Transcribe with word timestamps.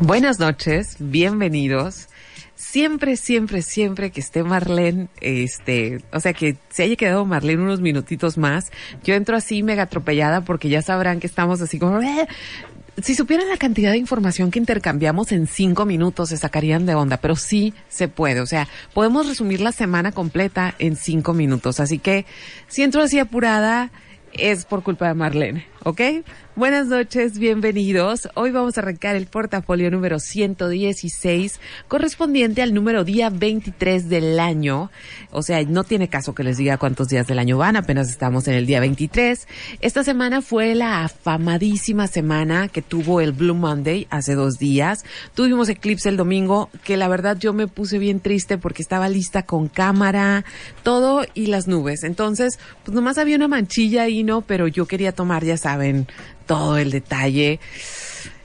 Buenas 0.00 0.38
noches, 0.38 0.94
bienvenidos. 1.00 2.08
Siempre, 2.54 3.16
siempre, 3.16 3.62
siempre 3.62 4.10
que 4.12 4.20
esté 4.20 4.44
Marlene, 4.44 5.08
este, 5.20 6.02
o 6.12 6.20
sea, 6.20 6.32
que 6.32 6.56
se 6.70 6.84
haya 6.84 6.94
quedado 6.94 7.24
Marlene 7.24 7.64
unos 7.64 7.80
minutitos 7.80 8.38
más, 8.38 8.70
yo 9.02 9.14
entro 9.14 9.36
así 9.36 9.64
mega 9.64 9.84
atropellada 9.84 10.42
porque 10.42 10.68
ya 10.68 10.82
sabrán 10.82 11.18
que 11.18 11.26
estamos 11.26 11.60
así 11.60 11.80
como, 11.80 12.00
eh". 12.00 12.28
si 13.02 13.16
supieran 13.16 13.48
la 13.48 13.56
cantidad 13.56 13.90
de 13.90 13.98
información 13.98 14.52
que 14.52 14.60
intercambiamos 14.60 15.32
en 15.32 15.48
cinco 15.48 15.84
minutos 15.84 16.28
se 16.28 16.36
sacarían 16.36 16.86
de 16.86 16.94
onda, 16.94 17.16
pero 17.16 17.34
sí 17.34 17.74
se 17.88 18.06
puede, 18.06 18.40
o 18.40 18.46
sea, 18.46 18.68
podemos 18.94 19.26
resumir 19.26 19.60
la 19.60 19.72
semana 19.72 20.12
completa 20.12 20.76
en 20.78 20.94
cinco 20.94 21.34
minutos, 21.34 21.80
así 21.80 21.98
que 21.98 22.24
si 22.68 22.84
entro 22.84 23.02
así 23.02 23.18
apurada, 23.18 23.90
es 24.32 24.64
por 24.64 24.84
culpa 24.84 25.08
de 25.08 25.14
Marlene, 25.14 25.66
¿ok? 25.84 26.00
Buenas 26.56 26.88
noches, 26.88 27.38
bienvenidos. 27.38 28.28
Hoy 28.34 28.50
vamos 28.50 28.76
a 28.76 28.80
arrancar 28.80 29.14
el 29.14 29.26
portafolio 29.26 29.92
número 29.92 30.18
116, 30.18 31.60
correspondiente 31.86 32.62
al 32.62 32.74
número 32.74 33.04
día 33.04 33.30
23 33.30 34.08
del 34.08 34.40
año. 34.40 34.90
O 35.30 35.42
sea, 35.42 35.62
no 35.62 35.84
tiene 35.84 36.08
caso 36.08 36.34
que 36.34 36.42
les 36.42 36.56
diga 36.56 36.76
cuántos 36.76 37.08
días 37.08 37.28
del 37.28 37.38
año 37.38 37.58
van, 37.58 37.76
apenas 37.76 38.08
estamos 38.10 38.48
en 38.48 38.54
el 38.54 38.66
día 38.66 38.80
23. 38.80 39.46
Esta 39.80 40.02
semana 40.02 40.42
fue 40.42 40.74
la 40.74 41.04
afamadísima 41.04 42.08
semana 42.08 42.66
que 42.66 42.82
tuvo 42.82 43.20
el 43.20 43.30
Blue 43.30 43.54
Monday 43.54 44.08
hace 44.10 44.34
dos 44.34 44.58
días. 44.58 45.04
Tuvimos 45.34 45.68
eclipse 45.68 46.08
el 46.08 46.16
domingo, 46.16 46.70
que 46.82 46.96
la 46.96 47.06
verdad 47.06 47.36
yo 47.38 47.52
me 47.52 47.68
puse 47.68 47.98
bien 47.98 48.18
triste 48.18 48.58
porque 48.58 48.82
estaba 48.82 49.08
lista 49.08 49.44
con 49.44 49.68
cámara, 49.68 50.44
todo 50.82 51.24
y 51.34 51.46
las 51.46 51.68
nubes. 51.68 52.02
Entonces, 52.02 52.58
pues 52.84 52.96
nomás 52.96 53.16
había 53.16 53.36
una 53.36 53.46
manchilla 53.46 54.02
ahí, 54.02 54.24
¿no? 54.24 54.40
Pero 54.40 54.66
yo 54.66 54.86
quería 54.86 55.12
tomar, 55.12 55.44
ya 55.44 55.56
saben, 55.68 56.06
todo 56.46 56.78
el 56.78 56.90
detalle. 56.90 57.60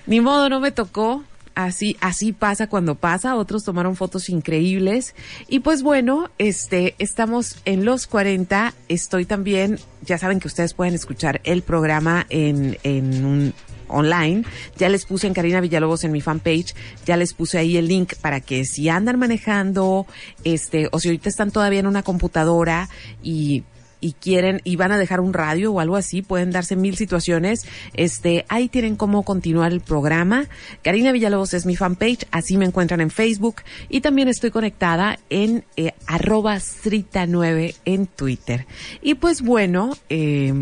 Ni 0.05 0.19
modo, 0.19 0.49
no 0.49 0.59
me 0.59 0.71
tocó. 0.71 1.23
Así, 1.55 1.95
así 2.01 2.33
pasa 2.33 2.67
cuando 2.67 2.95
pasa. 2.95 3.35
Otros 3.35 3.63
tomaron 3.63 3.95
fotos 3.95 4.27
increíbles. 4.29 5.15
Y 5.47 5.59
pues 5.59 5.83
bueno, 5.83 6.29
este, 6.37 6.95
estamos 6.99 7.57
en 7.63 7.85
los 7.85 8.07
40. 8.07 8.73
Estoy 8.89 9.25
también, 9.25 9.79
ya 10.01 10.17
saben 10.17 10.39
que 10.39 10.47
ustedes 10.47 10.73
pueden 10.73 10.95
escuchar 10.95 11.39
el 11.45 11.61
programa 11.61 12.25
en, 12.29 12.77
en 12.83 13.53
online. 13.87 14.43
Ya 14.77 14.89
les 14.89 15.05
puse 15.05 15.27
en 15.27 15.33
Karina 15.33 15.61
Villalobos 15.61 16.03
en 16.03 16.11
mi 16.11 16.19
fanpage, 16.19 16.75
ya 17.05 17.15
les 17.15 17.33
puse 17.33 17.57
ahí 17.57 17.77
el 17.77 17.87
link 17.87 18.15
para 18.15 18.41
que 18.41 18.65
si 18.65 18.89
andan 18.89 19.19
manejando, 19.19 20.07
este, 20.43 20.89
o 20.91 20.99
si 20.99 21.09
ahorita 21.09 21.29
están 21.29 21.51
todavía 21.51 21.79
en 21.79 21.87
una 21.87 22.03
computadora 22.03 22.89
y 23.21 23.63
y 24.03 24.11
quieren 24.11 24.59
y 24.65 24.75
van 24.75 24.91
a 24.91 24.97
dejar 24.97 25.21
un 25.21 25.33
radio 25.33 25.71
o 25.71 25.79
algo 25.79 25.95
así, 25.95 26.21
pueden 26.21 26.51
darse 26.51 26.75
mil 26.75 26.97
situaciones. 26.97 27.65
Este, 27.93 28.45
ahí 28.49 28.67
tienen 28.67 28.97
cómo 28.97 29.23
continuar 29.23 29.71
el 29.71 29.79
programa. 29.79 30.47
Karina 30.81 31.13
Villalobos 31.13 31.53
es 31.53 31.65
mi 31.65 31.77
fanpage, 31.77 32.27
así 32.29 32.57
me 32.57 32.65
encuentran 32.65 32.99
en 32.99 33.09
Facebook 33.09 33.61
y 33.87 34.01
también 34.01 34.27
estoy 34.27 34.51
conectada 34.51 35.19
en 35.29 35.63
eh, 35.77 35.93
arroba 36.05 36.57
strita9 36.57 37.75
en 37.85 38.07
Twitter. 38.07 38.67
Y 39.01 39.15
pues 39.15 39.41
bueno, 39.41 39.95
eh, 40.09 40.53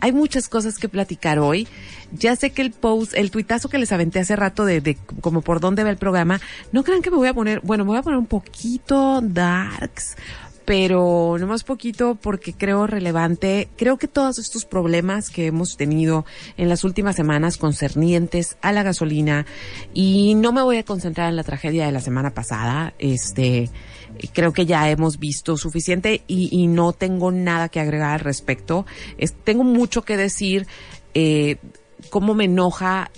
hay 0.00 0.12
muchas 0.12 0.48
cosas 0.48 0.78
que 0.78 0.88
platicar 0.88 1.38
hoy. 1.38 1.68
Ya 2.12 2.36
sé 2.36 2.50
que 2.50 2.62
el 2.62 2.72
post, 2.72 3.14
el 3.14 3.30
tuitazo 3.30 3.68
que 3.68 3.78
les 3.78 3.92
aventé 3.92 4.20
hace 4.20 4.36
rato 4.36 4.64
de, 4.64 4.80
de 4.80 4.96
como 5.20 5.40
por 5.40 5.60
dónde 5.60 5.84
va 5.84 5.90
el 5.90 5.96
programa, 5.96 6.40
no 6.72 6.84
crean 6.84 7.02
que 7.02 7.10
me 7.10 7.16
voy 7.16 7.28
a 7.28 7.34
poner, 7.34 7.60
bueno, 7.60 7.84
me 7.84 7.90
voy 7.90 7.98
a 7.98 8.02
poner 8.02 8.18
un 8.18 8.26
poquito 8.26 9.20
darks, 9.22 10.16
pero 10.66 11.36
no 11.38 11.46
más 11.46 11.62
poquito 11.64 12.16
porque 12.20 12.52
creo 12.52 12.86
relevante, 12.86 13.68
creo 13.76 13.96
que 13.96 14.08
todos 14.08 14.38
estos 14.38 14.64
problemas 14.64 15.30
que 15.30 15.46
hemos 15.46 15.76
tenido 15.76 16.26
en 16.56 16.68
las 16.68 16.82
últimas 16.82 17.14
semanas 17.16 17.56
concernientes 17.56 18.58
a 18.60 18.72
la 18.72 18.82
gasolina 18.82 19.46
y 19.94 20.34
no 20.34 20.52
me 20.52 20.62
voy 20.62 20.78
a 20.78 20.84
concentrar 20.84 21.30
en 21.30 21.36
la 21.36 21.44
tragedia 21.44 21.86
de 21.86 21.92
la 21.92 22.00
semana 22.00 22.34
pasada, 22.34 22.94
este, 22.98 23.70
creo 24.34 24.52
que 24.52 24.66
ya 24.66 24.90
hemos 24.90 25.18
visto 25.18 25.56
suficiente 25.56 26.24
y, 26.26 26.48
y 26.50 26.66
no 26.66 26.92
tengo 26.92 27.30
nada 27.30 27.68
que 27.68 27.80
agregar 27.80 28.14
al 28.14 28.20
respecto. 28.20 28.86
tengo 29.44 29.62
mucho 29.62 30.02
que 30.02 30.16
decir, 30.16 30.66
eh, 31.14 31.58
cómo 32.10 32.34
me 32.34 32.44
enoja 32.44 33.10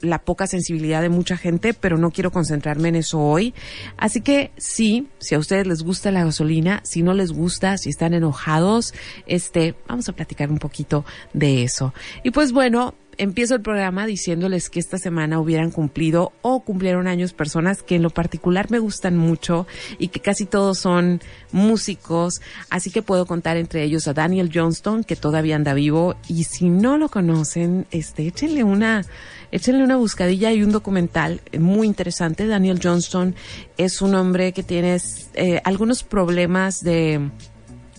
la 0.00 0.20
poca 0.20 0.46
sensibilidad 0.46 1.02
de 1.02 1.08
mucha 1.08 1.36
gente, 1.36 1.74
pero 1.74 1.98
no 1.98 2.10
quiero 2.10 2.30
concentrarme 2.30 2.88
en 2.88 2.96
eso 2.96 3.20
hoy. 3.20 3.54
Así 3.96 4.20
que 4.20 4.50
sí, 4.56 5.08
si 5.18 5.34
a 5.34 5.38
ustedes 5.38 5.66
les 5.66 5.82
gusta 5.82 6.10
la 6.10 6.24
gasolina, 6.24 6.80
si 6.84 7.02
no 7.02 7.14
les 7.14 7.32
gusta, 7.32 7.78
si 7.78 7.90
están 7.90 8.14
enojados, 8.14 8.94
este, 9.26 9.74
vamos 9.88 10.08
a 10.08 10.12
platicar 10.12 10.50
un 10.50 10.58
poquito 10.58 11.04
de 11.32 11.62
eso. 11.62 11.94
Y 12.22 12.30
pues 12.30 12.52
bueno, 12.52 12.94
empiezo 13.18 13.54
el 13.54 13.62
programa 13.62 14.06
diciéndoles 14.06 14.70
que 14.70 14.80
esta 14.80 14.98
semana 14.98 15.40
hubieran 15.40 15.70
cumplido 15.70 16.32
o 16.42 16.60
cumplieron 16.60 17.06
años 17.06 17.32
personas 17.32 17.82
que 17.82 17.96
en 17.96 18.02
lo 18.02 18.10
particular 18.10 18.70
me 18.70 18.78
gustan 18.78 19.16
mucho 19.16 19.66
y 19.98 20.08
que 20.08 20.20
casi 20.20 20.46
todos 20.46 20.78
son 20.78 21.20
músicos, 21.52 22.40
así 22.70 22.90
que 22.90 23.02
puedo 23.02 23.26
contar 23.26 23.56
entre 23.56 23.82
ellos 23.82 24.06
a 24.08 24.12
Daniel 24.12 24.50
Johnston, 24.52 25.04
que 25.04 25.16
todavía 25.16 25.56
anda 25.56 25.74
vivo, 25.74 26.16
y 26.28 26.44
si 26.44 26.68
no 26.68 26.98
lo 26.98 27.08
conocen, 27.08 27.86
este, 27.90 28.26
échenle 28.26 28.64
una, 28.64 29.04
échenle 29.50 29.84
una 29.84 29.96
buscadilla 29.96 30.52
y 30.52 30.62
un 30.62 30.72
documental 30.72 31.40
muy 31.58 31.86
interesante. 31.86 32.46
Daniel 32.46 32.80
Johnston 32.82 33.34
es 33.76 34.02
un 34.02 34.14
hombre 34.14 34.52
que 34.52 34.62
tiene 34.62 34.96
eh, 35.34 35.60
algunos 35.64 36.02
problemas 36.02 36.82
de, 36.82 37.30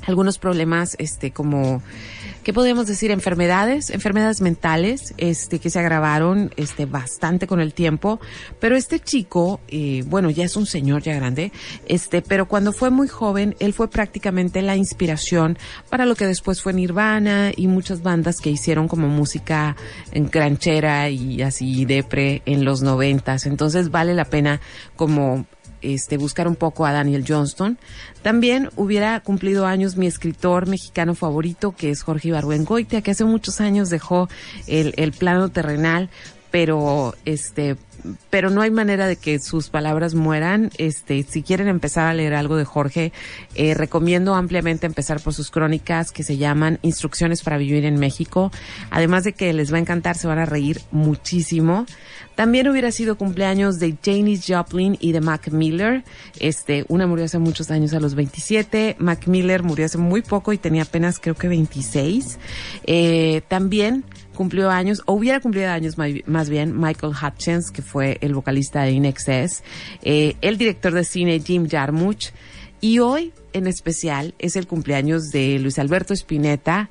algunos 0.07 0.37
problemas, 0.37 0.95
este, 0.99 1.31
como, 1.31 1.81
¿qué 2.47 2.53
podemos 2.53 2.87
decir? 2.87 3.11
Enfermedades, 3.11 3.89
enfermedades 3.89 4.39
mentales, 4.39 5.13
este, 5.17 5.59
que 5.59 5.69
se 5.69 5.79
agravaron, 5.79 6.49
este, 6.55 6.85
bastante 6.85 7.45
con 7.45 7.59
el 7.59 7.73
tiempo. 7.73 8.21
Pero 8.61 8.77
este 8.77 9.01
chico, 9.01 9.59
eh, 9.67 10.05
bueno, 10.07 10.29
ya 10.29 10.45
es 10.45 10.55
un 10.55 10.65
señor 10.65 11.01
ya 11.01 11.13
grande, 11.13 11.51
este, 11.89 12.21
pero 12.21 12.47
cuando 12.47 12.71
fue 12.71 12.89
muy 12.89 13.09
joven, 13.09 13.57
él 13.59 13.73
fue 13.73 13.89
prácticamente 13.89 14.61
la 14.61 14.77
inspiración 14.77 15.57
para 15.89 16.05
lo 16.05 16.15
que 16.15 16.25
después 16.25 16.61
fue 16.61 16.71
Nirvana 16.71 17.51
y 17.53 17.67
muchas 17.67 18.01
bandas 18.01 18.39
que 18.39 18.49
hicieron 18.49 18.87
como 18.87 19.09
música 19.09 19.75
en 20.13 20.29
granchera 20.29 21.09
y 21.09 21.41
así 21.41 21.83
depre 21.83 22.43
en 22.45 22.63
los 22.63 22.81
noventas. 22.81 23.45
Entonces 23.45 23.91
vale 23.91 24.13
la 24.13 24.23
pena 24.23 24.61
como 24.95 25.45
este, 25.93 26.17
buscar 26.17 26.47
un 26.47 26.55
poco 26.55 26.85
a 26.85 26.91
Daniel 26.91 27.23
Johnston. 27.27 27.77
También 28.21 28.69
hubiera 28.75 29.19
cumplido 29.21 29.65
años 29.65 29.95
mi 29.95 30.07
escritor 30.07 30.67
mexicano 30.67 31.15
favorito, 31.15 31.73
que 31.75 31.89
es 31.89 32.01
Jorge 32.01 32.29
Ibargüengoitia, 32.29 33.01
que 33.01 33.11
hace 33.11 33.25
muchos 33.25 33.61
años 33.61 33.89
dejó 33.89 34.29
el, 34.67 34.93
el 34.97 35.13
plano 35.13 35.49
terrenal, 35.49 36.09
pero 36.51 37.15
este 37.25 37.77
pero 38.29 38.49
no 38.49 38.61
hay 38.61 38.71
manera 38.71 39.07
de 39.07 39.15
que 39.15 39.39
sus 39.39 39.69
palabras 39.69 40.13
mueran. 40.13 40.71
Este, 40.77 41.23
si 41.23 41.43
quieren 41.43 41.67
empezar 41.67 42.07
a 42.07 42.13
leer 42.13 42.33
algo 42.33 42.55
de 42.57 42.65
Jorge, 42.65 43.11
eh, 43.55 43.73
recomiendo 43.73 44.35
ampliamente 44.35 44.85
empezar 44.85 45.21
por 45.21 45.33
sus 45.33 45.51
crónicas 45.51 46.11
que 46.11 46.23
se 46.23 46.37
llaman 46.37 46.79
Instrucciones 46.81 47.41
para 47.43 47.57
vivir 47.57 47.85
en 47.85 47.99
México. 47.99 48.51
Además 48.89 49.23
de 49.23 49.33
que 49.33 49.53
les 49.53 49.71
va 49.71 49.77
a 49.77 49.81
encantar, 49.81 50.17
se 50.17 50.27
van 50.27 50.39
a 50.39 50.45
reír 50.45 50.81
muchísimo. 50.91 51.85
También 52.37 52.67
hubiera 52.67 52.91
sido 52.91 53.17
cumpleaños 53.17 53.79
de 53.79 53.97
Janis 54.05 54.45
Joplin 54.47 54.95
y 54.99 55.11
de 55.11 55.21
Mac 55.21 55.49
Miller. 55.49 56.03
Este, 56.39 56.85
una 56.87 57.07
murió 57.07 57.25
hace 57.25 57.39
muchos 57.39 57.71
años 57.71 57.93
a 57.93 57.99
los 57.99 58.13
27. 58.13 58.95
Mac 58.99 59.25
Miller 59.25 59.63
murió 59.63 59.87
hace 59.87 59.97
muy 59.97 60.21
poco 60.21 60.53
y 60.53 60.59
tenía 60.59 60.83
apenas 60.83 61.17
creo 61.19 61.33
que 61.33 61.47
26. 61.47 62.37
Eh, 62.85 63.41
también 63.47 64.03
cumplió 64.37 64.69
años, 64.69 65.01
o 65.05 65.13
hubiera 65.13 65.41
cumplido 65.41 65.69
años 65.69 65.97
más 65.97 66.49
bien, 66.49 66.79
Michael 66.79 67.13
Hutchins, 67.21 67.71
que 67.71 67.81
fue 67.81 68.17
el 68.21 68.33
vocalista 68.33 68.83
de 68.83 68.91
Inexcess, 68.91 69.63
eh, 70.03 70.35
el 70.41 70.57
director 70.57 70.93
de 70.93 71.03
cine 71.03 71.41
Jim 71.41 71.67
Jarmusch, 71.67 72.29
y 72.79 72.99
hoy 72.99 73.33
en 73.53 73.67
especial 73.67 74.35
es 74.37 74.55
el 74.55 74.67
cumpleaños 74.67 75.31
de 75.31 75.57
Luis 75.57 75.79
Alberto 75.79 76.13
Spinetta. 76.13 76.89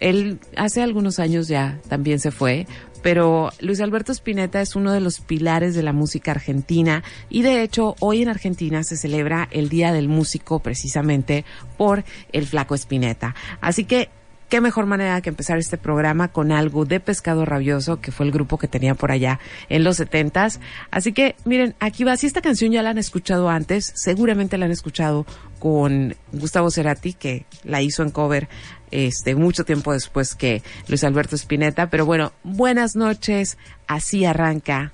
Él 0.00 0.40
hace 0.56 0.82
algunos 0.82 1.20
años 1.20 1.46
ya 1.46 1.80
también 1.88 2.18
se 2.18 2.32
fue, 2.32 2.66
pero 3.02 3.50
Luis 3.60 3.80
Alberto 3.80 4.12
Spinetta 4.12 4.60
es 4.60 4.74
uno 4.74 4.92
de 4.92 5.00
los 5.00 5.20
pilares 5.20 5.74
de 5.74 5.82
la 5.82 5.92
música 5.92 6.32
argentina 6.32 7.04
y 7.30 7.42
de 7.42 7.62
hecho 7.62 7.94
hoy 8.00 8.22
en 8.22 8.28
Argentina 8.28 8.82
se 8.82 8.96
celebra 8.96 9.48
el 9.52 9.68
Día 9.68 9.92
del 9.92 10.08
Músico 10.08 10.58
precisamente 10.60 11.44
por 11.76 12.04
el 12.32 12.46
flaco 12.46 12.74
Spinetta. 12.74 13.34
Así 13.60 13.84
que 13.84 14.10
qué 14.48 14.60
mejor 14.60 14.86
manera 14.86 15.20
que 15.20 15.28
empezar 15.28 15.58
este 15.58 15.76
programa 15.76 16.28
con 16.28 16.52
algo 16.52 16.84
de 16.84 17.00
Pescado 17.00 17.44
Rabioso, 17.44 18.00
que 18.00 18.12
fue 18.12 18.26
el 18.26 18.32
grupo 18.32 18.58
que 18.58 18.68
tenía 18.68 18.94
por 18.94 19.12
allá 19.12 19.38
en 19.68 19.84
los 19.84 19.96
setentas. 19.96 20.60
Así 20.90 21.12
que, 21.12 21.36
miren, 21.44 21.74
aquí 21.80 22.04
va. 22.04 22.16
Si 22.16 22.26
esta 22.26 22.40
canción 22.40 22.72
ya 22.72 22.82
la 22.82 22.90
han 22.90 22.98
escuchado 22.98 23.48
antes, 23.48 23.92
seguramente 23.94 24.58
la 24.58 24.66
han 24.66 24.72
escuchado 24.72 25.26
con 25.58 26.14
Gustavo 26.32 26.70
Cerati, 26.70 27.12
que 27.12 27.44
la 27.64 27.82
hizo 27.82 28.02
en 28.02 28.10
cover 28.10 28.48
este 28.90 29.34
mucho 29.34 29.64
tiempo 29.64 29.92
después 29.92 30.34
que 30.34 30.62
Luis 30.88 31.04
Alberto 31.04 31.36
Spinetta. 31.36 31.90
Pero 31.90 32.06
bueno, 32.06 32.32
buenas 32.42 32.96
noches. 32.96 33.58
Así 33.86 34.24
arranca. 34.24 34.92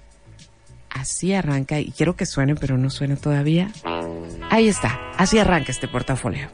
Así 0.91 1.33
arranca. 1.35 1.81
Y 1.81 1.91
quiero 1.91 2.17
que 2.17 2.27
suene, 2.27 2.55
pero 2.55 2.79
no 2.79 2.91
suena 2.91 3.17
todavía. 3.17 3.71
Ahí 4.51 4.69
está. 4.69 5.01
Así 5.17 5.39
arranca 5.39 5.73
este 5.73 5.89
portafolio. 5.89 6.49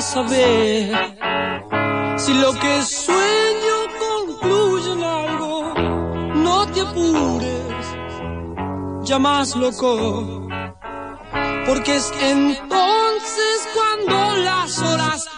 Saber 0.00 1.16
si 2.16 2.34
lo 2.34 2.52
que 2.52 2.82
sueño 2.82 3.76
concluye 3.98 4.92
en 4.92 5.02
algo. 5.02 5.74
No 6.34 6.66
te 6.66 6.80
apures, 6.80 7.86
ya 9.02 9.18
más 9.18 9.56
loco, 9.56 10.46
porque 11.66 11.96
es 11.96 12.12
entonces 12.20 13.68
cuando 13.74 14.36
las 14.36 14.78
horas 14.78 15.28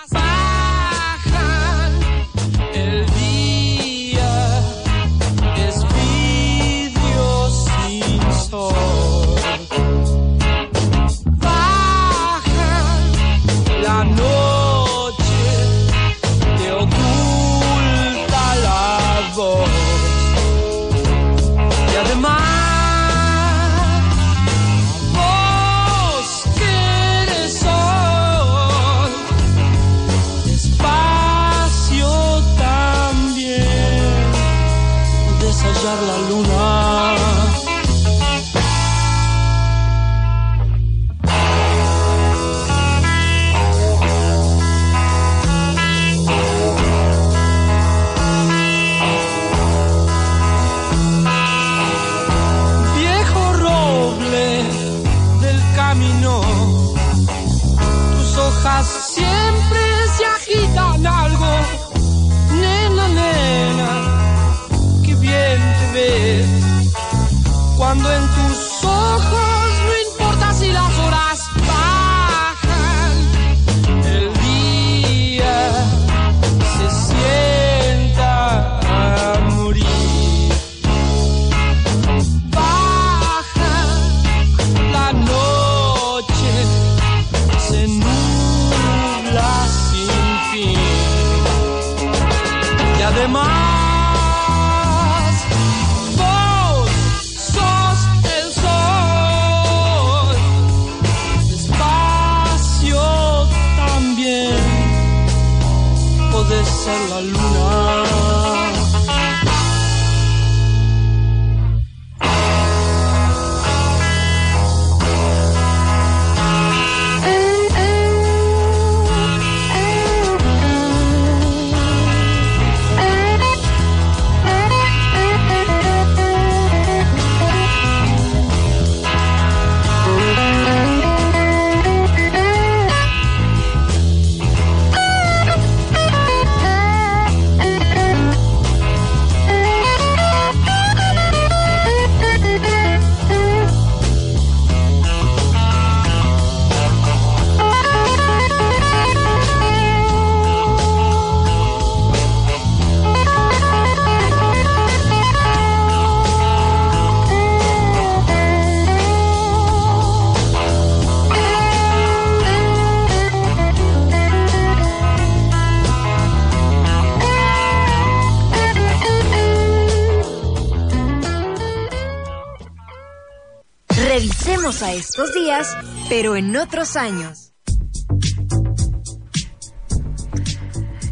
estos 174.94 175.32
días, 175.35 175.76
pero 176.09 176.37
en 176.37 176.56
otros 176.56 176.97
años. 176.97 177.50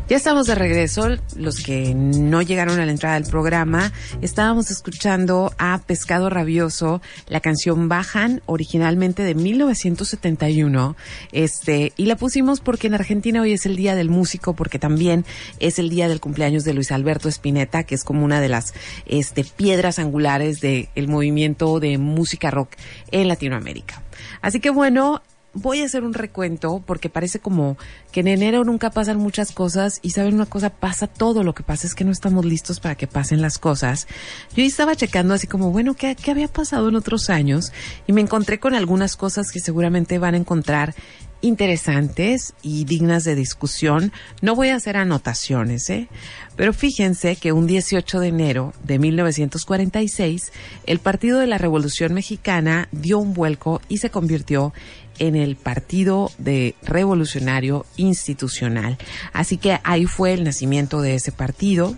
Ya 0.08 0.16
estamos 0.16 0.46
de 0.46 0.54
regreso. 0.54 1.06
Los 1.36 1.62
que 1.62 1.92
no 1.94 2.40
llegaron 2.40 2.80
a 2.80 2.86
la 2.86 2.92
entrada 2.92 3.20
del 3.20 3.30
programa, 3.30 3.92
estábamos 4.22 4.70
escuchando 4.70 5.52
a 5.58 5.82
Pescado 5.86 6.30
Rabioso, 6.30 7.02
la 7.26 7.40
canción 7.40 7.90
Bajan, 7.90 8.40
originalmente 8.46 9.22
de 9.22 9.34
1971. 9.34 10.96
Este, 11.32 11.92
y 11.98 12.06
la 12.06 12.16
pusimos 12.16 12.60
porque 12.60 12.86
en 12.86 12.94
Argentina 12.94 13.42
hoy 13.42 13.52
es 13.52 13.66
el 13.66 13.76
Día 13.76 13.94
del 13.94 14.08
Músico, 14.08 14.54
porque 14.54 14.78
también 14.78 15.26
es 15.60 15.78
el 15.78 15.90
día 15.90 16.08
del 16.08 16.20
cumpleaños 16.20 16.64
de 16.64 16.72
Luis 16.72 16.90
Alberto 16.90 17.28
Spinetta, 17.28 17.82
que 17.82 17.94
es 17.94 18.02
como 18.02 18.24
una 18.24 18.40
de 18.40 18.48
las 18.48 18.72
este, 19.04 19.44
piedras 19.44 19.98
angulares 19.98 20.62
del 20.62 21.08
movimiento 21.08 21.80
de 21.80 21.98
música 21.98 22.50
rock 22.50 22.70
en 23.10 23.28
Latinoamérica. 23.28 24.02
Así 24.40 24.58
que 24.58 24.70
bueno, 24.70 25.20
voy 25.60 25.82
a 25.82 25.86
hacer 25.86 26.04
un 26.04 26.14
recuento 26.14 26.82
porque 26.84 27.08
parece 27.08 27.38
como 27.38 27.76
que 28.12 28.20
en 28.20 28.28
enero 28.28 28.64
nunca 28.64 28.90
pasan 28.90 29.18
muchas 29.18 29.52
cosas 29.52 30.00
y 30.02 30.10
saben 30.10 30.34
una 30.34 30.46
cosa, 30.46 30.70
pasa 30.70 31.06
todo. 31.06 31.42
Lo 31.42 31.54
que 31.54 31.62
pasa 31.62 31.86
es 31.86 31.94
que 31.94 32.04
no 32.04 32.12
estamos 32.12 32.44
listos 32.44 32.80
para 32.80 32.94
que 32.94 33.06
pasen 33.06 33.40
las 33.40 33.58
cosas. 33.58 34.06
Yo 34.54 34.62
estaba 34.62 34.96
checando 34.96 35.34
así 35.34 35.46
como, 35.46 35.70
bueno, 35.70 35.94
¿qué, 35.94 36.16
qué 36.16 36.30
había 36.30 36.48
pasado 36.48 36.88
en 36.88 36.96
otros 36.96 37.30
años? 37.30 37.72
Y 38.06 38.12
me 38.12 38.20
encontré 38.20 38.58
con 38.58 38.74
algunas 38.74 39.16
cosas 39.16 39.52
que 39.52 39.60
seguramente 39.60 40.18
van 40.18 40.34
a 40.34 40.38
encontrar 40.38 40.94
interesantes 41.40 42.54
y 42.62 42.84
dignas 42.84 43.24
de 43.24 43.34
discusión. 43.34 44.12
No 44.42 44.54
voy 44.54 44.68
a 44.68 44.76
hacer 44.76 44.96
anotaciones, 44.96 45.88
¿eh? 45.90 46.08
Pero 46.56 46.72
fíjense 46.72 47.36
que 47.36 47.52
un 47.52 47.66
18 47.66 48.20
de 48.20 48.28
enero 48.28 48.72
de 48.82 48.98
1946, 48.98 50.52
el 50.86 50.98
Partido 50.98 51.38
de 51.38 51.46
la 51.46 51.58
Revolución 51.58 52.14
Mexicana 52.14 52.88
dio 52.90 53.18
un 53.18 53.32
vuelco 53.32 53.80
y 53.88 53.98
se 53.98 54.10
convirtió 54.10 54.72
en 55.18 55.36
el 55.36 55.56
Partido 55.56 56.30
de 56.38 56.74
Revolucionario 56.82 57.86
Institucional. 57.96 58.98
Así 59.32 59.56
que 59.56 59.78
ahí 59.84 60.06
fue 60.06 60.32
el 60.32 60.44
nacimiento 60.44 61.00
de 61.00 61.14
ese 61.14 61.32
partido. 61.32 61.96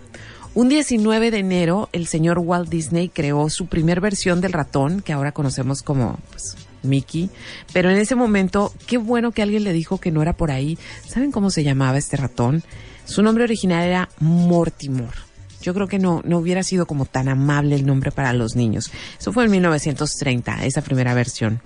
Un 0.53 0.69
19 0.69 1.31
de 1.31 1.39
enero, 1.39 1.89
el 1.93 2.07
señor 2.07 2.39
Walt 2.39 2.69
Disney 2.69 3.09
creó 3.09 3.49
su 3.51 3.67
primer 3.67 4.01
versión 4.01 4.41
del 4.41 4.53
ratón, 4.53 5.01
que 5.01 5.13
ahora 5.13 5.33
conocemos 5.33 5.83
como 5.83 6.19
pues, 6.31 6.57
Mickey. 6.83 7.31
Pero 7.73 7.91
en 7.91 7.99
ese 7.99 8.17
momento, 8.17 8.75
qué 8.87 8.99
bueno 8.99 9.31
que 9.31 9.43
alguien 9.43 9.65
le 9.65 9.73
dijo 9.73 9.99
que 9.99 10.11
no 10.11 10.23
era 10.23 10.33
por 10.33 10.51
ahí. 10.51 10.77
¿Saben 11.07 11.31
cómo 11.31 11.51
se 11.51 11.63
llamaba 11.63 11.99
este 11.99 12.17
ratón? 12.17 12.65
Su 13.05 13.23
nombre 13.23 13.45
original 13.45 13.85
era 13.85 14.09
Mortimer. 14.19 15.30
Yo 15.61 15.75
creo 15.75 15.89
que 15.89 15.99
no, 15.99 16.23
no 16.25 16.39
hubiera 16.39 16.63
sido 16.63 16.87
como 16.87 17.05
tan 17.05 17.29
amable 17.29 17.75
el 17.75 17.87
nombre 17.87 18.11
para 18.11 18.33
los 18.33 18.57
niños. 18.57 18.91
Eso 19.19 19.33
fue 19.33 19.45
en 19.45 19.51
1930, 19.51 20.65
esa 20.65 20.83
primera 20.83 21.15
versión. 21.15 21.61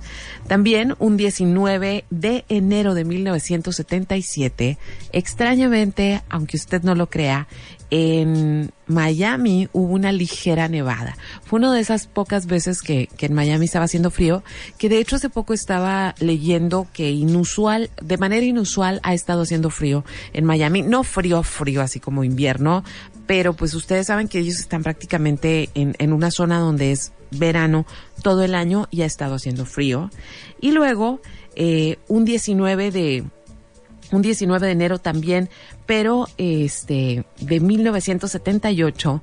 También 0.49 0.95
un 0.99 1.17
19 1.17 2.05
de 2.11 2.45
enero 2.49 2.95
de 2.95 3.05
1977, 3.05 4.79
extrañamente, 5.13 6.23
aunque 6.29 6.57
usted 6.57 6.83
no 6.83 6.95
lo 6.95 7.09
crea, 7.09 7.49
en 7.91 8.73
Miami 8.87 9.69
hubo 9.73 9.93
una 9.93 10.12
ligera 10.12 10.69
nevada. 10.69 11.17
Fue 11.45 11.59
una 11.59 11.73
de 11.73 11.81
esas 11.81 12.07
pocas 12.07 12.47
veces 12.47 12.83
que, 12.83 13.09
en 13.19 13.35
Miami 13.35 13.64
estaba 13.64 13.87
haciendo 13.87 14.11
frío, 14.11 14.43
que 14.79 14.88
de 14.88 14.99
hecho 14.99 15.17
hace 15.17 15.31
poco 15.31 15.55
estaba 15.55 16.14
leyendo 16.19 16.87
que 16.93 17.11
inusual, 17.11 17.91
de 18.03 18.19
manera 18.19 18.45
inusual 18.45 19.00
ha 19.03 19.14
estado 19.14 19.43
haciendo 19.43 19.71
frío 19.71 20.05
en 20.33 20.45
Miami. 20.45 20.83
No 20.83 21.05
frío, 21.05 21.43
frío, 21.43 21.83
así 21.83 22.00
como 22.00 22.25
invierno, 22.25 22.85
pero 23.26 23.55
pues 23.55 23.75
ustedes 23.75 24.07
saben 24.09 24.29
que 24.29 24.38
ellos 24.38 24.59
están 24.59 24.83
prácticamente 24.83 25.71
en, 25.75 25.95
en 25.99 26.12
una 26.12 26.31
zona 26.31 26.59
donde 26.59 26.93
es 26.93 27.12
verano 27.31 27.87
todo 28.23 28.45
el 28.45 28.55
año 28.55 28.87
y 28.91 29.03
ha 29.03 29.07
estado 29.07 29.35
haciendo 29.35 29.67
frío. 29.67 30.11
Y 30.61 30.73
luego, 30.73 31.21
eh, 31.57 31.99
un 32.09 32.25
19 32.25 32.91
de, 32.91 33.25
un 34.16 34.23
19 34.23 34.66
de 34.66 34.73
enero 34.73 34.99
también, 34.99 35.49
pero 35.87 36.26
este, 36.38 37.25
de 37.40 37.61
1978, 37.61 39.23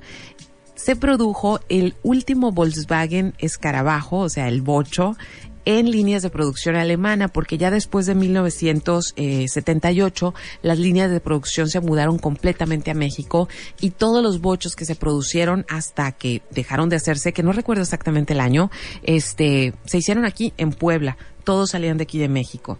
se 0.74 0.96
produjo 0.96 1.60
el 1.68 1.94
último 2.02 2.50
Volkswagen 2.50 3.34
Escarabajo, 3.38 4.18
o 4.18 4.28
sea, 4.28 4.48
el 4.48 4.62
Bocho, 4.62 5.16
en 5.64 5.90
líneas 5.90 6.22
de 6.22 6.30
producción 6.30 6.76
alemana, 6.76 7.28
porque 7.28 7.58
ya 7.58 7.70
después 7.70 8.06
de 8.06 8.14
1978 8.14 10.34
las 10.62 10.78
líneas 10.78 11.10
de 11.10 11.20
producción 11.20 11.68
se 11.68 11.80
mudaron 11.80 12.18
completamente 12.18 12.90
a 12.90 12.94
México 12.94 13.48
y 13.80 13.90
todos 13.90 14.22
los 14.22 14.40
bochos 14.40 14.74
que 14.74 14.84
se 14.84 14.96
produjeron 14.96 15.64
hasta 15.68 16.12
que 16.12 16.42
dejaron 16.50 16.88
de 16.88 16.96
hacerse, 16.96 17.32
que 17.32 17.42
no 17.42 17.52
recuerdo 17.52 17.82
exactamente 17.82 18.32
el 18.32 18.40
año, 18.40 18.70
este, 19.02 19.74
se 19.84 19.98
hicieron 19.98 20.24
aquí 20.24 20.52
en 20.56 20.72
Puebla, 20.72 21.16
todos 21.44 21.70
salían 21.70 21.96
de 21.96 22.04
aquí 22.04 22.18
de 22.18 22.28
México. 22.28 22.78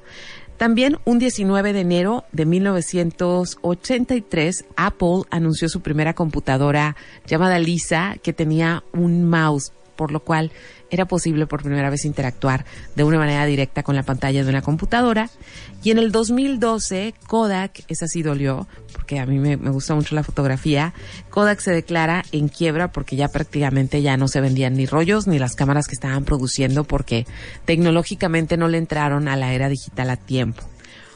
También 0.62 0.98
un 1.04 1.18
19 1.18 1.72
de 1.72 1.80
enero 1.80 2.24
de 2.30 2.46
1983, 2.46 4.64
Apple 4.76 5.22
anunció 5.28 5.68
su 5.68 5.80
primera 5.80 6.14
computadora 6.14 6.94
llamada 7.26 7.58
Lisa 7.58 8.14
que 8.22 8.32
tenía 8.32 8.84
un 8.92 9.28
mouse, 9.28 9.72
por 9.96 10.12
lo 10.12 10.20
cual 10.20 10.52
era 10.88 11.06
posible 11.06 11.48
por 11.48 11.64
primera 11.64 11.90
vez 11.90 12.04
interactuar 12.04 12.64
de 12.94 13.02
una 13.02 13.18
manera 13.18 13.44
directa 13.44 13.82
con 13.82 13.96
la 13.96 14.04
pantalla 14.04 14.44
de 14.44 14.50
una 14.50 14.62
computadora. 14.62 15.30
Y 15.82 15.90
en 15.90 15.98
el 15.98 16.12
2012, 16.12 17.14
Kodak, 17.26 17.82
esa 17.88 18.06
sí 18.06 18.22
dolió, 18.22 18.68
porque 19.12 19.20
a 19.20 19.26
mí 19.26 19.38
me, 19.38 19.58
me, 19.58 19.70
gusta 19.70 19.94
mucho 19.94 20.14
la 20.14 20.22
fotografía, 20.22 20.94
Kodak 21.28 21.60
se 21.60 21.70
declara 21.70 22.24
en 22.32 22.48
quiebra 22.48 22.92
porque 22.92 23.14
ya 23.14 23.28
prácticamente 23.28 24.00
ya 24.00 24.16
no 24.16 24.26
se 24.26 24.40
vendían 24.40 24.74
ni 24.74 24.86
rollos 24.86 25.26
ni 25.26 25.38
las 25.38 25.54
cámaras 25.54 25.86
que 25.86 25.94
estaban 25.94 26.24
produciendo 26.24 26.84
porque 26.84 27.26
tecnológicamente 27.66 28.56
no 28.56 28.68
le 28.68 28.78
entraron 28.78 29.28
a 29.28 29.36
la 29.36 29.52
era 29.52 29.68
digital 29.68 30.08
a 30.08 30.16
tiempo. 30.16 30.71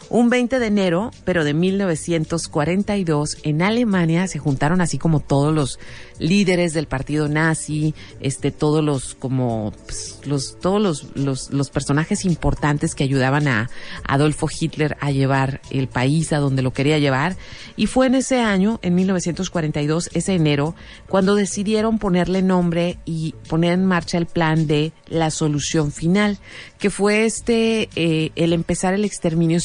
Un 0.09 0.31
20 0.31 0.61
de 0.61 0.67
enero, 0.67 1.11
pero 1.25 1.43
de 1.43 1.53
1942, 1.53 3.39
en 3.43 3.63
Alemania 3.63 4.29
se 4.29 4.39
juntaron 4.39 4.81
así 4.81 4.99
como 4.99 5.19
todos 5.19 5.53
los 5.53 5.81
líderes 6.19 6.73
del 6.73 6.87
partido 6.87 7.29
nazi, 7.29 7.95
este, 8.21 8.51
todos 8.51 8.85
los 8.85 9.15
como 9.15 9.73
pues, 9.85 10.21
los 10.25 10.59
todos 10.61 10.81
los, 11.15 11.51
los, 11.51 11.71
personajes 11.71 12.25
importantes 12.25 12.95
que 12.95 13.05
ayudaban 13.05 13.49
a 13.49 13.69
Adolfo 14.07 14.49
Hitler 14.49 14.97
a 15.01 15.11
llevar 15.11 15.61
el 15.71 15.89
país 15.89 16.33
a 16.33 16.39
donde 16.39 16.63
lo 16.63 16.73
quería 16.73 16.99
llevar. 16.99 17.37
Y 17.77 17.87
fue 17.87 18.07
en 18.07 18.15
ese 18.15 18.41
año, 18.41 18.79
en 18.83 18.95
1942, 18.95 20.11
ese 20.15 20.35
enero, 20.35 20.75
cuando 21.09 21.35
decidieron 21.35 21.99
ponerle 21.99 22.43
nombre 22.43 22.99
y 23.05 23.35
poner 23.49 23.73
en 23.73 23.85
marcha 23.85 24.19
el 24.19 24.27
plan 24.27 24.67
de 24.67 24.93
la 25.09 25.31
solución 25.31 25.93
final, 25.93 26.39
que 26.79 26.91
fue 26.91 27.25
este 27.27 27.89
eh, 27.97 28.31
el 28.37 28.53
empezar 28.53 28.95
el 28.95 29.05
exterminio 29.05 29.61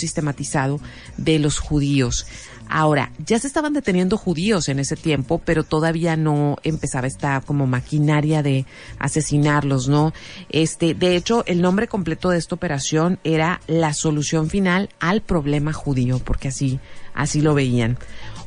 de 1.18 1.40
los 1.40 1.60
judíos. 1.60 2.26
Ahora, 2.74 3.12
ya 3.18 3.38
se 3.38 3.48
estaban 3.48 3.74
deteniendo 3.74 4.16
judíos 4.16 4.70
en 4.70 4.80
ese 4.80 4.96
tiempo, 4.96 5.42
pero 5.44 5.66
todavía 5.66 6.16
no 6.16 6.56
empezaba 6.64 7.06
esta 7.06 7.42
como 7.42 7.68
maquinaria 7.68 8.44
de 8.44 8.66
asesinarlos, 8.98 9.90
¿no? 9.90 10.14
Este, 10.50 10.94
de 10.94 11.18
hecho, 11.18 11.44
el 11.48 11.62
nombre 11.62 11.90
completo 11.90 12.30
de 12.30 12.38
esta 12.38 12.56
operación 12.56 13.20
era 13.26 13.60
la 13.68 13.94
solución 13.94 14.50
final 14.50 14.88
al 15.02 15.20
problema 15.22 15.74
judío, 15.74 16.20
porque 16.20 16.48
así, 16.48 16.80
así 17.14 17.42
lo 17.42 17.54
veían. 17.54 17.98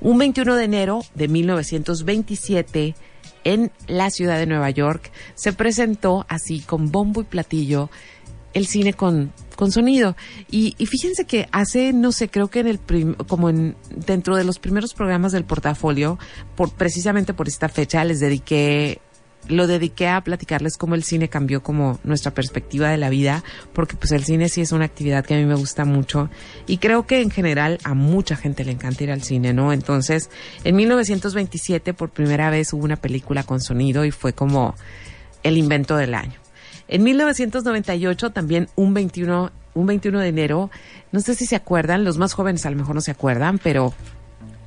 Un 0.00 0.16
21 0.16 0.56
de 0.56 0.64
enero 0.64 1.04
de 1.14 1.28
1927, 1.28 2.94
en 3.44 3.72
la 3.88 4.08
ciudad 4.08 4.38
de 4.38 4.46
Nueva 4.46 4.70
York, 4.70 5.12
se 5.34 5.52
presentó 5.52 6.24
así 6.30 6.60
con 6.60 6.90
bombo 6.90 7.20
y 7.20 7.24
platillo 7.24 7.90
el 8.54 8.66
cine 8.66 8.94
con, 8.94 9.32
con 9.56 9.72
sonido. 9.72 10.16
Y, 10.50 10.74
y, 10.78 10.86
fíjense 10.86 11.26
que 11.26 11.48
hace, 11.52 11.92
no 11.92 12.12
sé, 12.12 12.28
creo 12.28 12.48
que 12.48 12.60
en 12.60 12.68
el 12.68 12.78
prim, 12.78 13.14
como 13.14 13.50
en, 13.50 13.76
dentro 13.94 14.36
de 14.36 14.44
los 14.44 14.58
primeros 14.58 14.94
programas 14.94 15.32
del 15.32 15.44
portafolio, 15.44 16.18
por, 16.56 16.72
precisamente 16.72 17.34
por 17.34 17.48
esta 17.48 17.68
fecha, 17.68 18.04
les 18.04 18.20
dediqué, 18.20 19.00
lo 19.48 19.66
dediqué 19.66 20.08
a 20.08 20.22
platicarles 20.22 20.76
cómo 20.76 20.94
el 20.94 21.04
cine 21.04 21.28
cambió 21.28 21.62
como 21.62 21.98
nuestra 22.04 22.32
perspectiva 22.32 22.88
de 22.88 22.96
la 22.96 23.10
vida, 23.10 23.44
porque 23.72 23.96
pues 23.96 24.12
el 24.12 24.24
cine 24.24 24.48
sí 24.48 24.60
es 24.60 24.72
una 24.72 24.86
actividad 24.86 25.24
que 25.26 25.34
a 25.34 25.36
mí 25.36 25.44
me 25.44 25.54
gusta 25.54 25.84
mucho 25.84 26.30
y 26.66 26.78
creo 26.78 27.06
que 27.06 27.20
en 27.20 27.30
general 27.30 27.78
a 27.84 27.92
mucha 27.92 28.36
gente 28.36 28.64
le 28.64 28.72
encanta 28.72 29.04
ir 29.04 29.10
al 29.10 29.22
cine, 29.22 29.52
¿no? 29.52 29.72
Entonces, 29.72 30.30
en 30.64 30.76
1927 30.76 31.92
por 31.92 32.10
primera 32.10 32.48
vez 32.48 32.72
hubo 32.72 32.84
una 32.84 32.96
película 32.96 33.42
con 33.42 33.60
sonido 33.60 34.04
y 34.06 34.12
fue 34.12 34.32
como 34.32 34.74
el 35.42 35.58
invento 35.58 35.96
del 35.96 36.14
año. 36.14 36.43
En 36.94 37.02
1998, 37.02 38.30
también 38.30 38.68
un 38.76 38.94
21, 38.94 39.50
un 39.74 39.86
21 39.86 40.20
de 40.20 40.28
enero, 40.28 40.70
no 41.10 41.18
sé 41.18 41.34
si 41.34 41.44
se 41.44 41.56
acuerdan, 41.56 42.04
los 42.04 42.18
más 42.18 42.34
jóvenes 42.34 42.64
a 42.66 42.70
lo 42.70 42.76
mejor 42.76 42.94
no 42.94 43.00
se 43.00 43.10
acuerdan, 43.10 43.58
pero 43.58 43.92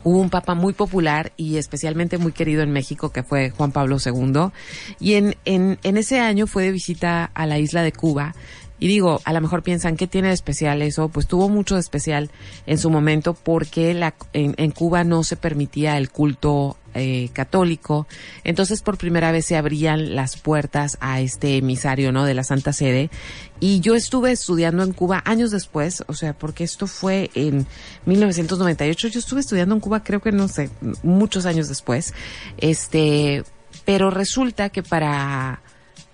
hubo 0.03 0.19
un 0.19 0.29
papa 0.29 0.53
muy 0.53 0.73
popular 0.73 1.31
y 1.37 1.55
especialmente 1.55 2.17
muy 2.17 2.33
querido 2.33 2.63
en 2.63 2.71
México 2.71 3.13
que 3.13 3.23
fue 3.23 3.51
Juan 3.51 3.71
Pablo 3.71 3.95
II. 4.05 4.51
Y 4.99 5.13
en, 5.13 5.37
en, 5.45 5.77
ese 5.81 6.19
año 6.19 6.47
fue 6.47 6.63
de 6.63 6.73
visita 6.73 7.31
a 7.33 7.45
la 7.45 7.59
isla 7.59 7.81
de 7.81 7.93
Cuba 7.93 8.35
y 8.77 8.89
digo, 8.89 9.21
a 9.23 9.31
lo 9.31 9.39
mejor 9.39 9.63
piensan, 9.63 9.95
¿qué 9.95 10.05
tiene 10.05 10.27
de 10.27 10.33
especial 10.33 10.81
eso? 10.81 11.07
Pues 11.07 11.27
tuvo 11.27 11.47
mucho 11.47 11.75
de 11.75 11.79
especial 11.79 12.29
en 12.65 12.77
su 12.77 12.89
momento 12.89 13.35
porque 13.35 13.93
la, 13.93 14.15
en, 14.33 14.53
en 14.57 14.71
Cuba 14.71 15.05
no 15.05 15.23
se 15.23 15.37
permitía 15.37 15.97
el 15.97 16.09
culto 16.09 16.75
eh, 16.97 17.29
católico. 17.33 18.07
Entonces 18.43 18.81
por 18.81 18.97
primera 18.97 19.31
vez 19.31 19.45
se 19.45 19.57
abrían 19.57 20.15
las 20.15 20.37
puertas 20.37 20.97
a 20.99 21.21
este 21.21 21.57
emisario, 21.57 22.11
¿no? 22.11 22.25
De 22.25 22.33
la 22.33 22.43
Santa 22.43 22.73
Sede. 22.73 23.09
Y 23.59 23.79
yo 23.79 23.95
estuve 23.95 24.31
estudiando 24.31 24.83
en 24.83 24.93
Cuba 24.93 25.21
años 25.25 25.51
después, 25.51 26.03
o 26.07 26.13
sea, 26.13 26.33
porque 26.33 26.63
esto 26.63 26.87
fue 26.87 27.31
en 27.33 27.65
1998. 28.05 29.07
Yo 29.07 29.19
estuve 29.19 29.39
estudiando 29.39 29.73
en 29.75 29.81
Cuba, 29.81 30.03
creo 30.03 30.21
que 30.21 30.31
no 30.31 30.47
sé, 30.47 30.69
muchos 31.03 31.45
años 31.45 31.67
después. 31.67 32.13
Este, 32.57 33.43
pero 33.85 34.09
resulta 34.11 34.69
que 34.69 34.83
para 34.83 35.61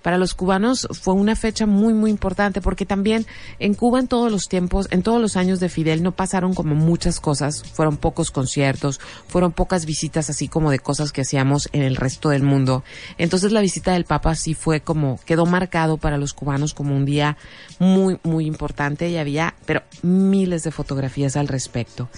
para 0.03 0.17
los 0.17 0.35
cubanos 0.35 0.87
fue 0.91 1.15
una 1.15 1.35
fecha 1.35 1.65
muy, 1.65 1.93
muy 1.93 2.11
importante 2.11 2.61
porque 2.61 2.85
también 2.85 3.25
en 3.57 3.73
Cuba 3.73 3.99
en 3.99 4.07
todos 4.07 4.31
los 4.31 4.49
tiempos, 4.49 4.87
en 4.91 5.01
todos 5.01 5.19
los 5.19 5.37
años 5.37 5.59
de 5.59 5.69
Fidel 5.69 6.03
no 6.03 6.11
pasaron 6.11 6.53
como 6.53 6.75
muchas 6.75 7.19
cosas, 7.19 7.63
fueron 7.63 7.97
pocos 7.97 8.29
conciertos, 8.29 8.99
fueron 9.27 9.53
pocas 9.53 9.85
visitas 9.85 10.29
así 10.29 10.49
como 10.49 10.69
de 10.69 10.79
cosas 10.79 11.11
que 11.11 11.21
hacíamos 11.21 11.69
en 11.71 11.81
el 11.81 11.95
resto 11.95 12.29
del 12.29 12.43
mundo. 12.43 12.83
Entonces 13.17 13.51
la 13.53 13.61
visita 13.61 13.93
del 13.93 14.03
Papa 14.03 14.35
sí 14.35 14.53
fue 14.53 14.81
como, 14.81 15.19
quedó 15.25 15.45
marcado 15.45 15.97
para 15.97 16.17
los 16.17 16.33
cubanos 16.33 16.73
como 16.73 16.95
un 16.95 17.05
día 17.05 17.37
muy, 17.79 18.19
muy 18.23 18.45
importante 18.45 19.09
y 19.09 19.17
había, 19.17 19.55
pero 19.65 19.83
miles 20.01 20.63
de 20.63 20.71
fotografías 20.71 21.37
al 21.37 21.47
respecto. 21.47 22.09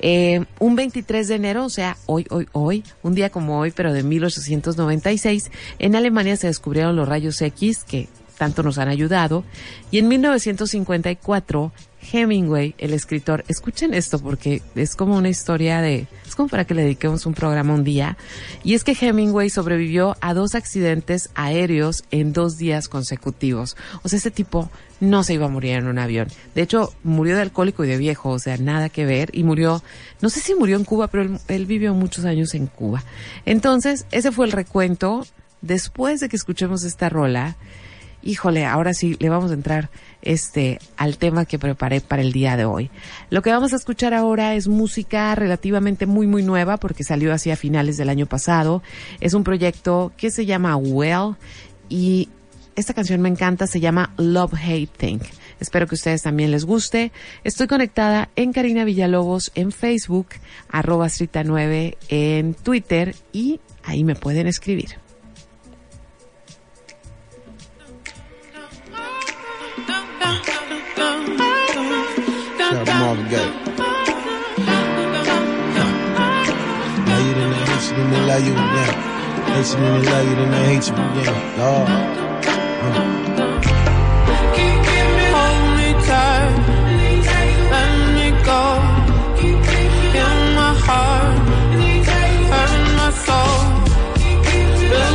Eh, 0.00 0.44
un 0.58 0.74
23 0.74 1.28
de 1.28 1.34
enero, 1.36 1.64
o 1.64 1.70
sea, 1.70 1.96
hoy, 2.06 2.26
hoy, 2.30 2.48
hoy, 2.52 2.84
un 3.02 3.14
día 3.14 3.30
como 3.30 3.60
hoy, 3.60 3.70
pero 3.70 3.92
de 3.92 4.02
1896, 4.02 5.50
en 5.78 5.94
Alemania 5.94 6.36
se 6.36 6.48
descubrieron 6.48 6.96
los 6.96 7.08
rayos 7.08 7.27
X 7.40 7.84
que 7.84 8.08
tanto 8.38 8.62
nos 8.62 8.78
han 8.78 8.88
ayudado. 8.88 9.44
Y 9.90 9.98
en 9.98 10.08
1954, 10.08 11.72
Hemingway, 12.12 12.74
el 12.78 12.94
escritor, 12.94 13.44
escuchen 13.48 13.92
esto 13.92 14.18
porque 14.18 14.62
es 14.74 14.94
como 14.94 15.16
una 15.16 15.28
historia 15.28 15.80
de, 15.82 16.06
es 16.26 16.34
como 16.34 16.48
para 16.48 16.64
que 16.64 16.74
le 16.74 16.82
dediquemos 16.82 17.26
un 17.26 17.34
programa 17.34 17.74
un 17.74 17.84
día. 17.84 18.16
Y 18.62 18.74
es 18.74 18.84
que 18.84 18.96
Hemingway 18.98 19.50
sobrevivió 19.50 20.16
a 20.20 20.32
dos 20.32 20.54
accidentes 20.54 21.28
aéreos 21.34 22.04
en 22.10 22.32
dos 22.32 22.56
días 22.56 22.88
consecutivos. 22.88 23.76
O 24.02 24.08
sea, 24.08 24.18
ese 24.18 24.30
tipo 24.30 24.70
no 25.00 25.22
se 25.22 25.34
iba 25.34 25.46
a 25.46 25.50
morir 25.50 25.72
en 25.72 25.86
un 25.86 25.98
avión. 25.98 26.28
De 26.54 26.62
hecho, 26.62 26.94
murió 27.02 27.34
de 27.34 27.42
alcohólico 27.42 27.84
y 27.84 27.88
de 27.88 27.98
viejo, 27.98 28.30
o 28.30 28.38
sea, 28.38 28.56
nada 28.56 28.88
que 28.88 29.04
ver. 29.04 29.30
Y 29.32 29.42
murió, 29.42 29.82
no 30.22 30.30
sé 30.30 30.40
si 30.40 30.54
murió 30.54 30.76
en 30.76 30.84
Cuba, 30.84 31.08
pero 31.08 31.24
él, 31.24 31.38
él 31.48 31.66
vivió 31.66 31.92
muchos 31.92 32.24
años 32.24 32.54
en 32.54 32.66
Cuba. 32.68 33.02
Entonces, 33.44 34.06
ese 34.12 34.32
fue 34.32 34.46
el 34.46 34.52
recuento. 34.52 35.26
Después 35.60 36.20
de 36.20 36.28
que 36.28 36.36
escuchemos 36.36 36.84
esta 36.84 37.08
rola, 37.08 37.56
híjole, 38.22 38.64
ahora 38.66 38.94
sí 38.94 39.16
le 39.20 39.28
vamos 39.28 39.50
a 39.50 39.54
entrar 39.54 39.90
este 40.22 40.78
al 40.96 41.18
tema 41.18 41.44
que 41.44 41.58
preparé 41.58 42.00
para 42.00 42.22
el 42.22 42.32
día 42.32 42.56
de 42.56 42.64
hoy. 42.64 42.90
Lo 43.30 43.42
que 43.42 43.50
vamos 43.50 43.72
a 43.72 43.76
escuchar 43.76 44.14
ahora 44.14 44.54
es 44.54 44.68
música 44.68 45.34
relativamente 45.34 46.06
muy 46.06 46.26
muy 46.26 46.42
nueva 46.42 46.76
porque 46.76 47.04
salió 47.04 47.32
hacia 47.32 47.56
finales 47.56 47.96
del 47.96 48.08
año 48.08 48.26
pasado. 48.26 48.82
Es 49.20 49.34
un 49.34 49.44
proyecto 49.44 50.12
que 50.16 50.30
se 50.30 50.46
llama 50.46 50.76
Well 50.76 51.36
y 51.88 52.28
esta 52.76 52.94
canción 52.94 53.20
me 53.20 53.28
encanta, 53.28 53.66
se 53.66 53.80
llama 53.80 54.12
Love 54.16 54.54
Hate 54.54 54.90
Think. 54.96 55.22
Espero 55.58 55.88
que 55.88 55.96
ustedes 55.96 56.22
también 56.22 56.52
les 56.52 56.64
guste. 56.64 57.10
Estoy 57.42 57.66
conectada 57.66 58.28
en 58.36 58.52
Karina 58.52 58.84
Villalobos 58.84 59.50
en 59.56 59.72
Facebook, 59.72 60.28
arroba 60.68 61.06
Strita9 61.06 61.96
en 62.08 62.54
Twitter 62.54 63.16
y 63.32 63.60
ahí 63.82 64.04
me 64.04 64.14
pueden 64.14 64.46
escribir. 64.46 65.07
Marvin 72.70 73.28
Gaye. 73.28 73.52
Love 77.08 77.24
you, 77.26 77.34
then 77.34 77.48
they 77.50 77.56
hate 77.64 77.84
you, 77.88 77.96
then 77.96 78.08
they 78.10 78.20
love 78.26 78.44
you 78.46 78.52
again. 78.52 78.92
Hate 79.48 79.70
you, 79.70 79.76
then 79.78 79.92
they 79.94 80.10
love 80.10 80.24
you, 80.28 80.34
then 80.36 80.50
they 80.50 80.62
hate 80.68 80.86
you 80.86 80.94
again. 80.94 81.34
Lord. 81.58 81.88
Soul. 93.08 93.60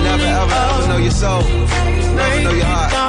Never 0.03 0.25
ever 0.25 0.53
ever 0.53 0.87
know 0.87 0.97
your 0.97 1.11
soul. 1.11 1.41
Never 1.41 2.41
know 2.41 2.53
your 2.53 2.65
heart. 2.65 3.02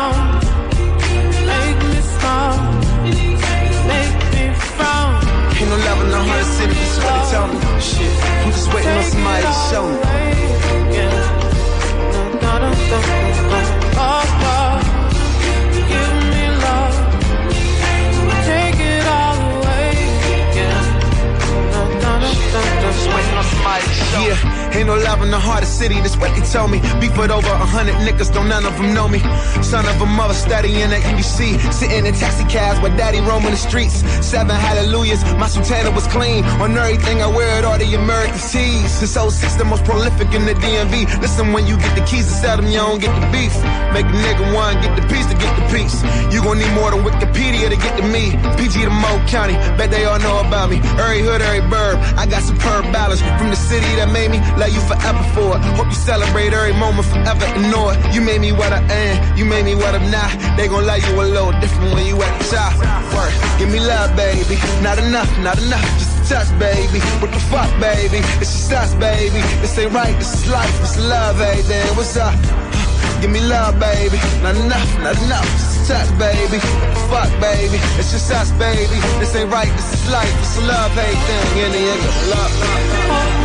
This 7.34 7.42
is 7.42 7.42
what 7.42 7.42
they 7.42 7.42
tell 7.42 7.48
me. 7.48 7.80
Shit, 7.80 8.14
I'm 8.44 8.50
just 8.52 8.68
waiting 8.72 8.90
on 8.90 9.04
somebody 9.04 9.42
to 9.42 9.52
show 9.68 9.88
me. 9.88 10.24
Yeah, 24.26 24.63
ain't 24.74 24.86
no 24.86 24.96
love 24.96 25.22
in 25.22 25.30
the 25.30 25.38
heart 25.38 25.62
of 25.62 25.68
city, 25.68 25.94
that's 26.00 26.16
what 26.16 26.34
they 26.34 26.42
tell 26.46 26.68
me. 26.68 26.80
Beef 27.00 27.16
with 27.16 27.30
over 27.30 27.48
a 27.48 27.66
hundred 27.66 27.94
niggas, 28.06 28.32
don't 28.32 28.48
none 28.48 28.64
of 28.66 28.76
them 28.76 28.94
know 28.94 29.08
me. 29.08 29.20
Son 29.62 29.86
of 29.86 30.00
a 30.00 30.06
mother 30.06 30.34
studying 30.34 30.90
at 30.92 31.02
UBC, 31.02 31.58
sitting 31.72 32.06
in 32.06 32.14
taxi 32.14 32.44
cabs 32.44 32.80
with 32.80 32.96
daddy 32.96 33.20
roaming 33.20 33.52
the 33.52 33.56
streets. 33.56 34.02
Seven 34.24 34.56
hallelujahs, 34.56 35.22
my 35.38 35.46
sultana 35.46 35.90
was 35.90 36.06
clean. 36.08 36.44
On 36.60 36.76
everything 36.76 37.22
I 37.22 37.26
wear 37.26 37.58
it, 37.58 37.64
all 37.64 37.78
the 37.78 37.94
American 37.94 38.38
tees. 38.38 38.90
Since 38.90 39.14
06, 39.14 39.54
the 39.56 39.64
most 39.64 39.84
prolific 39.84 40.32
in 40.34 40.44
the 40.44 40.54
DMV. 40.54 41.20
Listen, 41.20 41.52
when 41.52 41.66
you 41.66 41.76
get 41.78 41.94
the 41.94 42.04
keys 42.04 42.26
to 42.26 42.34
sell 42.34 42.56
them, 42.56 42.66
you 42.66 42.78
don't 42.78 43.00
get 43.00 43.12
the 43.20 43.26
beef. 43.30 43.54
Make 43.94 44.06
a 44.06 44.16
nigga 44.26 44.54
one, 44.54 44.74
get 44.82 44.94
the 44.98 45.06
piece 45.06 45.26
to 45.26 45.36
get 45.38 45.52
the 45.54 45.64
piece. 45.70 46.02
You 46.32 46.42
gon' 46.42 46.58
need 46.58 46.72
more 46.74 46.90
than 46.90 47.04
Wikipedia 47.04 47.70
to 47.70 47.76
get 47.76 47.96
to 47.96 48.04
me. 48.06 48.34
PG 48.58 48.82
to 48.82 48.90
Mo 48.90 49.12
County, 49.28 49.54
bet 49.78 49.90
they 49.90 50.04
all 50.04 50.18
know 50.18 50.40
about 50.40 50.70
me. 50.70 50.78
Every 50.98 51.22
hood, 51.22 51.40
every 51.42 51.62
burb, 51.70 51.96
I 52.18 52.26
got 52.26 52.42
superb 52.42 52.90
balance 52.92 53.20
from 53.38 53.50
the 53.50 53.56
city 53.56 53.86
that 53.96 54.10
made 54.10 54.30
me 54.30 54.38
love 54.64 54.72
you 54.72 54.80
forever 54.88 55.22
for 55.36 55.56
it. 55.56 55.60
Hope 55.76 55.86
you 55.86 55.98
celebrate 56.00 56.52
every 56.52 56.72
moment 56.72 57.06
forever 57.06 57.44
ignore 57.52 57.92
it. 57.92 58.14
You 58.14 58.20
made 58.20 58.40
me 58.40 58.52
what 58.52 58.72
I 58.72 58.80
am, 58.80 59.36
you 59.36 59.44
made 59.44 59.64
me 59.64 59.74
what 59.74 59.94
I'm 59.94 60.10
not. 60.10 60.30
They 60.56 60.68
gon' 60.68 60.86
love 60.86 61.04
you 61.04 61.20
a 61.20 61.24
little 61.36 61.52
different 61.60 61.92
when 61.92 62.06
you 62.06 62.16
at 62.22 62.32
the 62.40 62.56
top. 62.56 62.72
Work, 63.12 63.32
give 63.58 63.68
me 63.68 63.80
love, 63.80 64.16
baby. 64.16 64.56
Not 64.80 64.98
enough, 64.98 65.28
not 65.40 65.58
enough, 65.60 65.84
just 66.00 66.16
a 66.16 66.34
touch, 66.34 66.50
baby. 66.58 67.00
What 67.20 67.30
the 67.32 67.40
fuck, 67.52 67.68
baby? 67.80 68.24
It's 68.40 68.52
just 68.52 68.72
us, 68.72 68.94
baby. 68.94 69.40
This 69.60 69.76
ain't 69.76 69.92
right, 69.92 70.16
this 70.16 70.32
is 70.32 70.50
life, 70.50 70.72
this 70.80 70.96
is 70.96 71.04
love, 71.04 71.36
hey, 71.36 71.60
then 71.62 71.86
what's 71.96 72.16
up? 72.16 72.34
Give 73.20 73.30
me 73.30 73.40
love, 73.40 73.78
baby. 73.78 74.16
Not 74.40 74.56
enough, 74.56 74.90
not 75.04 75.16
enough. 75.24 75.48
Just 75.60 75.90
a 75.90 75.92
touch, 75.92 76.10
baby. 76.18 76.58
Fuck, 77.12 77.28
baby? 77.40 77.78
It's 78.00 78.12
just 78.12 78.32
us, 78.32 78.50
baby. 78.56 78.96
This 79.20 79.34
ain't 79.36 79.52
right, 79.52 79.72
this 79.76 79.92
is 79.92 80.10
life. 80.10 80.34
It's 80.40 80.56
a 80.56 80.62
love, 80.62 80.92
hey, 80.92 81.12
thing. 81.28 81.64
In 81.64 81.72
the 81.72 81.82
end, 81.92 82.00
love, 82.32 82.52
love. 82.60 83.43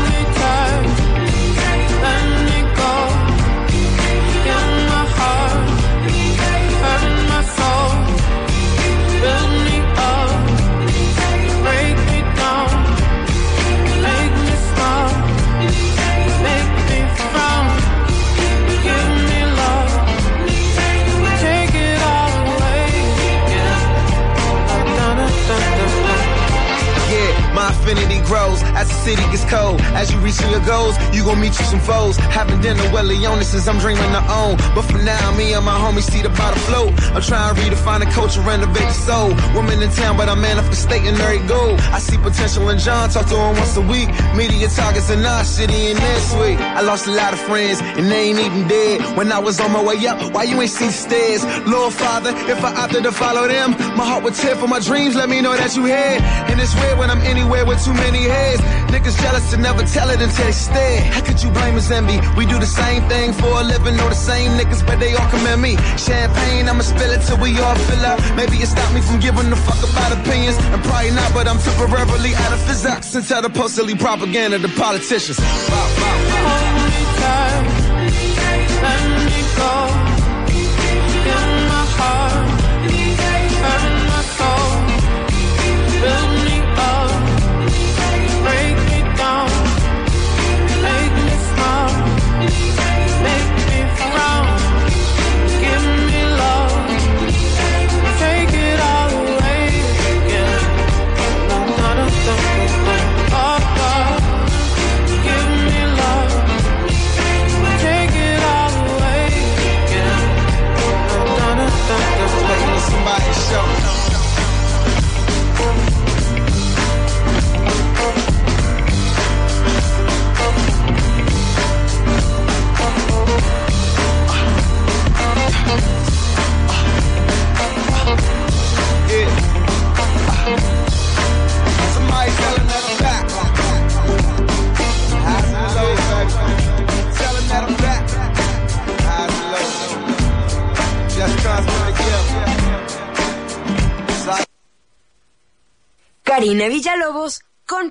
infinity 27.89 28.21
grows 28.23 28.68
as 28.79 28.87
the 28.87 28.95
city 29.03 29.23
gets 29.29 29.43
cold. 29.51 29.81
As 29.99 30.11
you 30.11 30.17
reach 30.19 30.39
your 30.39 30.63
goals, 30.63 30.95
you 31.13 31.23
gon' 31.27 31.39
meet 31.39 31.53
you 31.59 31.65
some 31.67 31.81
foes. 31.81 32.15
Having 32.31 32.61
dinner 32.61 32.83
with 32.93 33.03
Leona 33.03 33.43
since 33.43 33.67
I'm 33.67 33.77
dreaming 33.77 34.11
to 34.15 34.23
own. 34.31 34.55
But 34.73 34.83
for 34.87 34.97
now, 35.03 35.35
me 35.35 35.53
and 35.53 35.65
my 35.65 35.77
homies 35.77 36.07
see 36.09 36.21
the 36.21 36.29
bottom 36.29 36.59
float. 36.69 36.91
I'm 37.11 37.21
trying 37.21 37.53
to 37.53 37.61
redefine 37.61 37.99
the 37.99 38.09
culture, 38.11 38.41
renovate 38.41 38.87
the 38.87 38.99
soul. 39.07 39.29
Woman 39.53 39.83
in 39.83 39.91
town, 39.91 40.15
but 40.15 40.29
I'm 40.29 40.41
manifesting 40.41 41.05
every 41.05 41.45
goal. 41.47 41.75
I 41.91 41.99
see 41.99 42.17
potential 42.17 42.69
in 42.69 42.79
John, 42.79 43.09
talk 43.09 43.27
to 43.27 43.35
him 43.35 43.55
once 43.55 43.75
a 43.75 43.81
week. 43.81 44.09
Media 44.35 44.67
targets 44.69 45.09
in 45.09 45.25
our 45.25 45.43
city 45.43 45.91
and 45.91 45.99
this 45.99 46.33
week. 46.35 46.57
I 46.59 46.81
lost 46.81 47.07
a 47.07 47.11
lot 47.11 47.33
of 47.33 47.39
friends, 47.39 47.81
and 47.81 48.09
they 48.09 48.29
ain't 48.29 48.39
even 48.39 48.67
dead. 48.67 49.17
When 49.17 49.31
I 49.31 49.39
was 49.39 49.59
on 49.59 49.71
my 49.71 49.83
way 49.83 49.99
up, 50.07 50.33
why 50.33 50.43
you 50.43 50.59
ain't 50.61 50.71
see 50.71 50.89
stairs? 50.89 51.43
Lord 51.67 51.93
Father, 51.93 52.31
if 52.47 52.63
I 52.63 52.71
opted 52.83 53.03
to 53.03 53.11
follow 53.11 53.45
them, 53.47 53.71
my 53.97 54.05
heart 54.05 54.23
would 54.23 54.35
tear 54.35 54.55
for 54.55 54.67
my 54.67 54.79
dreams. 54.79 55.15
Let 55.15 55.27
me 55.27 55.41
know 55.41 55.55
that 55.55 55.75
you 55.75 55.83
here. 55.85 56.17
And 56.49 56.59
it's 56.61 56.73
weird 56.75 56.97
when 56.97 57.09
I'm 57.09 57.21
anywhere 57.21 57.65
with 57.65 57.83
too 57.83 57.93
many 57.93 58.23
heads. 58.23 58.61
Niggas 58.93 59.17
jealous 59.21 59.53
and 59.53 59.63
never 59.63 59.83
tell 59.83 60.09
it 60.09 60.21
until 60.21 60.45
they 60.45 60.51
stare. 60.51 61.01
How 61.13 61.21
could 61.21 61.41
you 61.41 61.49
blame 61.51 61.75
us 61.75 61.91
envy? 61.91 62.19
We 62.37 62.45
do 62.45 62.57
the 62.59 62.65
same 62.65 63.03
thing 63.09 63.33
for 63.33 63.51
a 63.61 63.63
living, 63.63 63.95
know 63.97 64.09
the 64.09 64.15
same 64.15 64.57
niggas, 64.59 64.85
but 64.85 64.99
they 64.99 65.15
all 65.15 65.29
commend 65.29 65.61
me. 65.61 65.77
Champagne, 65.97 66.67
I'ma 66.67 66.81
spill 66.81 67.11
it 67.11 67.21
till 67.27 67.37
we 67.37 67.57
all 67.59 67.75
fill 67.75 68.05
up. 68.05 68.19
Maybe 68.35 68.57
it 68.57 68.67
stopped 68.67 68.93
me 68.93 69.01
from 69.01 69.19
giving 69.19 69.51
a 69.51 69.55
fuck 69.55 69.81
about 69.89 70.11
opinions, 70.19 70.57
and 70.57 70.81
probably 70.83 71.11
not, 71.11 71.33
but 71.33 71.47
I'm 71.47 71.59
temporarily 71.59 72.33
out 72.35 72.53
of 72.53 72.61
physics 72.67 73.15
and 73.15 73.25
tell 73.25 73.41
the 73.41 73.49
postily 73.49 73.97
propaganda 73.97 74.59
to 74.59 74.69
politicians. 74.69 75.39
Wow, 75.39 75.75
wow. 76.01 76.17
Hold 76.49 76.89
me 76.89 77.03
tight, 77.19 77.68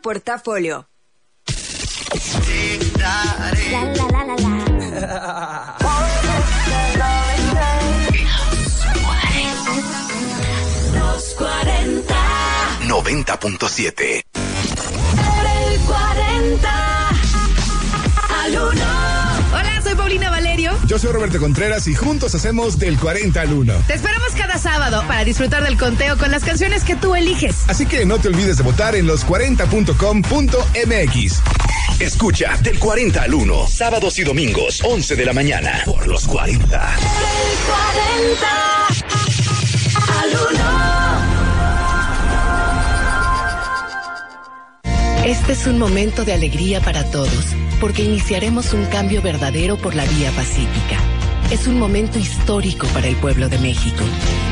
Portafolio. 0.01 0.89
La, 2.99 3.53
la, 3.71 3.85
la, 3.95 4.25
la, 4.25 4.37
la. 4.37 5.77
Los 10.95 11.35
40. 11.35 12.15
90.7. 12.87 14.23
El 14.35 15.81
40. 15.81 17.09
Al 18.45 18.53
1. 18.53 18.63
Hola, 19.53 19.81
soy 19.83 19.95
Paulina 19.95 20.31
Valerio. 20.31 20.73
Yo 20.87 20.99
soy 20.99 21.13
Roberto 21.13 21.39
Contreras 21.39 21.87
y 21.89 21.95
juntos 21.95 22.35
hacemos 22.35 22.79
del 22.79 22.99
40 22.99 23.41
al 23.41 23.53
1. 23.53 23.75
Te 23.87 23.95
esperamos 23.95 24.28
sábado 24.69 25.03
para 25.09 25.25
disfrutar 25.25 25.65
del 25.65 25.79
conteo 25.79 26.19
con 26.19 26.31
las 26.31 26.45
canciones 26.45 26.85
que 26.85 26.95
tú 26.95 27.15
eliges. 27.15 27.65
Así 27.69 27.87
que 27.87 28.05
no 28.05 28.19
te 28.19 28.29
olvides 28.29 28.59
de 28.59 28.65
votar 28.65 28.95
en 28.97 29.07
los40.com.mx. 29.07 31.43
Escucha 32.01 32.55
del 32.63 32.79
40 32.79 33.23
al 33.23 33.33
1, 33.33 33.67
sábados 33.67 34.19
y 34.19 34.25
domingos, 34.25 34.83
11 34.85 35.17
de 35.17 35.25
la 35.25 35.33
mañana, 35.33 35.81
por 35.87 36.07
los 36.07 36.29
40. 36.29 36.61
El 36.61 36.69
40. 38.27 38.47
Al 40.21 40.29
1. 45.25 45.25
Este 45.25 45.53
es 45.53 45.67
un 45.67 45.79
momento 45.79 46.27
de 46.27 46.35
alegría 46.35 46.83
para 46.83 47.11
todos, 47.11 47.57
porque 47.81 48.03
iniciaremos 48.03 48.75
un 48.75 48.85
cambio 48.85 49.23
verdadero 49.23 49.79
por 49.79 49.95
la 49.95 50.05
vía 50.05 50.31
pacífica. 50.33 50.99
Es 51.51 51.67
un 51.67 51.79
momento 51.79 52.19
histórico 52.19 52.87
para 52.89 53.07
el 53.07 53.17
pueblo 53.17 53.49
de 53.49 53.59
México. 53.61 54.05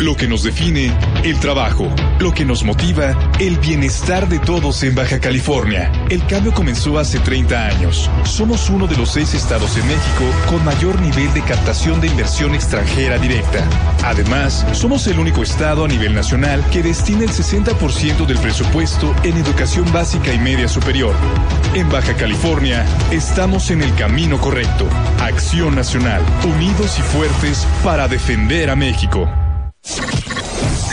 Lo 0.00 0.16
que 0.16 0.26
nos 0.26 0.42
define, 0.42 0.92
el 1.22 1.38
trabajo. 1.38 1.88
Lo 2.18 2.32
que 2.32 2.44
nos 2.44 2.64
motiva, 2.64 3.16
el 3.38 3.58
bienestar 3.58 4.28
de 4.28 4.40
todos 4.40 4.82
en 4.82 4.94
Baja 4.94 5.20
California. 5.20 5.90
El 6.10 6.26
cambio 6.26 6.52
comenzó 6.52 6.98
hace 6.98 7.20
30 7.20 7.66
años. 7.66 8.10
Somos 8.24 8.68
uno 8.70 8.88
de 8.88 8.96
los 8.96 9.12
seis 9.12 9.34
estados 9.34 9.76
en 9.76 9.86
México 9.86 10.24
con 10.50 10.64
mayor 10.64 11.00
nivel 11.00 11.32
de 11.32 11.42
captación 11.42 12.00
de 12.00 12.08
inversión 12.08 12.54
extranjera 12.54 13.18
directa. 13.18 13.64
Además, 14.02 14.66
somos 14.72 15.06
el 15.06 15.18
único 15.18 15.42
estado 15.42 15.84
a 15.84 15.88
nivel 15.88 16.14
nacional 16.14 16.64
que 16.70 16.82
destina 16.82 17.22
el 17.22 17.30
60% 17.30 18.26
del 18.26 18.38
presupuesto 18.38 19.14
en 19.22 19.36
educación 19.36 19.90
básica 19.92 20.34
y 20.34 20.38
media 20.38 20.66
superior. 20.66 21.14
En 21.74 21.88
Baja 21.88 22.14
California, 22.14 22.84
estamos 23.12 23.70
en 23.70 23.82
el 23.82 23.94
camino 23.94 24.38
correcto. 24.38 24.88
Acción 25.20 25.74
Nacional, 25.74 26.22
unidos 26.44 26.98
y 26.98 27.02
fuertes 27.02 27.66
para 27.82 28.08
defender 28.08 28.70
a 28.70 28.76
México. 28.76 29.28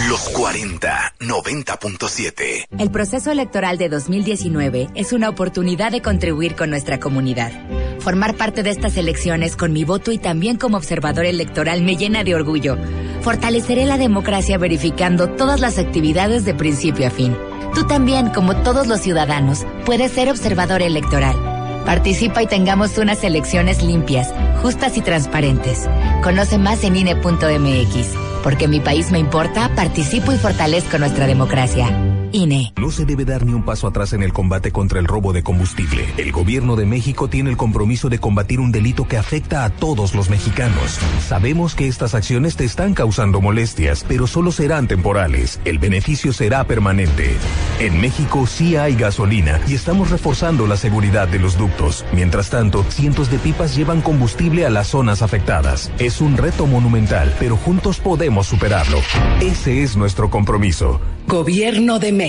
Los 0.09 0.27
40, 0.29 1.13
90.7. 1.19 2.65
El 2.77 2.91
proceso 2.91 3.31
electoral 3.31 3.77
de 3.77 3.87
2019 3.87 4.89
es 4.95 5.13
una 5.13 5.29
oportunidad 5.29 5.91
de 5.91 6.01
contribuir 6.01 6.55
con 6.55 6.69
nuestra 6.69 6.99
comunidad. 6.99 7.51
Formar 7.99 8.35
parte 8.35 8.63
de 8.63 8.71
estas 8.71 8.97
elecciones 8.97 9.55
con 9.55 9.71
mi 9.71 9.85
voto 9.85 10.11
y 10.11 10.17
también 10.17 10.57
como 10.57 10.75
observador 10.75 11.25
electoral 11.25 11.81
me 11.83 11.95
llena 11.95 12.25
de 12.25 12.35
orgullo. 12.35 12.77
Fortaleceré 13.21 13.85
la 13.85 13.97
democracia 13.97 14.57
verificando 14.57 15.29
todas 15.29 15.61
las 15.61 15.77
actividades 15.77 16.43
de 16.43 16.55
principio 16.55 17.07
a 17.07 17.11
fin. 17.11 17.37
Tú 17.73 17.87
también, 17.87 18.31
como 18.31 18.57
todos 18.63 18.87
los 18.87 18.99
ciudadanos, 18.99 19.65
puedes 19.85 20.11
ser 20.11 20.29
observador 20.29 20.81
electoral. 20.81 21.37
Participa 21.85 22.43
y 22.43 22.47
tengamos 22.47 22.97
unas 22.97 23.23
elecciones 23.23 23.81
limpias, 23.81 24.33
justas 24.61 24.97
y 24.97 25.01
transparentes. 25.01 25.87
Conoce 26.21 26.57
más 26.57 26.83
en 26.83 26.97
INE.mx. 26.97 28.30
Porque 28.43 28.67
mi 28.67 28.79
país 28.79 29.11
me 29.11 29.19
importa, 29.19 29.69
participo 29.75 30.31
y 30.31 30.37
fortalezco 30.37 30.97
nuestra 30.97 31.27
democracia. 31.27 32.20
INE. 32.31 32.73
No 32.79 32.91
se 32.91 33.05
debe 33.05 33.25
dar 33.25 33.45
ni 33.45 33.53
un 33.53 33.63
paso 33.63 33.87
atrás 33.87 34.13
en 34.13 34.23
el 34.23 34.33
combate 34.33 34.71
contra 34.71 34.99
el 34.99 35.05
robo 35.05 35.33
de 35.33 35.43
combustible. 35.43 36.05
El 36.17 36.31
gobierno 36.31 36.75
de 36.75 36.85
México 36.85 37.27
tiene 37.27 37.49
el 37.49 37.57
compromiso 37.57 38.09
de 38.09 38.19
combatir 38.19 38.59
un 38.59 38.71
delito 38.71 39.07
que 39.07 39.17
afecta 39.17 39.65
a 39.65 39.69
todos 39.69 40.15
los 40.15 40.29
mexicanos. 40.29 40.99
Sabemos 41.27 41.75
que 41.75 41.87
estas 41.87 42.15
acciones 42.15 42.55
te 42.55 42.65
están 42.65 42.93
causando 42.93 43.41
molestias, 43.41 44.05
pero 44.07 44.27
solo 44.27 44.51
serán 44.51 44.87
temporales. 44.87 45.59
El 45.65 45.79
beneficio 45.79 46.33
será 46.33 46.63
permanente. 46.63 47.35
En 47.79 47.99
México 47.99 48.47
sí 48.47 48.75
hay 48.75 48.95
gasolina 48.95 49.59
y 49.67 49.73
estamos 49.73 50.09
reforzando 50.09 50.67
la 50.67 50.77
seguridad 50.77 51.27
de 51.27 51.39
los 51.39 51.57
ductos. 51.57 52.05
Mientras 52.13 52.49
tanto, 52.49 52.83
cientos 52.89 53.29
de 53.29 53.39
pipas 53.39 53.75
llevan 53.75 54.01
combustible 54.01 54.65
a 54.65 54.69
las 54.69 54.87
zonas 54.87 55.21
afectadas. 55.21 55.91
Es 55.99 56.21
un 56.21 56.37
reto 56.37 56.65
monumental, 56.65 57.33
pero 57.39 57.57
juntos 57.57 57.99
podemos 57.99 58.47
superarlo. 58.47 58.99
Ese 59.41 59.83
es 59.83 59.97
nuestro 59.97 60.29
compromiso. 60.29 61.01
Gobierno 61.27 61.99
de 61.99 62.11
México. 62.11 62.20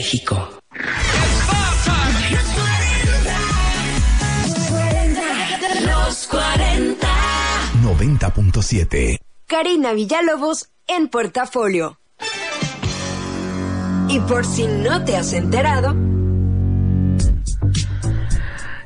Los 5.84 6.26
40. 6.28 7.08
90.7. 7.82 9.18
Karina 9.46 9.92
Villalobos 9.92 10.70
en 10.86 11.08
Portafolio. 11.08 11.98
Y 14.08 14.20
por 14.20 14.46
si 14.46 14.66
no 14.66 15.04
te 15.04 15.16
has 15.16 15.32
enterado, 15.34 15.94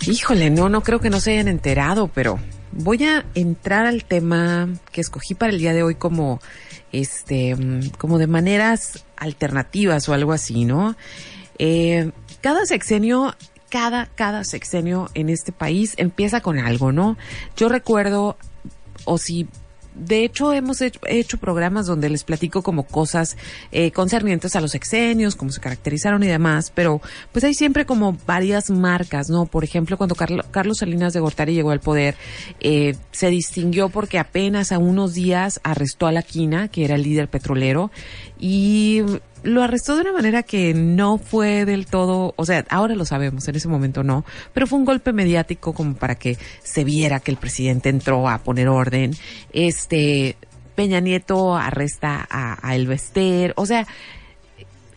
Híjole, 0.09 0.51
no, 0.51 0.69
no 0.69 0.83
creo 0.83 1.01
que 1.01 1.11
no 1.11 1.19
se 1.19 1.33
hayan 1.33 1.49
enterado, 1.49 2.09
pero 2.14 2.38
voy 2.71 3.05
a 3.05 3.25
entrar 3.35 3.87
al 3.87 4.05
tema 4.05 4.69
que 4.92 5.01
escogí 5.01 5.35
para 5.35 5.53
el 5.53 5.59
día 5.59 5.73
de 5.73 5.83
hoy 5.83 5.97
como, 5.97 6.40
este, 7.01 7.57
como 7.99 8.19
de 8.19 8.27
maneras 8.27 9.05
alternativas 9.17 10.09
o 10.09 10.15
algo 10.15 10.33
así, 10.33 10.65
¿no? 10.65 10.97
Eh, 11.59 12.11
cada 12.41 12.67
sexenio, 12.67 13.35
cada, 13.71 14.07
cada 14.15 14.45
sexenio 14.45 15.11
en 15.15 15.29
este 15.29 15.53
país 15.53 15.95
empieza 15.97 16.41
con 16.41 16.59
algo, 16.59 16.93
¿no? 16.93 17.17
Yo 17.57 17.69
recuerdo, 17.69 18.37
o 19.05 19.19
si 19.19 19.49
de 19.99 20.25
hecho, 20.25 20.53
hemos 20.53 20.81
hecho, 20.81 21.01
hecho 21.07 21.39
programas 21.39 21.87
donde 21.87 22.11
les 22.11 22.25
platico 22.25 22.63
como 22.63 22.85
cosas 22.87 23.37
eh, 23.73 23.91
concernientes 23.93 24.55
a 24.57 24.61
los 24.61 24.73
sexenios, 24.73 25.37
cómo 25.37 25.51
se 25.53 25.61
caracterizaron 25.61 26.23
y 26.23 26.27
demás, 26.27 26.71
pero 26.75 27.01
pues 27.33 27.45
hay 27.45 27.55
siempre 27.55 27.87
como 27.87 28.17
varias 28.27 28.71
marcas, 28.71 29.29
¿no? 29.31 29.47
Por 29.47 29.65
ejemplo, 29.65 29.97
cuando 29.97 30.15
Carlo- 30.15 30.45
Carlos 30.51 30.79
Salinas 30.79 31.13
de 31.13 31.21
Gortari 31.21 31.55
llegó 31.55 31.71
al 31.71 31.81
poder, 31.81 32.17
eh, 32.61 32.97
se 33.11 33.31
distinguió 33.31 33.89
porque 33.89 34.19
apenas 34.19 34.73
a 34.73 34.79
unos 34.79 35.15
días 35.15 35.61
arrestó 35.63 36.07
a 36.07 36.13
la 36.13 36.23
Quina, 36.23 36.69
que 36.69 36.85
era 36.85 36.95
el 36.95 37.03
líder 37.03 37.29
petrolero, 37.29 37.91
y 38.39 39.03
lo 39.47 39.63
arrestó 39.63 39.95
de 39.95 40.03
una 40.03 40.13
manera 40.13 40.43
que 40.43 40.75
no 40.75 41.19
fue 41.19 41.65
del 41.65 41.87
todo, 41.87 42.35
o 42.37 42.45
sea, 42.45 42.65
ahora 42.69 42.95
lo 42.95 43.05
sabemos, 43.05 43.47
en 43.49 43.57
ese 43.57 43.69
momento 43.69 44.03
no, 44.03 44.25
pero 44.53 44.67
fue 44.67 44.79
un 44.79 44.85
golpe 44.85 45.13
mediático 45.13 45.73
como 45.73 45.95
para 45.95 46.17
que 46.17 46.37
se 46.63 46.85
viera 46.85 47.21
que 47.21 47.31
el 47.31 47.37
presidente 47.37 47.89
entró 47.89 48.29
a 48.29 48.39
poner 48.39 48.69
orden. 48.69 49.15
Este, 49.53 50.37
Peña 50.75 51.01
Nieto 51.01 51.57
arresta 51.57 52.27
a, 52.29 52.69
a 52.69 52.75
El 52.75 52.87
Bester, 52.89 53.55
o 53.57 53.67
sea, 53.67 53.87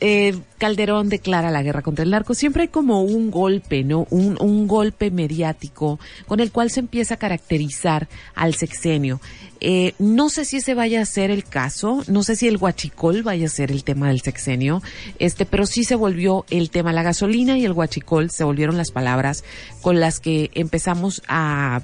eh, 0.01 0.37
Calderón 0.57 1.09
declara 1.09 1.51
la 1.51 1.61
guerra 1.61 1.81
contra 1.81 2.03
el 2.03 2.11
narco. 2.11 2.33
Siempre 2.33 2.63
hay 2.63 2.67
como 2.69 3.01
un 3.01 3.31
golpe, 3.31 3.83
¿no? 3.83 4.07
Un 4.09 4.67
golpe 4.67 5.11
mediático 5.11 5.99
con 6.25 6.39
el 6.39 6.51
cual 6.51 6.69
se 6.69 6.79
empieza 6.79 7.15
a 7.15 7.17
caracterizar 7.17 8.07
al 8.33 8.55
sexenio. 8.55 9.19
Eh, 9.61 9.93
no 9.99 10.29
sé 10.29 10.45
si 10.45 10.57
ese 10.57 10.73
vaya 10.73 11.01
a 11.01 11.05
ser 11.05 11.31
el 11.31 11.43
caso, 11.43 12.03
no 12.07 12.23
sé 12.23 12.35
si 12.35 12.47
el 12.47 12.57
huachicol 12.57 13.23
vaya 13.23 13.47
a 13.47 13.49
ser 13.49 13.71
el 13.71 13.83
tema 13.83 14.07
del 14.07 14.21
sexenio, 14.21 14.81
este, 15.19 15.45
pero 15.45 15.65
sí 15.65 15.83
se 15.83 15.95
volvió 15.95 16.45
el 16.49 16.69
tema. 16.69 16.93
La 16.93 17.03
gasolina 17.03 17.57
y 17.57 17.65
el 17.65 17.73
huachicol 17.73 18.31
se 18.31 18.43
volvieron 18.43 18.77
las 18.77 18.91
palabras 18.91 19.43
con 19.81 19.99
las 19.99 20.19
que 20.19 20.51
empezamos 20.53 21.21
a 21.27 21.81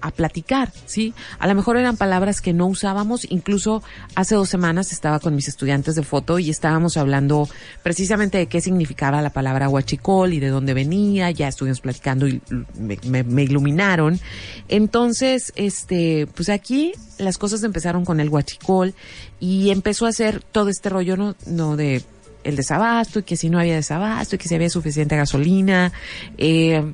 a 0.00 0.10
platicar, 0.10 0.72
¿sí? 0.86 1.14
A 1.38 1.46
lo 1.46 1.54
mejor 1.54 1.76
eran 1.76 1.96
palabras 1.96 2.40
que 2.40 2.52
no 2.52 2.66
usábamos, 2.66 3.26
incluso 3.30 3.82
hace 4.14 4.34
dos 4.34 4.48
semanas 4.48 4.92
estaba 4.92 5.20
con 5.20 5.34
mis 5.34 5.48
estudiantes 5.48 5.94
de 5.94 6.02
foto 6.02 6.38
y 6.38 6.50
estábamos 6.50 6.96
hablando 6.96 7.48
precisamente 7.82 8.38
de 8.38 8.46
qué 8.46 8.60
significaba 8.60 9.22
la 9.22 9.30
palabra 9.30 9.68
huachicol 9.68 10.32
y 10.32 10.40
de 10.40 10.48
dónde 10.48 10.74
venía, 10.74 11.30
ya 11.30 11.48
estuvimos 11.48 11.80
platicando 11.80 12.26
y 12.28 12.40
me, 12.78 13.42
iluminaron. 13.42 14.20
Entonces, 14.68 15.52
este, 15.56 16.26
pues 16.34 16.48
aquí 16.48 16.92
las 17.18 17.38
cosas 17.38 17.62
empezaron 17.62 18.04
con 18.04 18.20
el 18.20 18.28
huachicol 18.28 18.94
y 19.40 19.70
empezó 19.70 20.06
a 20.06 20.10
hacer 20.10 20.42
todo 20.42 20.68
este 20.68 20.88
rollo, 20.88 21.16
¿no? 21.16 21.34
no 21.46 21.76
de 21.76 22.02
el 22.44 22.56
desabasto 22.56 23.18
y 23.18 23.22
que 23.24 23.36
si 23.36 23.50
no 23.50 23.58
había 23.58 23.74
desabasto 23.74 24.36
y 24.36 24.38
que 24.38 24.48
si 24.48 24.54
había 24.54 24.70
suficiente 24.70 25.16
gasolina, 25.16 25.92
eh, 26.38 26.92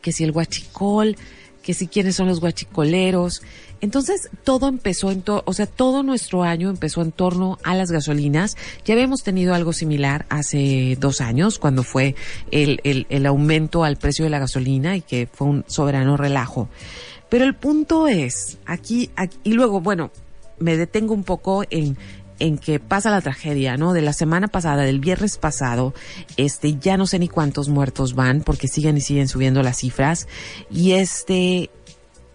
que 0.00 0.12
si 0.12 0.24
el 0.24 0.32
huachicol, 0.32 1.16
que 1.62 1.74
si 1.74 1.86
quiénes 1.86 2.16
son 2.16 2.28
los 2.28 2.40
guachicoleros. 2.40 3.42
Entonces, 3.80 4.28
todo 4.44 4.68
empezó 4.68 5.10
en 5.10 5.22
to- 5.22 5.42
o 5.46 5.52
sea, 5.52 5.66
todo 5.66 6.02
nuestro 6.02 6.42
año 6.42 6.70
empezó 6.70 7.02
en 7.02 7.12
torno 7.12 7.58
a 7.64 7.74
las 7.74 7.90
gasolinas. 7.90 8.56
Ya 8.84 8.94
habíamos 8.94 9.22
tenido 9.22 9.54
algo 9.54 9.72
similar 9.72 10.26
hace 10.28 10.96
dos 11.00 11.20
años, 11.20 11.58
cuando 11.58 11.82
fue 11.82 12.14
el, 12.50 12.80
el, 12.84 13.06
el 13.08 13.26
aumento 13.26 13.82
al 13.84 13.96
precio 13.96 14.24
de 14.24 14.30
la 14.30 14.38
gasolina 14.38 14.96
y 14.96 15.00
que 15.00 15.28
fue 15.32 15.48
un 15.48 15.64
soberano 15.66 16.16
relajo. 16.16 16.68
Pero 17.28 17.44
el 17.44 17.54
punto 17.54 18.08
es, 18.08 18.58
aquí, 18.66 19.10
aquí 19.16 19.38
y 19.42 19.52
luego, 19.52 19.80
bueno, 19.80 20.10
me 20.58 20.76
detengo 20.76 21.14
un 21.14 21.24
poco 21.24 21.64
en, 21.70 21.96
en 22.38 22.58
que 22.58 22.80
pasa 22.80 23.10
la 23.10 23.20
tragedia, 23.20 23.76
¿no? 23.76 23.92
De 23.92 24.02
la 24.02 24.12
semana 24.12 24.48
pasada, 24.48 24.82
del 24.82 25.00
viernes 25.00 25.36
pasado, 25.36 25.94
este, 26.36 26.78
ya 26.78 26.96
no 26.96 27.06
sé 27.06 27.18
ni 27.18 27.28
cuántos 27.28 27.68
muertos 27.68 28.14
van, 28.14 28.42
porque 28.42 28.68
siguen 28.68 28.96
y 28.96 29.00
siguen 29.00 29.28
subiendo 29.28 29.62
las 29.62 29.78
cifras. 29.78 30.26
Y 30.70 30.92
este, 30.92 31.70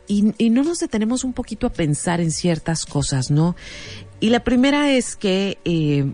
y, 0.08 0.50
no 0.50 0.64
nos 0.64 0.80
detenemos 0.80 1.24
un 1.24 1.34
poquito 1.34 1.68
a 1.68 1.74
pensar 1.74 2.22
en 2.22 2.32
ciertas 2.32 2.86
cosas, 2.86 3.30
¿no? 3.32 3.56
Y 4.20 4.30
la 4.30 4.44
primera 4.44 4.92
es 4.92 5.16
que 5.16 5.58
eh, 5.66 6.12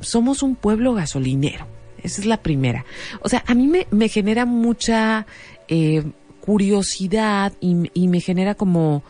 somos 0.00 0.42
un 0.42 0.56
pueblo 0.56 0.94
gasolinero. 0.94 1.66
Esa 2.02 2.20
es 2.20 2.26
la 2.26 2.42
primera. 2.42 2.84
O 3.20 3.28
sea, 3.28 3.44
a 3.46 3.54
mí 3.54 3.66
me, 3.66 3.86
me 3.90 4.08
genera 4.08 4.44
mucha 4.44 5.26
eh, 5.68 6.04
curiosidad 6.40 7.52
y 7.60 8.08
me 8.08 8.20
genera 8.20 8.54
como, 8.54 9.02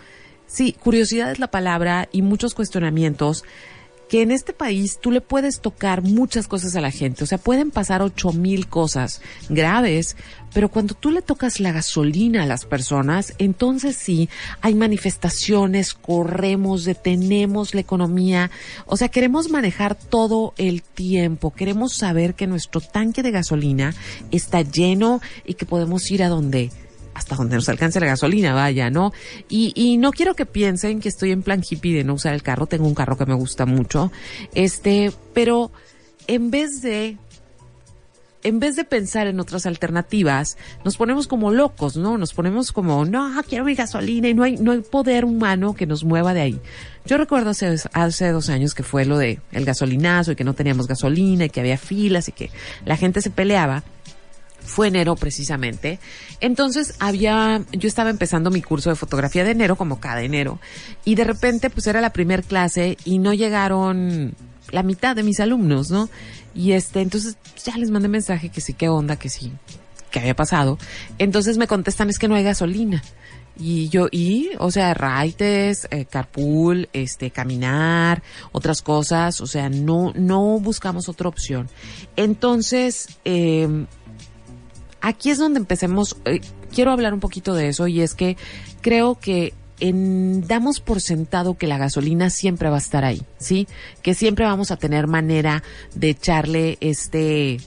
sí, 0.46 0.72
curiosidad 0.72 1.30
es 1.30 1.38
la 1.38 1.50
palabra 1.50 2.08
y 2.12 2.22
muchos 2.22 2.54
cuestionamientos 2.54 3.44
que 4.08 4.22
en 4.22 4.30
este 4.30 4.52
país 4.52 4.98
tú 5.00 5.10
le 5.10 5.20
puedes 5.20 5.60
tocar 5.60 6.02
muchas 6.02 6.48
cosas 6.48 6.74
a 6.76 6.80
la 6.80 6.90
gente. 6.90 7.24
O 7.24 7.26
sea, 7.26 7.38
pueden 7.38 7.70
pasar 7.70 8.02
ocho 8.02 8.32
mil 8.32 8.68
cosas 8.68 9.20
graves, 9.48 10.16
pero 10.54 10.70
cuando 10.70 10.94
tú 10.94 11.10
le 11.10 11.22
tocas 11.22 11.60
la 11.60 11.72
gasolina 11.72 12.42
a 12.42 12.46
las 12.46 12.64
personas, 12.64 13.34
entonces 13.38 13.96
sí, 13.96 14.28
hay 14.60 14.74
manifestaciones, 14.74 15.94
corremos, 15.94 16.84
detenemos 16.84 17.74
la 17.74 17.80
economía. 17.80 18.50
O 18.86 18.96
sea, 18.96 19.08
queremos 19.08 19.50
manejar 19.50 19.94
todo 19.94 20.54
el 20.56 20.82
tiempo. 20.82 21.52
Queremos 21.52 21.94
saber 21.94 22.34
que 22.34 22.46
nuestro 22.46 22.80
tanque 22.80 23.22
de 23.22 23.30
gasolina 23.30 23.94
está 24.30 24.62
lleno 24.62 25.20
y 25.44 25.54
que 25.54 25.66
podemos 25.66 26.10
ir 26.10 26.22
a 26.22 26.28
donde 26.28 26.70
hasta 27.18 27.34
donde 27.34 27.56
nos 27.56 27.68
alcance 27.68 27.98
la 27.98 28.06
gasolina, 28.06 28.54
vaya, 28.54 28.90
¿no? 28.90 29.12
Y, 29.48 29.72
y 29.74 29.96
no 29.96 30.12
quiero 30.12 30.34
que 30.34 30.46
piensen 30.46 31.00
que 31.00 31.08
estoy 31.08 31.32
en 31.32 31.42
plan 31.42 31.62
hippie 31.68 31.94
de 31.94 32.04
no 32.04 32.14
usar 32.14 32.32
el 32.32 32.42
carro, 32.44 32.66
tengo 32.66 32.86
un 32.86 32.94
carro 32.94 33.18
que 33.18 33.26
me 33.26 33.34
gusta 33.34 33.66
mucho, 33.66 34.12
este, 34.54 35.12
pero 35.34 35.72
en 36.28 36.52
vez 36.52 36.80
de 36.80 37.16
en 38.44 38.60
vez 38.60 38.76
de 38.76 38.84
pensar 38.84 39.26
en 39.26 39.40
otras 39.40 39.66
alternativas, 39.66 40.56
nos 40.84 40.96
ponemos 40.96 41.26
como 41.26 41.50
locos, 41.50 41.96
¿no? 41.96 42.16
Nos 42.18 42.32
ponemos 42.32 42.70
como, 42.70 43.04
no, 43.04 43.28
quiero 43.48 43.64
mi 43.64 43.74
gasolina 43.74 44.28
y 44.28 44.34
no 44.34 44.44
hay, 44.44 44.56
no 44.56 44.70
hay 44.70 44.80
poder 44.80 45.24
humano 45.24 45.74
que 45.74 45.86
nos 45.86 46.04
mueva 46.04 46.34
de 46.34 46.42
ahí. 46.42 46.60
Yo 47.04 47.18
recuerdo 47.18 47.50
hace, 47.50 47.74
hace 47.92 48.28
dos 48.30 48.48
años 48.48 48.74
que 48.74 48.84
fue 48.84 49.04
lo 49.04 49.18
de 49.18 49.40
el 49.50 49.64
gasolinazo 49.64 50.32
y 50.32 50.36
que 50.36 50.44
no 50.44 50.54
teníamos 50.54 50.86
gasolina 50.86 51.46
y 51.46 51.50
que 51.50 51.58
había 51.58 51.78
filas 51.78 52.28
y 52.28 52.32
que 52.32 52.50
la 52.84 52.96
gente 52.96 53.22
se 53.22 53.30
peleaba 53.30 53.82
fue 54.60 54.88
enero 54.88 55.16
precisamente. 55.16 55.98
Entonces 56.40 56.94
había, 56.98 57.62
yo 57.72 57.88
estaba 57.88 58.10
empezando 58.10 58.50
mi 58.50 58.62
curso 58.62 58.90
de 58.90 58.96
fotografía 58.96 59.44
de 59.44 59.52
enero, 59.52 59.76
como 59.76 60.00
cada 60.00 60.22
enero, 60.22 60.60
y 61.04 61.14
de 61.14 61.24
repente 61.24 61.70
pues 61.70 61.86
era 61.86 62.00
la 62.00 62.10
primer 62.10 62.44
clase 62.44 62.96
y 63.04 63.18
no 63.18 63.32
llegaron 63.34 64.34
la 64.70 64.82
mitad 64.82 65.16
de 65.16 65.22
mis 65.22 65.40
alumnos, 65.40 65.90
¿no? 65.90 66.08
Y 66.54 66.72
este, 66.72 67.00
entonces 67.00 67.36
ya 67.64 67.76
les 67.76 67.90
mandé 67.90 68.08
mensaje 68.08 68.50
que 68.50 68.60
sí, 68.60 68.74
qué 68.74 68.88
onda, 68.88 69.16
que 69.16 69.28
sí, 69.28 69.52
que 70.10 70.18
había 70.20 70.36
pasado. 70.36 70.78
Entonces 71.18 71.58
me 71.58 71.66
contestan 71.66 72.10
es 72.10 72.18
que 72.18 72.28
no 72.28 72.34
hay 72.34 72.44
gasolina. 72.44 73.02
Y 73.60 73.88
yo, 73.88 74.06
y, 74.12 74.50
o 74.58 74.70
sea, 74.70 74.94
raites, 74.94 75.88
eh, 75.90 76.04
carpool, 76.04 76.88
este, 76.92 77.32
caminar, 77.32 78.22
otras 78.52 78.82
cosas, 78.82 79.40
o 79.40 79.48
sea, 79.48 79.68
no, 79.68 80.12
no 80.14 80.60
buscamos 80.60 81.08
otra 81.08 81.28
opción. 81.28 81.68
Entonces, 82.14 83.18
eh, 83.24 83.86
aquí 85.00 85.30
es 85.30 85.38
donde 85.38 85.60
empecemos, 85.60 86.16
eh, 86.24 86.40
quiero 86.72 86.90
hablar 86.90 87.14
un 87.14 87.20
poquito 87.20 87.54
de 87.54 87.68
eso 87.68 87.86
y 87.86 88.00
es 88.00 88.14
que 88.14 88.36
creo 88.80 89.16
que 89.16 89.54
damos 89.80 90.80
por 90.80 91.00
sentado 91.00 91.56
que 91.56 91.68
la 91.68 91.78
gasolina 91.78 92.30
siempre 92.30 92.68
va 92.68 92.76
a 92.76 92.80
estar 92.80 93.04
ahí, 93.04 93.22
¿sí? 93.38 93.68
Que 94.02 94.14
siempre 94.14 94.44
vamos 94.44 94.70
a 94.70 94.76
tener 94.76 95.06
manera 95.06 95.62
de 95.94 96.10
echarle 96.10 96.78
este, 96.80 97.58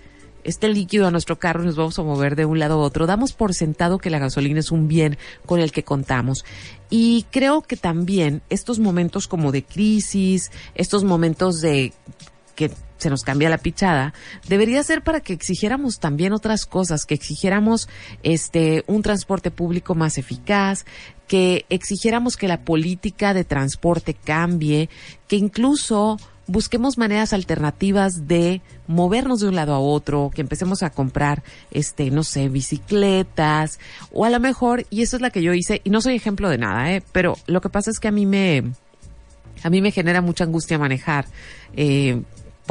este 0.43 0.67
líquido 0.67 1.07
a 1.07 1.11
nuestro 1.11 1.39
carro 1.39 1.63
y 1.63 1.67
nos 1.67 1.77
vamos 1.77 1.97
a 1.99 2.03
mover 2.03 2.35
de 2.35 2.45
un 2.45 2.59
lado 2.59 2.75
a 2.75 2.77
otro. 2.85 3.07
Damos 3.07 3.31
por 3.31 3.53
sentado 3.53 3.97
que 3.97 4.09
la 4.09 4.19
gasolina 4.19 4.59
es 4.59 4.71
un 4.71 4.89
bien 4.89 5.17
con 5.45 5.61
el 5.61 5.71
que 5.71 5.83
contamos. 5.83 6.43
Y 6.89 7.25
creo 7.31 7.61
que 7.61 7.77
también 7.77 8.41
estos 8.49 8.79
momentos 8.79 9.27
como 9.27 9.53
de 9.53 9.63
crisis, 9.63 10.51
estos 10.75 11.05
momentos 11.05 11.61
de 11.61 11.93
que 12.55 12.71
se 13.01 13.09
nos 13.09 13.23
cambia 13.23 13.49
la 13.49 13.57
pichada, 13.57 14.13
debería 14.47 14.83
ser 14.83 15.01
para 15.03 15.21
que 15.21 15.33
exigiéramos 15.33 15.99
también 15.99 16.33
otras 16.33 16.65
cosas, 16.65 17.05
que 17.05 17.15
exigiéramos 17.15 17.89
este 18.23 18.83
un 18.87 19.01
transporte 19.01 19.51
público 19.51 19.95
más 19.95 20.17
eficaz, 20.17 20.85
que 21.27 21.65
exigiéramos 21.69 22.37
que 22.37 22.47
la 22.47 22.61
política 22.61 23.33
de 23.33 23.43
transporte 23.43 24.13
cambie, 24.13 24.89
que 25.27 25.37
incluso 25.37 26.17
busquemos 26.47 26.97
maneras 26.97 27.33
alternativas 27.33 28.27
de 28.27 28.61
movernos 28.87 29.39
de 29.39 29.47
un 29.47 29.55
lado 29.55 29.73
a 29.73 29.79
otro, 29.79 30.31
que 30.33 30.41
empecemos 30.41 30.83
a 30.83 30.89
comprar, 30.89 31.43
este, 31.71 32.11
no 32.11 32.23
sé, 32.23 32.49
bicicletas, 32.49 33.79
o 34.11 34.25
a 34.25 34.29
lo 34.29 34.39
mejor, 34.39 34.85
y 34.89 35.01
eso 35.01 35.15
es 35.15 35.21
la 35.21 35.29
que 35.29 35.41
yo 35.41 35.53
hice, 35.53 35.81
y 35.83 35.89
no 35.89 36.01
soy 36.01 36.15
ejemplo 36.15 36.49
de 36.49 36.57
nada, 36.57 36.91
eh, 36.93 37.01
pero 37.11 37.37
lo 37.47 37.61
que 37.61 37.69
pasa 37.69 37.89
es 37.89 37.99
que 37.99 38.09
a 38.09 38.11
mí 38.11 38.25
me, 38.25 38.63
a 39.63 39.69
mí 39.69 39.81
me 39.81 39.91
genera 39.91 40.21
mucha 40.21 40.43
angustia 40.43 40.77
manejar, 40.77 41.25
eh, 41.75 42.21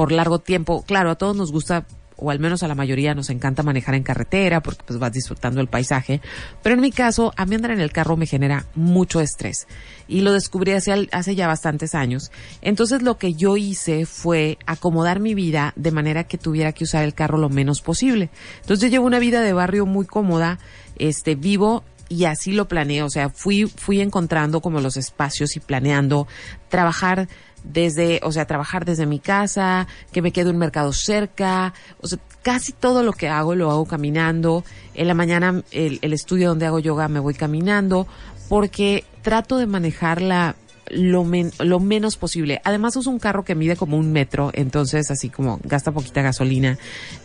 por 0.01 0.13
largo 0.13 0.39
tiempo. 0.39 0.83
Claro, 0.83 1.11
a 1.11 1.17
todos 1.17 1.37
nos 1.37 1.53
gusta, 1.53 1.85
o 2.17 2.31
al 2.31 2.39
menos 2.39 2.63
a 2.63 2.69
la 2.69 2.75
mayoría 2.75 3.15
nos 3.15 3.29
encanta 3.29 3.63
manejar 3.63 3.95
en 3.95 4.03
carretera 4.03 4.63
porque 4.63 4.83
pues 4.87 4.99
vas 4.99 5.13
disfrutando 5.13 5.61
el 5.61 5.67
paisaje. 5.67 6.23
Pero 6.63 6.75
en 6.75 6.81
mi 6.81 6.91
caso, 6.91 7.35
a 7.37 7.45
mí 7.45 7.55
andar 7.55 7.73
en 7.73 7.81
el 7.81 7.93
carro 7.93 8.17
me 8.17 8.25
genera 8.25 8.65
mucho 8.75 9.21
estrés. 9.21 9.67
Y 10.09 10.23
lo 10.23 10.33
descubrí 10.33 10.73
hace, 10.73 11.07
hace 11.13 11.35
ya 11.35 11.47
bastantes 11.49 11.95
años. 11.95 12.33
Entonces 12.63 13.03
lo 13.03 13.19
que 13.19 13.35
yo 13.35 13.59
hice 13.59 14.07
fue 14.07 14.57
acomodar 14.65 15.21
mi 15.21 15.35
vida 15.35 15.75
de 15.77 15.91
manera 15.91 16.25
que 16.25 16.39
tuviera 16.39 16.73
que 16.73 16.85
usar 16.85 17.05
el 17.05 17.13
carro 17.13 17.37
lo 17.37 17.51
menos 17.51 17.83
posible. 17.83 18.31
Entonces 18.63 18.81
yo 18.81 18.89
llevo 18.89 19.05
una 19.05 19.19
vida 19.19 19.43
de 19.43 19.53
barrio 19.53 19.85
muy 19.85 20.07
cómoda, 20.07 20.59
este, 20.97 21.35
vivo 21.35 21.85
y 22.11 22.25
así 22.25 22.53
lo 22.53 22.67
planeé, 22.67 23.05
o 23.05 23.09
sea, 23.09 23.29
fui, 23.29 23.67
fui 23.67 24.01
encontrando 24.01 24.61
como 24.61 24.81
los 24.81 24.97
espacios 24.97 25.55
y 25.57 25.61
planeando 25.61 26.27
trabajar 26.69 27.29
desde, 27.65 28.21
o 28.23 28.33
sea, 28.33 28.47
trabajar 28.47 28.85
desde 28.85 29.07
mi 29.07 29.19
casa, 29.19 29.87
que 30.13 30.23
me 30.23 30.33
quede 30.33 30.51
un 30.51 30.59
mercado 30.59 30.93
cerca, 30.93 31.75
o 32.01 32.07
sea, 32.07 32.19
casi 32.43 32.73
todo 32.73 33.03
lo 33.03 33.13
que 33.13 33.29
hago 33.29 33.55
lo 33.55 33.71
hago 33.71 33.85
caminando. 33.87 34.65
En 34.95 35.09
la 35.09 35.15
mañana 35.15 35.63
el, 35.71 35.99
el 36.03 36.13
estudio 36.13 36.49
donde 36.49 36.67
hago 36.67 36.79
yoga 36.79 37.09
me 37.09 37.21
voy 37.21 37.35
caminando 37.35 38.07
porque 38.49 39.05
trato 39.23 39.59
de 39.59 39.67
manejarla 39.67 40.57
lo, 40.91 41.25
men, 41.25 41.53
lo 41.59 41.81
menos 41.81 42.17
posible. 42.17 42.61
Además 42.65 42.97
uso 42.97 43.11
un 43.11 43.19
carro 43.19 43.45
que 43.45 43.55
mide 43.55 43.77
como 43.77 43.97
un 43.97 44.13
metro, 44.13 44.51
entonces 44.55 45.11
así 45.11 45.29
como 45.29 45.61
gasta 45.63 45.93
poquita 45.93 46.23
gasolina, 46.23 46.79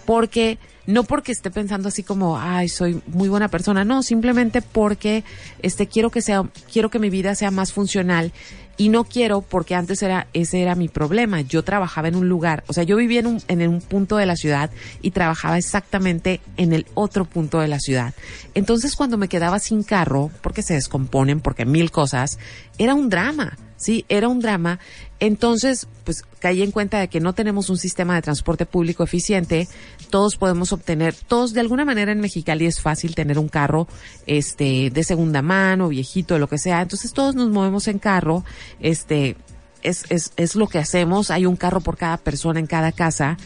porque 0.05 0.57
no 0.85 1.03
porque 1.03 1.31
esté 1.31 1.49
pensando 1.49 1.87
así 1.87 2.03
como, 2.03 2.39
ay, 2.39 2.69
soy 2.69 3.01
muy 3.07 3.27
buena 3.27 3.47
persona, 3.47 3.83
no, 3.83 4.03
simplemente 4.03 4.61
porque 4.61 5.23
este 5.61 5.87
quiero 5.87 6.11
que 6.11 6.21
sea 6.21 6.43
quiero 6.71 6.89
que 6.89 6.99
mi 6.99 7.09
vida 7.09 7.35
sea 7.35 7.51
más 7.51 7.73
funcional 7.73 8.31
y 8.77 8.89
no 8.89 9.03
quiero 9.03 9.41
porque 9.41 9.75
antes 9.75 10.01
era 10.03 10.27
ese 10.33 10.61
era 10.61 10.75
mi 10.75 10.87
problema. 10.87 11.41
Yo 11.41 11.63
trabajaba 11.63 12.07
en 12.07 12.15
un 12.15 12.29
lugar, 12.29 12.63
o 12.67 12.73
sea, 12.73 12.83
yo 12.83 12.97
vivía 12.97 13.19
en 13.19 13.27
un, 13.27 13.41
en 13.47 13.67
un 13.67 13.81
punto 13.81 14.17
de 14.17 14.25
la 14.25 14.35
ciudad 14.35 14.69
y 15.01 15.11
trabajaba 15.11 15.57
exactamente 15.57 16.41
en 16.57 16.73
el 16.73 16.85
otro 16.93 17.25
punto 17.25 17.59
de 17.59 17.67
la 17.67 17.79
ciudad. 17.79 18.13
Entonces, 18.53 18.95
cuando 18.95 19.17
me 19.17 19.29
quedaba 19.29 19.59
sin 19.59 19.83
carro, 19.83 20.31
porque 20.41 20.61
se 20.61 20.73
descomponen, 20.73 21.39
porque 21.39 21.65
mil 21.65 21.91
cosas, 21.91 22.37
era 22.77 22.93
un 22.93 23.09
drama. 23.09 23.57
Sí, 23.77 24.05
era 24.07 24.29
un 24.29 24.39
drama. 24.39 24.79
Entonces, 25.19 25.87
pues 26.03 26.23
caí 26.39 26.61
en 26.61 26.71
cuenta 26.71 26.99
de 26.99 27.07
que 27.07 27.19
no 27.19 27.33
tenemos 27.33 27.69
un 27.69 27.77
sistema 27.77 28.15
de 28.15 28.21
transporte 28.21 28.65
público 28.65 29.03
eficiente. 29.03 29.67
Todos 30.09 30.35
podemos 30.35 30.73
obtener, 30.73 31.15
todos 31.15 31.53
de 31.53 31.61
alguna 31.61 31.85
manera 31.85 32.11
en 32.11 32.19
Mexicali 32.19 32.65
es 32.65 32.81
fácil 32.81 33.15
tener 33.15 33.39
un 33.39 33.47
carro, 33.47 33.87
este, 34.27 34.89
de 34.89 35.03
segunda 35.03 35.41
mano, 35.41 35.87
viejito, 35.87 36.37
lo 36.37 36.47
que 36.47 36.57
sea. 36.57 36.81
Entonces 36.81 37.13
todos 37.13 37.33
nos 37.35 37.49
movemos 37.49 37.87
en 37.87 37.99
carro, 37.99 38.43
este, 38.79 39.37
es, 39.85 40.03
es, 40.09 40.33
es 40.35 40.55
lo 40.55 40.67
que 40.67 40.79
hacemos. 40.79 41.31
Hay 41.31 41.45
un 41.45 41.55
carro 41.55 41.81
por 41.81 41.97
cada 41.97 42.17
persona 42.17 42.59
en 42.59 42.67
cada 42.67 42.91
casa. 42.91 43.37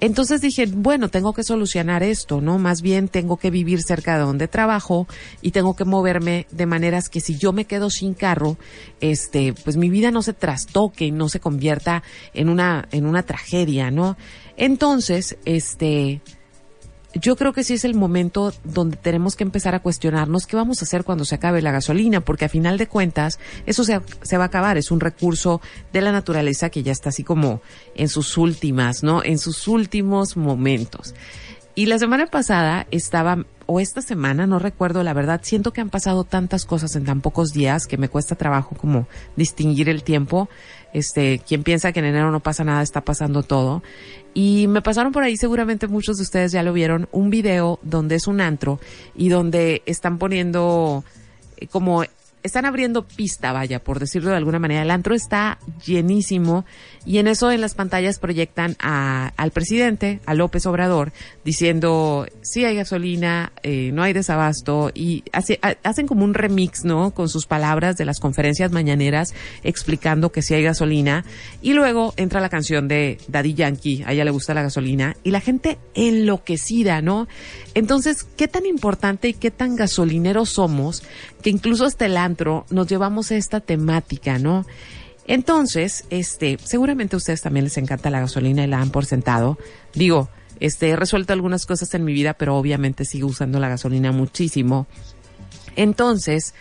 Entonces 0.00 0.40
dije, 0.40 0.66
bueno, 0.66 1.08
tengo 1.08 1.32
que 1.32 1.42
solucionar 1.42 2.02
esto, 2.02 2.40
¿no? 2.40 2.58
Más 2.58 2.82
bien 2.82 3.08
tengo 3.08 3.36
que 3.36 3.50
vivir 3.50 3.82
cerca 3.82 4.16
de 4.16 4.22
donde 4.22 4.46
trabajo 4.46 5.08
y 5.42 5.50
tengo 5.50 5.74
que 5.74 5.84
moverme 5.84 6.46
de 6.52 6.66
maneras 6.66 7.08
que 7.08 7.20
si 7.20 7.36
yo 7.36 7.52
me 7.52 7.64
quedo 7.64 7.90
sin 7.90 8.14
carro, 8.14 8.56
este, 9.00 9.54
pues 9.64 9.76
mi 9.76 9.90
vida 9.90 10.12
no 10.12 10.22
se 10.22 10.34
trastoque 10.34 11.06
y 11.06 11.10
no 11.10 11.28
se 11.28 11.40
convierta 11.40 12.04
en 12.32 12.48
una, 12.48 12.88
en 12.92 13.06
una 13.06 13.24
tragedia, 13.24 13.90
¿no? 13.90 14.16
Entonces, 14.56 15.36
este, 15.44 16.20
yo 17.20 17.36
creo 17.36 17.52
que 17.52 17.64
sí 17.64 17.74
es 17.74 17.84
el 17.84 17.94
momento 17.94 18.52
donde 18.64 18.96
tenemos 18.96 19.36
que 19.36 19.44
empezar 19.44 19.74
a 19.74 19.80
cuestionarnos 19.80 20.46
qué 20.46 20.56
vamos 20.56 20.80
a 20.80 20.84
hacer 20.84 21.04
cuando 21.04 21.24
se 21.24 21.34
acabe 21.34 21.62
la 21.62 21.72
gasolina, 21.72 22.20
porque 22.20 22.44
a 22.44 22.48
final 22.48 22.78
de 22.78 22.86
cuentas 22.86 23.38
eso 23.66 23.84
se, 23.84 23.98
va 23.98 24.44
a 24.44 24.46
acabar, 24.46 24.76
es 24.78 24.90
un 24.90 25.00
recurso 25.00 25.60
de 25.92 26.00
la 26.00 26.12
naturaleza 26.12 26.70
que 26.70 26.82
ya 26.82 26.92
está 26.92 27.10
así 27.10 27.24
como 27.24 27.60
en 27.94 28.08
sus 28.08 28.36
últimas, 28.36 29.02
¿no? 29.02 29.22
En 29.24 29.38
sus 29.38 29.68
últimos 29.68 30.36
momentos. 30.36 31.14
Y 31.74 31.86
la 31.86 31.98
semana 31.98 32.26
pasada 32.26 32.88
estaba, 32.90 33.46
o 33.66 33.78
esta 33.78 34.02
semana, 34.02 34.48
no 34.48 34.58
recuerdo 34.58 35.04
la 35.04 35.14
verdad, 35.14 35.40
siento 35.44 35.72
que 35.72 35.80
han 35.80 35.90
pasado 35.90 36.24
tantas 36.24 36.64
cosas 36.64 36.96
en 36.96 37.04
tan 37.04 37.20
pocos 37.20 37.52
días 37.52 37.86
que 37.86 37.96
me 37.96 38.08
cuesta 38.08 38.34
trabajo 38.34 38.74
como 38.76 39.06
distinguir 39.36 39.88
el 39.88 40.02
tiempo. 40.02 40.48
Este, 40.92 41.38
quien 41.38 41.62
piensa 41.62 41.92
que 41.92 42.00
en 42.00 42.06
enero 42.06 42.32
no 42.32 42.40
pasa 42.40 42.64
nada, 42.64 42.82
está 42.82 43.02
pasando 43.02 43.44
todo. 43.44 43.84
Y 44.34 44.66
me 44.68 44.82
pasaron 44.82 45.12
por 45.12 45.22
ahí, 45.22 45.36
seguramente 45.36 45.88
muchos 45.88 46.16
de 46.16 46.22
ustedes 46.22 46.52
ya 46.52 46.62
lo 46.62 46.72
vieron, 46.72 47.08
un 47.12 47.30
video 47.30 47.78
donde 47.82 48.16
es 48.16 48.26
un 48.26 48.40
antro 48.40 48.78
y 49.16 49.28
donde 49.28 49.82
están 49.86 50.18
poniendo 50.18 51.04
eh, 51.56 51.66
como 51.66 52.04
están 52.42 52.64
abriendo 52.64 53.06
pista, 53.06 53.52
vaya, 53.52 53.82
por 53.82 53.98
decirlo 53.98 54.30
de 54.30 54.36
alguna 54.36 54.58
manera. 54.58 54.82
El 54.82 54.90
antro 54.90 55.14
está 55.14 55.58
llenísimo 55.84 56.64
y 57.04 57.18
en 57.18 57.28
eso 57.28 57.50
en 57.50 57.60
las 57.60 57.74
pantallas 57.74 58.18
proyectan 58.18 58.76
a, 58.80 59.32
al 59.36 59.50
presidente, 59.50 60.20
a 60.26 60.34
López 60.34 60.64
Obrador, 60.66 61.12
diciendo 61.44 62.26
sí 62.42 62.64
hay 62.64 62.76
gasolina, 62.76 63.52
eh, 63.62 63.90
no 63.92 64.02
hay 64.02 64.12
desabasto 64.12 64.90
y 64.94 65.24
hace, 65.32 65.58
ha- 65.62 65.76
hacen 65.82 66.06
como 66.06 66.24
un 66.24 66.34
remix, 66.34 66.84
¿no? 66.84 67.12
Con 67.12 67.28
sus 67.28 67.46
palabras 67.46 67.96
de 67.96 68.04
las 68.04 68.20
conferencias 68.20 68.70
mañaneras 68.72 69.34
explicando 69.62 70.30
que 70.32 70.42
sí 70.42 70.54
hay 70.54 70.62
gasolina 70.62 71.24
y 71.62 71.72
luego 71.72 72.14
entra 72.16 72.40
la 72.40 72.48
canción 72.48 72.88
de 72.88 73.18
Daddy 73.28 73.54
Yankee, 73.54 74.04
a 74.06 74.12
ella 74.12 74.24
le 74.24 74.30
gusta 74.30 74.54
la 74.54 74.62
gasolina 74.62 75.16
y 75.24 75.30
la 75.30 75.40
gente 75.40 75.78
enloquecida, 75.94 77.00
¿no? 77.02 77.28
Entonces, 77.74 78.24
¿qué 78.24 78.48
tan 78.48 78.66
importante 78.66 79.28
y 79.28 79.34
qué 79.34 79.50
tan 79.50 79.76
gasolineros 79.76 80.50
somos 80.50 81.02
que 81.42 81.50
incluso 81.50 81.84
hasta 81.84 82.06
el 82.06 82.16
antro 82.16 82.66
nos 82.70 82.86
llevamos 82.86 83.30
a 83.30 83.36
esta 83.36 83.60
temática, 83.60 84.38
¿no? 84.38 84.66
Entonces, 85.26 86.04
este, 86.10 86.58
seguramente 86.62 87.14
a 87.14 87.18
ustedes 87.18 87.42
también 87.42 87.64
les 87.64 87.76
encanta 87.76 88.10
la 88.10 88.20
gasolina 88.20 88.64
y 88.64 88.66
la 88.66 88.78
dan 88.78 88.90
por 88.90 89.04
sentado. 89.04 89.58
Digo, 89.94 90.30
este, 90.58 90.88
he 90.88 90.96
resuelto 90.96 91.32
algunas 91.32 91.66
cosas 91.66 91.92
en 91.94 92.04
mi 92.04 92.12
vida, 92.12 92.34
pero 92.34 92.56
obviamente 92.56 93.04
sigo 93.04 93.28
usando 93.28 93.60
la 93.60 93.68
gasolina 93.68 94.10
muchísimo. 94.10 94.86
Entonces, 95.76 96.54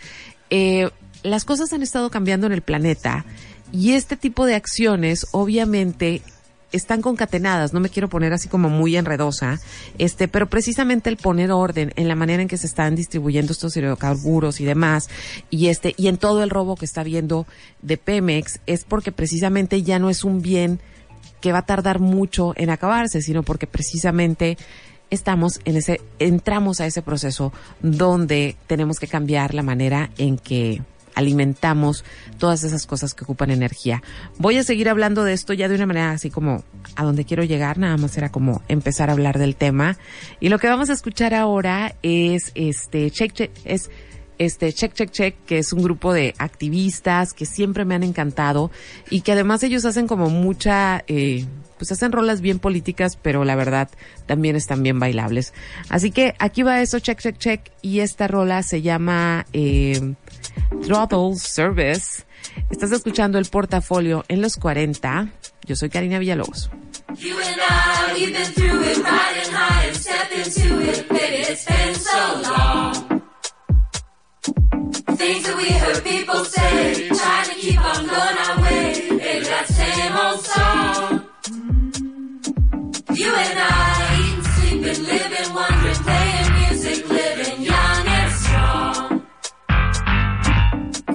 eh, 0.50 0.90
las 1.24 1.46
cosas 1.46 1.74
han 1.74 1.82
estado 1.82 2.10
cambiando 2.10 2.46
en 2.48 2.54
el 2.54 2.62
planeta 2.62 3.26
y 3.72 3.94
este 3.94 4.16
tipo 4.16 4.46
de 4.46 4.56
acciones 4.56 5.28
obviamente 5.32 6.22
están 6.72 7.02
concatenadas, 7.02 7.74
no 7.74 7.80
me 7.80 7.90
quiero 7.90 8.10
poner 8.10 8.34
así 8.34 8.50
como 8.50 8.70
muy 8.70 8.96
enredosa, 8.98 9.60
este, 9.98 10.28
pero 10.28 10.48
precisamente 10.48 11.10
el 11.10 11.18
poner 11.18 11.52
orden 11.52 11.94
en 11.96 12.08
la 12.08 12.16
manera 12.16 12.42
en 12.42 12.48
que 12.48 12.58
se 12.58 12.68
están 12.68 12.96
distribuyendo 12.96 13.54
estos 13.54 13.78
hidrocarburos 13.78 14.60
y 14.60 14.66
demás, 14.66 15.10
y 15.50 15.68
este, 15.68 15.94
y 15.98 16.08
en 16.08 16.18
todo 16.18 16.44
el 16.44 16.50
robo 16.50 16.76
que 16.76 16.86
está 16.86 17.02
habiendo 17.02 17.48
de 17.82 17.98
Pemex, 17.98 18.60
es 18.66 18.84
porque 18.84 19.12
precisamente 19.12 19.84
ya 19.84 20.00
no 20.00 20.10
es 20.10 20.24
un 20.24 20.42
bien 20.42 20.80
que 21.42 21.52
va 21.52 21.60
a 21.60 21.66
tardar 21.66 22.00
mucho 22.00 22.54
en 22.56 22.70
acabarse, 22.70 23.22
sino 23.22 23.44
porque 23.44 23.68
precisamente 23.68 24.58
estamos 25.10 25.62
en 25.66 25.78
ese, 25.78 26.02
entramos 26.20 26.82
a 26.82 26.86
ese 26.86 27.02
proceso 27.02 27.54
donde 27.82 28.58
tenemos 28.68 29.00
que 29.00 29.08
cambiar 29.08 29.54
la 29.54 29.64
manera 29.64 30.10
en 30.18 30.38
que 30.38 30.82
alimentamos 31.18 32.06
todas 32.38 32.64
esas 32.64 32.86
cosas 32.86 33.14
que 33.14 33.24
ocupan 33.24 33.52
energía. 33.52 34.04
Voy 34.38 34.58
a 34.58 34.64
seguir 34.64 34.88
hablando 34.88 35.24
de 35.24 35.34
esto 35.34 35.54
ya 35.54 35.68
de 35.68 35.76
una 35.76 35.88
manera 35.88 36.12
así 36.12 36.30
como 36.30 36.64
a 36.96 37.04
donde 37.04 37.26
quiero 37.26 37.44
llegar, 37.44 37.78
nada 37.78 37.98
más 37.98 38.18
era 38.18 38.30
como 38.30 38.62
empezar 38.68 39.10
a 39.10 39.14
hablar 39.14 39.40
del 39.40 39.56
tema. 39.56 39.98
Y 40.40 40.50
lo 40.50 40.60
que 40.60 40.68
vamos 40.68 40.90
a 40.90 40.94
escuchar 40.94 41.34
ahora 41.34 41.96
es 42.04 42.52
este 42.56 43.10
check, 43.12 43.34
check 43.34 43.52
es 43.66 43.90
este 44.38 44.72
Check 44.74 44.94
Check 44.94 45.12
Check, 45.12 45.36
que 45.46 45.58
es 45.60 45.74
un 45.74 45.82
grupo 45.82 46.14
de 46.14 46.34
activistas 46.38 47.34
que 47.34 47.46
siempre 47.46 47.86
me 47.86 47.96
han 47.96 48.04
encantado 48.04 48.72
y 49.10 49.22
que 49.22 49.32
además 49.32 49.64
ellos 49.64 49.86
hacen 49.86 50.08
como 50.08 50.30
mucha, 50.30 51.04
eh, 51.08 51.46
pues 51.78 51.92
hacen 51.92 52.12
rolas 52.12 52.42
bien 52.42 52.60
políticas, 52.60 53.18
pero 53.22 53.44
la 53.46 53.56
verdad 53.56 53.90
también 54.26 54.56
están 54.56 54.84
bien 54.84 55.00
bailables. 55.00 55.54
Así 55.90 56.12
que 56.12 56.36
aquí 56.40 56.64
va 56.64 56.82
eso, 56.82 57.00
Check 57.00 57.20
Check 57.20 57.38
Check, 57.38 57.72
y 57.82 58.00
esta 58.02 58.28
rola 58.28 58.64
se 58.64 58.82
llama 58.82 59.46
eh, 59.54 60.14
Throttle 60.84 61.36
Service. 61.36 62.26
Estás 62.70 62.92
escuchando 62.92 63.38
el 63.38 63.46
portafolio 63.46 64.24
en 64.28 64.42
los 64.42 64.56
40. 64.56 65.30
Yo 65.66 65.76
soy 65.76 65.90
Karina 65.90 66.20
Villalobos. 66.20 66.70
Things 75.18 75.44
that 75.48 75.58
we 75.58 75.70
heard 75.72 76.04
people 76.04 76.46
say, 76.46 77.08
trying 77.10 77.50
to 77.50 77.56
keep 77.56 77.80
on 77.84 78.06
going 78.06 78.38
our 78.38 78.62
way. 78.62 79.42
That 79.44 79.68
same 79.68 80.16
old 80.16 80.40
song. 80.46 81.26
You 83.16 83.34
and 83.34 83.60
I, 83.60 83.70
eating, 84.22 84.44
sleeping, 84.44 85.04
living, 85.06 85.54
wondering, 85.56 85.77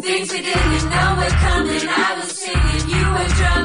Things 0.02 0.32
we 0.32 0.42
didn't 0.42 0.90
know 0.90 1.14
were 1.16 1.30
coming. 1.46 1.80
I 1.88 2.18
was 2.18 2.32
singing, 2.36 2.88
you 2.90 3.04
were 3.12 3.28
drumming, 3.38 3.61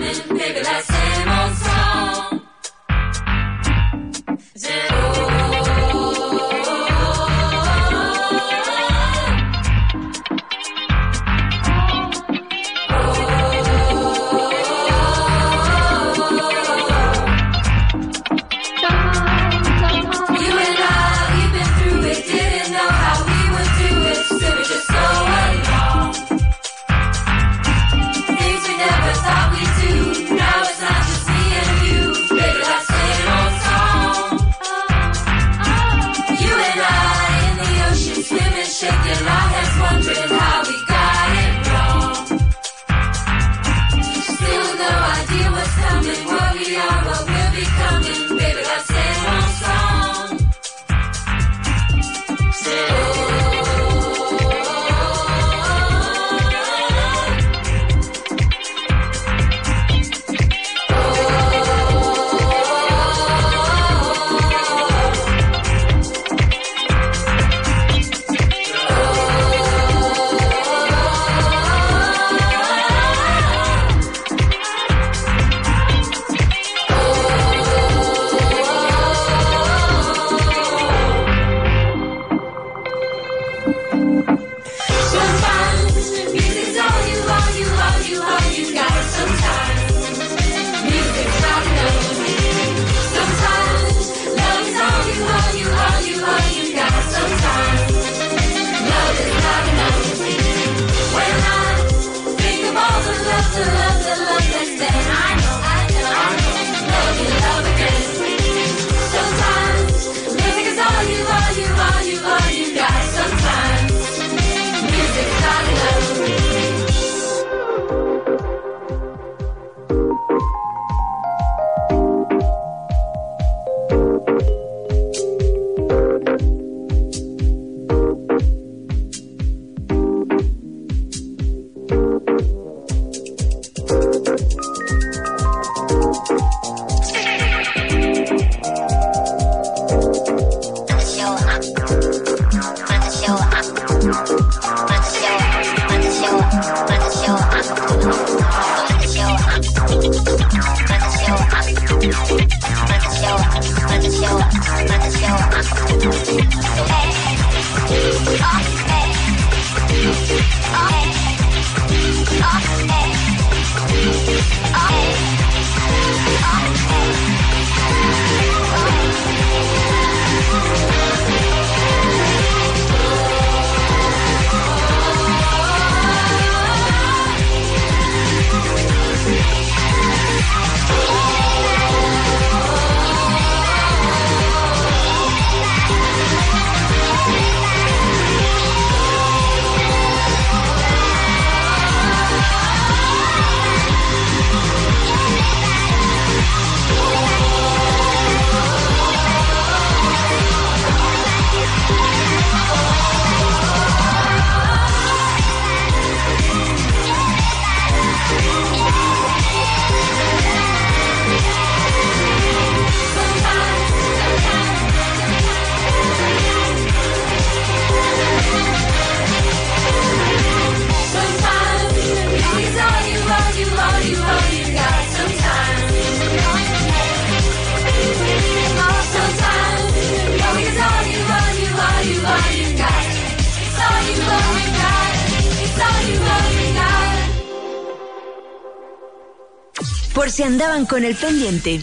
con 240.97 241.05
el 241.05 241.15
pendiente. 241.15 241.79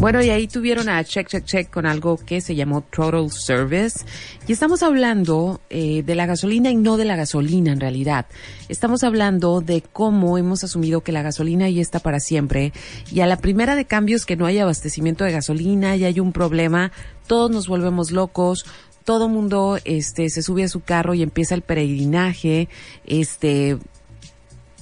Bueno, 0.00 0.22
y 0.22 0.30
ahí 0.30 0.48
tuvieron 0.48 0.88
a 0.88 1.04
Check 1.04 1.28
Check 1.28 1.44
Check 1.44 1.70
con 1.70 1.84
algo 1.84 2.16
que 2.16 2.40
se 2.40 2.54
llamó 2.54 2.80
Total 2.80 3.30
Service. 3.30 4.06
Y 4.48 4.52
estamos 4.52 4.82
hablando 4.82 5.60
eh, 5.68 6.02
de 6.02 6.14
la 6.14 6.24
gasolina 6.24 6.70
y 6.70 6.76
no 6.76 6.96
de 6.96 7.04
la 7.04 7.14
gasolina 7.14 7.72
en 7.72 7.78
realidad. 7.78 8.24
Estamos 8.70 9.04
hablando 9.04 9.60
de 9.60 9.82
cómo 9.82 10.38
hemos 10.38 10.64
asumido 10.64 11.02
que 11.02 11.12
la 11.12 11.20
gasolina 11.20 11.68
ya 11.68 11.82
está 11.82 11.98
para 11.98 12.20
siempre. 12.20 12.72
Y 13.12 13.20
a 13.20 13.26
la 13.26 13.36
primera 13.36 13.74
de 13.74 13.84
cambios 13.84 14.24
que 14.24 14.36
no 14.36 14.46
hay 14.46 14.58
abastecimiento 14.58 15.24
de 15.24 15.32
gasolina 15.32 15.94
y 15.96 16.04
hay 16.04 16.20
un 16.20 16.32
problema, 16.32 16.92
todos 17.26 17.50
nos 17.50 17.68
volvemos 17.68 18.12
locos. 18.12 18.64
Todo 19.04 19.28
mundo 19.28 19.78
este, 19.84 20.30
se 20.30 20.40
sube 20.40 20.64
a 20.64 20.68
su 20.68 20.80
carro 20.80 21.12
y 21.12 21.22
empieza 21.22 21.54
el 21.54 21.60
peregrinaje. 21.60 22.70
Este, 23.04 23.76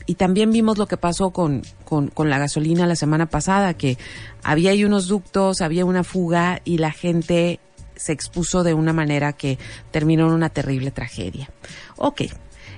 y 0.08 0.14
también 0.14 0.50
vimos 0.50 0.78
lo 0.78 0.86
que 0.86 0.96
pasó 0.96 1.32
con, 1.32 1.62
con, 1.84 2.08
con 2.08 2.30
la 2.30 2.38
gasolina 2.38 2.86
la 2.86 2.96
semana 2.96 3.26
pasada, 3.26 3.74
que 3.74 3.98
había 4.42 4.70
ahí 4.70 4.82
unos 4.82 5.06
ductos, 5.06 5.60
había 5.60 5.84
una 5.84 6.02
fuga 6.02 6.62
y 6.64 6.78
la 6.78 6.92
gente 6.92 7.60
se 7.94 8.12
expuso 8.12 8.62
de 8.62 8.72
una 8.72 8.94
manera 8.94 9.34
que 9.34 9.58
terminó 9.90 10.26
en 10.28 10.32
una 10.32 10.48
terrible 10.48 10.92
tragedia. 10.92 11.50
Ok, 11.98 12.22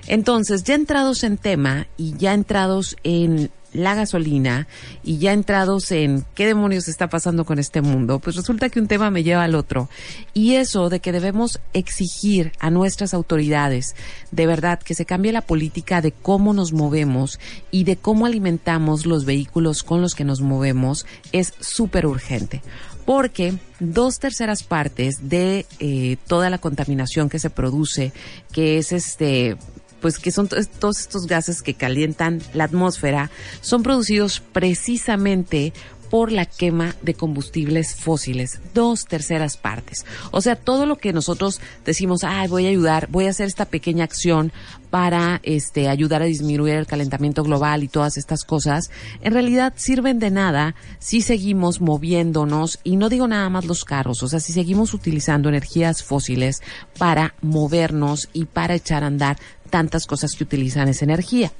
entonces 0.07 0.65
ya 0.65 0.75
entrados 0.75 1.23
en 1.23 1.37
tema 1.37 1.87
y 1.95 2.17
ya 2.17 2.33
entrados 2.33 2.97
en 3.03 3.49
la 3.73 3.95
gasolina 3.95 4.67
y 5.03 5.17
ya 5.17 5.33
entrados 5.33 5.91
en 5.91 6.25
qué 6.35 6.45
demonios 6.45 6.87
está 6.87 7.09
pasando 7.09 7.45
con 7.45 7.59
este 7.59 7.81
mundo, 7.81 8.19
pues 8.19 8.35
resulta 8.35 8.69
que 8.69 8.79
un 8.79 8.87
tema 8.87 9.11
me 9.11 9.23
lleva 9.23 9.43
al 9.43 9.55
otro. 9.55 9.89
Y 10.33 10.55
eso 10.55 10.89
de 10.89 10.99
que 10.99 11.11
debemos 11.11 11.59
exigir 11.73 12.51
a 12.59 12.69
nuestras 12.69 13.13
autoridades 13.13 13.95
de 14.31 14.47
verdad 14.47 14.79
que 14.79 14.95
se 14.95 15.05
cambie 15.05 15.31
la 15.31 15.41
política 15.41 16.01
de 16.01 16.11
cómo 16.11 16.53
nos 16.53 16.73
movemos 16.73 17.39
y 17.69 17.83
de 17.83 17.97
cómo 17.97 18.25
alimentamos 18.25 19.05
los 19.05 19.25
vehículos 19.25 19.83
con 19.83 20.01
los 20.01 20.15
que 20.15 20.23
nos 20.23 20.41
movemos 20.41 21.05
es 21.31 21.53
súper 21.59 22.05
urgente 22.05 22.61
porque 23.05 23.55
dos 23.79 24.19
terceras 24.19 24.63
partes 24.63 25.27
de 25.29 25.65
eh, 25.79 26.17
toda 26.27 26.49
la 26.49 26.59
contaminación 26.59 27.29
que 27.29 27.39
se 27.39 27.49
produce, 27.49 28.13
que 28.51 28.77
es 28.77 28.91
este 28.91 29.57
pues 30.01 30.17
que 30.19 30.31
son 30.31 30.47
to- 30.47 30.57
todos 30.79 30.99
estos 30.99 31.27
gases 31.27 31.61
que 31.61 31.73
calientan 31.75 32.41
la 32.53 32.65
atmósfera, 32.65 33.29
son 33.61 33.83
producidos 33.83 34.39
precisamente 34.51 35.73
por 36.09 36.33
la 36.33 36.45
quema 36.45 36.93
de 37.01 37.13
combustibles 37.13 37.95
fósiles, 37.95 38.59
dos 38.73 39.05
terceras 39.05 39.55
partes. 39.55 40.05
O 40.31 40.41
sea, 40.41 40.57
todo 40.57 40.85
lo 40.85 40.97
que 40.97 41.13
nosotros 41.13 41.61
decimos, 41.85 42.25
ay, 42.25 42.49
voy 42.49 42.65
a 42.65 42.69
ayudar, 42.69 43.07
voy 43.09 43.27
a 43.27 43.29
hacer 43.29 43.47
esta 43.47 43.63
pequeña 43.63 44.03
acción 44.03 44.51
para 44.91 45.39
este 45.43 45.87
ayudar 45.87 46.21
a 46.21 46.25
disminuir 46.25 46.75
el 46.75 46.85
calentamiento 46.85 47.43
global 47.43 47.81
y 47.81 47.87
todas 47.87 48.17
estas 48.17 48.43
cosas, 48.43 48.91
en 49.21 49.33
realidad 49.33 49.73
sirven 49.77 50.19
de 50.19 50.29
nada 50.29 50.75
si 50.99 51.21
seguimos 51.21 51.79
moviéndonos 51.79 52.77
y 52.83 52.97
no 52.97 53.09
digo 53.09 53.27
nada 53.27 53.49
más 53.49 53.65
los 53.65 53.85
carros, 53.85 54.21
o 54.21 54.27
sea, 54.27 54.41
si 54.41 54.51
seguimos 54.51 54.93
utilizando 54.93 55.47
energías 55.47 56.03
fósiles 56.03 56.61
para 56.99 57.33
movernos 57.41 58.29
y 58.33 58.45
para 58.45 58.75
echar 58.75 59.03
a 59.03 59.07
andar 59.07 59.37
tantas 59.69 60.05
cosas 60.05 60.33
que 60.33 60.43
utilizan 60.43 60.89
esa 60.89 61.05
energía. 61.05 61.53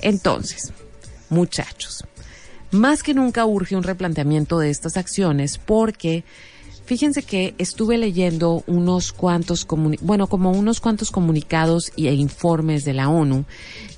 Entonces, 0.00 0.72
muchachos, 1.28 2.04
más 2.70 3.02
que 3.02 3.14
nunca 3.14 3.44
urge 3.46 3.74
un 3.74 3.82
replanteamiento 3.82 4.60
de 4.60 4.70
estas 4.70 4.96
acciones 4.96 5.58
porque 5.58 6.24
fíjense 6.86 7.22
que 7.22 7.54
estuve 7.58 7.98
leyendo 7.98 8.62
unos 8.66 9.12
cuantos 9.12 9.66
bueno, 10.00 10.28
como 10.28 10.52
unos 10.52 10.80
cuantos 10.80 11.10
comunicados 11.10 11.92
e 11.96 12.14
informes 12.14 12.84
de 12.84 12.94
la 12.94 13.08
ONU 13.08 13.44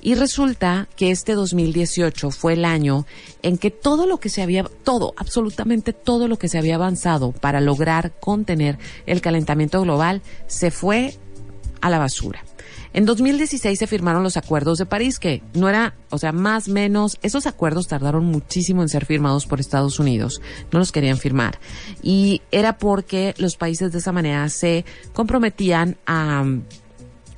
y 0.01 0.15
resulta 0.15 0.89
que 0.95 1.11
este 1.11 1.33
2018 1.33 2.31
fue 2.31 2.53
el 2.53 2.65
año 2.65 3.05
en 3.43 3.57
que 3.57 3.71
todo 3.71 4.07
lo 4.07 4.19
que 4.19 4.29
se 4.29 4.41
había 4.41 4.65
todo, 4.83 5.13
absolutamente 5.15 5.93
todo 5.93 6.27
lo 6.27 6.37
que 6.37 6.49
se 6.49 6.57
había 6.57 6.75
avanzado 6.75 7.31
para 7.31 7.61
lograr 7.61 8.11
contener 8.19 8.79
el 9.05 9.21
calentamiento 9.21 9.81
global 9.81 10.21
se 10.47 10.71
fue 10.71 11.13
a 11.81 11.89
la 11.89 11.99
basura. 11.99 12.43
En 12.91 13.05
2016 13.05 13.77
se 13.77 13.87
firmaron 13.87 14.23
los 14.23 14.37
acuerdos 14.37 14.79
de 14.79 14.85
París, 14.85 15.19
que 15.19 15.43
no 15.53 15.69
era, 15.69 15.93
o 16.09 16.17
sea, 16.17 16.31
más 16.31 16.67
menos, 16.67 17.17
esos 17.21 17.45
acuerdos 17.45 17.87
tardaron 17.87 18.25
muchísimo 18.25 18.81
en 18.81 18.89
ser 18.89 19.05
firmados 19.05 19.45
por 19.45 19.59
Estados 19.59 19.99
Unidos, 19.99 20.41
no 20.71 20.79
los 20.79 20.91
querían 20.91 21.17
firmar. 21.17 21.59
Y 22.01 22.41
era 22.51 22.77
porque 22.77 23.35
los 23.37 23.57
países 23.57 23.91
de 23.91 23.99
esa 23.99 24.11
manera 24.11 24.49
se 24.49 24.85
comprometían 25.13 25.97
a 26.07 26.43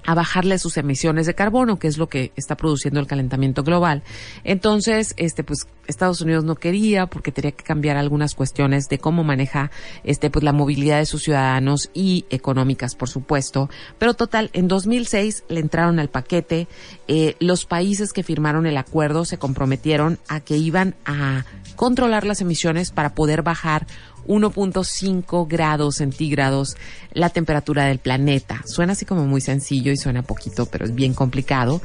a 0.06 0.16
bajarle 0.16 0.58
sus 0.60 0.78
emisiones 0.78 1.26
de 1.26 1.36
carbono, 1.36 1.80
que 1.80 1.88
es 1.88 1.97
lo 1.97 2.08
que 2.08 2.32
está 2.36 2.56
produciendo 2.56 2.99
el 2.99 3.08
calentamiento 3.08 3.64
global. 3.64 4.04
Entonces, 4.43 5.14
este, 5.18 5.43
pues, 5.43 5.68
Estados 5.88 6.22
Unidos 6.22 6.43
no 6.43 6.56
quería 6.56 7.08
porque 7.08 7.32
tenía 7.32 7.52
que 7.52 7.64
cambiar 7.64 7.97
algunas 7.97 8.36
cuestiones 8.36 8.88
de 8.89 8.99
cómo 8.99 9.24
maneja, 9.24 9.72
este, 10.04 10.30
pues, 10.30 10.43
la 10.43 10.54
movilidad 10.54 10.99
de 10.99 11.06
sus 11.06 11.24
ciudadanos 11.24 11.89
y 11.93 12.26
económicas, 12.30 12.95
por 12.95 13.10
supuesto. 13.10 13.70
Pero 13.97 14.14
total, 14.14 14.49
en 14.54 14.68
2006 14.68 15.43
le 15.49 15.60
entraron 15.60 15.99
al 15.99 16.10
paquete. 16.10 16.68
Eh, 17.08 17.36
los 17.39 17.66
países 17.66 18.14
que 18.14 18.24
firmaron 18.24 18.66
el 18.66 18.78
acuerdo 18.78 19.26
se 19.26 19.38
comprometieron 19.38 20.20
a 20.28 20.39
que 20.39 20.58
iban 20.58 20.95
a 21.06 21.45
controlar 21.76 22.26
las 22.26 22.41
emisiones 22.41 22.91
para 22.91 23.16
poder 23.16 23.41
bajar 23.41 23.88
1.5 24.28 25.47
grados 25.47 25.95
centígrados 25.97 26.78
la 27.13 27.30
temperatura 27.30 27.86
del 27.86 27.99
planeta. 27.99 28.61
Suena 28.65 28.93
así 28.93 29.05
como 29.05 29.26
muy 29.26 29.41
sencillo 29.41 29.91
y 29.91 29.97
suena 29.97 30.24
poquito, 30.24 30.65
pero 30.65 30.86
es 30.86 30.95
bien 30.95 31.13
complicado. 31.13 31.82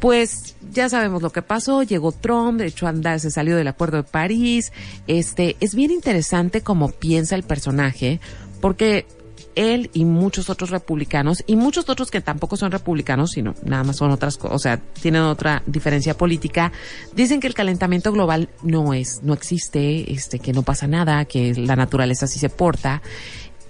Pues 0.00 0.56
ya 0.72 0.88
sabemos 0.88 1.22
lo 1.22 1.30
que 1.30 1.42
pasó, 1.42 1.82
llegó 1.82 2.12
Trump, 2.12 2.58
de 2.58 2.66
hecho 2.66 2.86
anda, 2.86 3.18
se 3.18 3.30
salió 3.30 3.56
del 3.56 3.68
Acuerdo 3.68 3.98
de 3.98 4.02
París. 4.02 4.72
Este, 5.06 5.56
es 5.60 5.74
bien 5.74 5.90
interesante 5.90 6.62
cómo 6.62 6.90
piensa 6.90 7.34
el 7.36 7.42
personaje, 7.42 8.20
porque 8.60 9.06
él 9.54 9.90
y 9.92 10.04
muchos 10.04 10.50
otros 10.50 10.70
republicanos 10.70 11.42
y 11.46 11.56
muchos 11.56 11.88
otros 11.88 12.10
que 12.10 12.20
tampoco 12.20 12.56
son 12.56 12.70
republicanos, 12.70 13.32
sino 13.32 13.54
nada 13.64 13.84
más 13.84 13.96
son 13.96 14.10
otras 14.10 14.38
o 14.42 14.58
sea, 14.58 14.78
tienen 14.78 15.22
otra 15.22 15.62
diferencia 15.66 16.16
política, 16.16 16.72
dicen 17.14 17.40
que 17.40 17.46
el 17.46 17.54
calentamiento 17.54 18.12
global 18.12 18.48
no 18.62 18.94
es, 18.94 19.22
no 19.22 19.32
existe, 19.34 20.12
este, 20.12 20.38
que 20.38 20.52
no 20.52 20.62
pasa 20.62 20.86
nada, 20.86 21.24
que 21.24 21.54
la 21.54 21.76
naturaleza 21.76 22.26
sí 22.26 22.38
se 22.38 22.48
porta, 22.48 23.02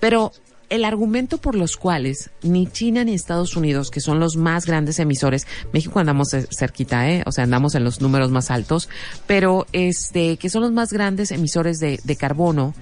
pero 0.00 0.32
el 0.74 0.84
argumento 0.84 1.38
por 1.38 1.54
los 1.54 1.76
cuales 1.76 2.30
ni 2.42 2.66
China 2.66 3.04
ni 3.04 3.14
Estados 3.14 3.56
Unidos, 3.56 3.90
que 3.90 4.00
son 4.00 4.18
los 4.20 4.36
más 4.36 4.66
grandes 4.66 4.98
emisores, 4.98 5.46
México 5.72 5.98
andamos 6.00 6.32
cer- 6.32 6.48
cerquita, 6.56 7.08
¿eh? 7.10 7.22
o 7.26 7.32
sea, 7.32 7.44
andamos 7.44 7.74
en 7.74 7.84
los 7.84 8.00
números 8.00 8.30
más 8.30 8.50
altos, 8.50 8.88
pero 9.26 9.66
este, 9.72 10.36
que 10.36 10.50
son 10.50 10.62
los 10.62 10.72
más 10.72 10.92
grandes 10.92 11.30
emisores 11.30 11.78
de, 11.78 12.00
de 12.02 12.16
carbono, 12.16 12.74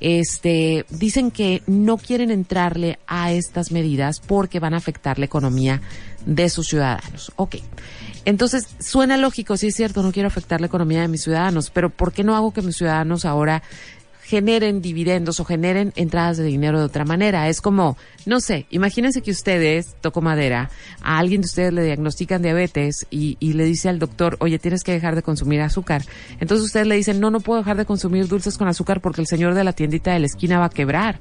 este, 0.00 0.86
dicen 0.90 1.30
que 1.30 1.62
no 1.66 1.96
quieren 1.96 2.30
entrarle 2.30 2.98
a 3.06 3.32
estas 3.32 3.72
medidas 3.72 4.20
porque 4.20 4.60
van 4.60 4.74
a 4.74 4.76
afectar 4.76 5.18
la 5.18 5.24
economía 5.24 5.80
de 6.26 6.48
sus 6.50 6.68
ciudadanos. 6.68 7.32
Ok. 7.36 7.56
Entonces, 8.24 8.68
suena 8.78 9.16
lógico, 9.16 9.56
sí 9.56 9.68
es 9.68 9.74
cierto, 9.74 10.02
no 10.02 10.12
quiero 10.12 10.26
afectar 10.28 10.60
la 10.60 10.66
economía 10.66 11.00
de 11.00 11.08
mis 11.08 11.22
ciudadanos, 11.22 11.70
pero 11.70 11.88
¿por 11.88 12.12
qué 12.12 12.24
no 12.24 12.36
hago 12.36 12.52
que 12.52 12.60
mis 12.62 12.76
ciudadanos 12.76 13.24
ahora 13.24 13.62
generen 14.28 14.82
dividendos 14.82 15.40
o 15.40 15.44
generen 15.46 15.94
entradas 15.96 16.36
de 16.36 16.44
dinero 16.44 16.78
de 16.78 16.84
otra 16.84 17.06
manera. 17.06 17.48
Es 17.48 17.62
como, 17.62 17.96
no 18.26 18.40
sé, 18.40 18.66
imagínense 18.68 19.22
que 19.22 19.30
ustedes, 19.30 19.96
toco 20.02 20.20
madera, 20.20 20.68
a 21.00 21.18
alguien 21.18 21.40
de 21.40 21.46
ustedes 21.46 21.72
le 21.72 21.82
diagnostican 21.82 22.42
diabetes 22.42 23.06
y, 23.10 23.38
y 23.40 23.54
le 23.54 23.64
dice 23.64 23.88
al 23.88 23.98
doctor, 23.98 24.36
oye, 24.40 24.58
tienes 24.58 24.84
que 24.84 24.92
dejar 24.92 25.14
de 25.14 25.22
consumir 25.22 25.62
azúcar. 25.62 26.02
Entonces 26.40 26.66
ustedes 26.66 26.86
le 26.86 26.96
dicen, 26.96 27.20
no, 27.20 27.30
no 27.30 27.40
puedo 27.40 27.60
dejar 27.60 27.78
de 27.78 27.86
consumir 27.86 28.28
dulces 28.28 28.58
con 28.58 28.68
azúcar 28.68 29.00
porque 29.00 29.22
el 29.22 29.26
señor 29.26 29.54
de 29.54 29.64
la 29.64 29.72
tiendita 29.72 30.12
de 30.12 30.18
la 30.18 30.26
esquina 30.26 30.58
va 30.58 30.66
a 30.66 30.70
quebrar. 30.70 31.20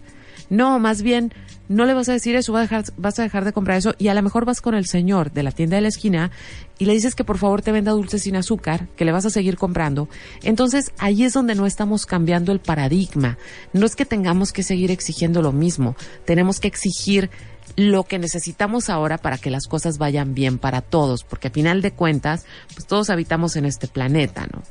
No, 0.50 0.80
más 0.80 1.02
bien, 1.02 1.34
no 1.70 1.86
le 1.86 1.94
vas 1.94 2.08
a 2.10 2.14
decir 2.14 2.36
eso, 2.36 2.54
vas 2.54 2.72
a, 2.72 3.22
dejar, 3.24 3.46
de 3.46 3.54
comprar 3.54 3.78
eso 3.78 3.94
y 3.98 4.08
a 4.08 4.14
lo 4.14 4.22
mejor 4.22 4.46
vas 4.46 4.62
con 4.62 4.76
el 4.76 4.86
señor 4.86 5.32
de 5.32 5.44
la 5.44 5.52
tienda 5.52 5.76
de 5.76 5.82
la 5.82 5.90
esquina 5.90 6.32
y 6.80 6.86
le 6.86 6.94
dices 6.94 7.16
que 7.16 7.26
por 7.26 7.38
favor 7.38 7.62
te 7.62 7.72
venda 7.72 7.92
dulces 7.92 8.24
sin 8.24 8.36
azúcar, 8.36 8.88
que 8.96 9.06
le 9.06 9.12
vas 9.12 9.26
a 9.26 9.30
seguir 9.30 9.58
comprando. 9.58 10.08
Entonces 10.44 10.92
ahí 10.98 11.24
es 11.24 11.34
donde 11.34 11.56
no 11.56 11.66
estamos 11.66 12.06
cambiando 12.06 12.52
el 12.52 12.60
paradigma. 12.60 13.38
No 13.74 13.86
es 13.86 13.96
que 13.96 14.06
tengamos 14.06 14.54
que 14.54 14.64
seguir 14.64 14.92
exigiendo 14.92 15.42
lo 15.42 15.52
mismo, 15.52 15.96
tenemos 16.26 16.60
que 16.60 16.68
exigir 16.68 17.30
lo 17.76 18.06
que 18.06 18.18
necesitamos 18.18 18.90
ahora 18.90 19.18
para 19.18 19.38
que 19.38 19.52
las 19.52 19.68
cosas 19.68 19.98
vayan 19.98 20.34
bien 20.34 20.58
para 20.58 20.82
todos, 20.82 21.24
porque 21.26 21.50
a 21.50 21.52
final 21.52 21.82
de 21.82 21.92
cuentas, 21.92 22.46
pues 22.74 22.88
todos 22.88 23.10
habitamos 23.10 23.56
en 23.58 23.66
este 23.66 23.88
planeta, 23.88 24.48
¿no? 24.52 24.64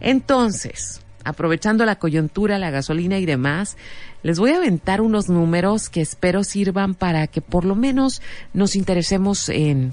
Entonces, 0.00 1.03
aprovechando 1.24 1.84
la 1.84 1.96
coyuntura, 1.96 2.58
la 2.58 2.70
gasolina 2.70 3.18
y 3.18 3.26
demás, 3.26 3.76
les 4.22 4.38
voy 4.38 4.52
a 4.52 4.56
aventar 4.56 5.00
unos 5.00 5.28
números 5.28 5.88
que 5.88 6.00
espero 6.00 6.44
sirvan 6.44 6.94
para 6.94 7.26
que 7.26 7.40
por 7.40 7.64
lo 7.64 7.74
menos 7.74 8.22
nos 8.52 8.76
interesemos 8.76 9.48
en 9.48 9.92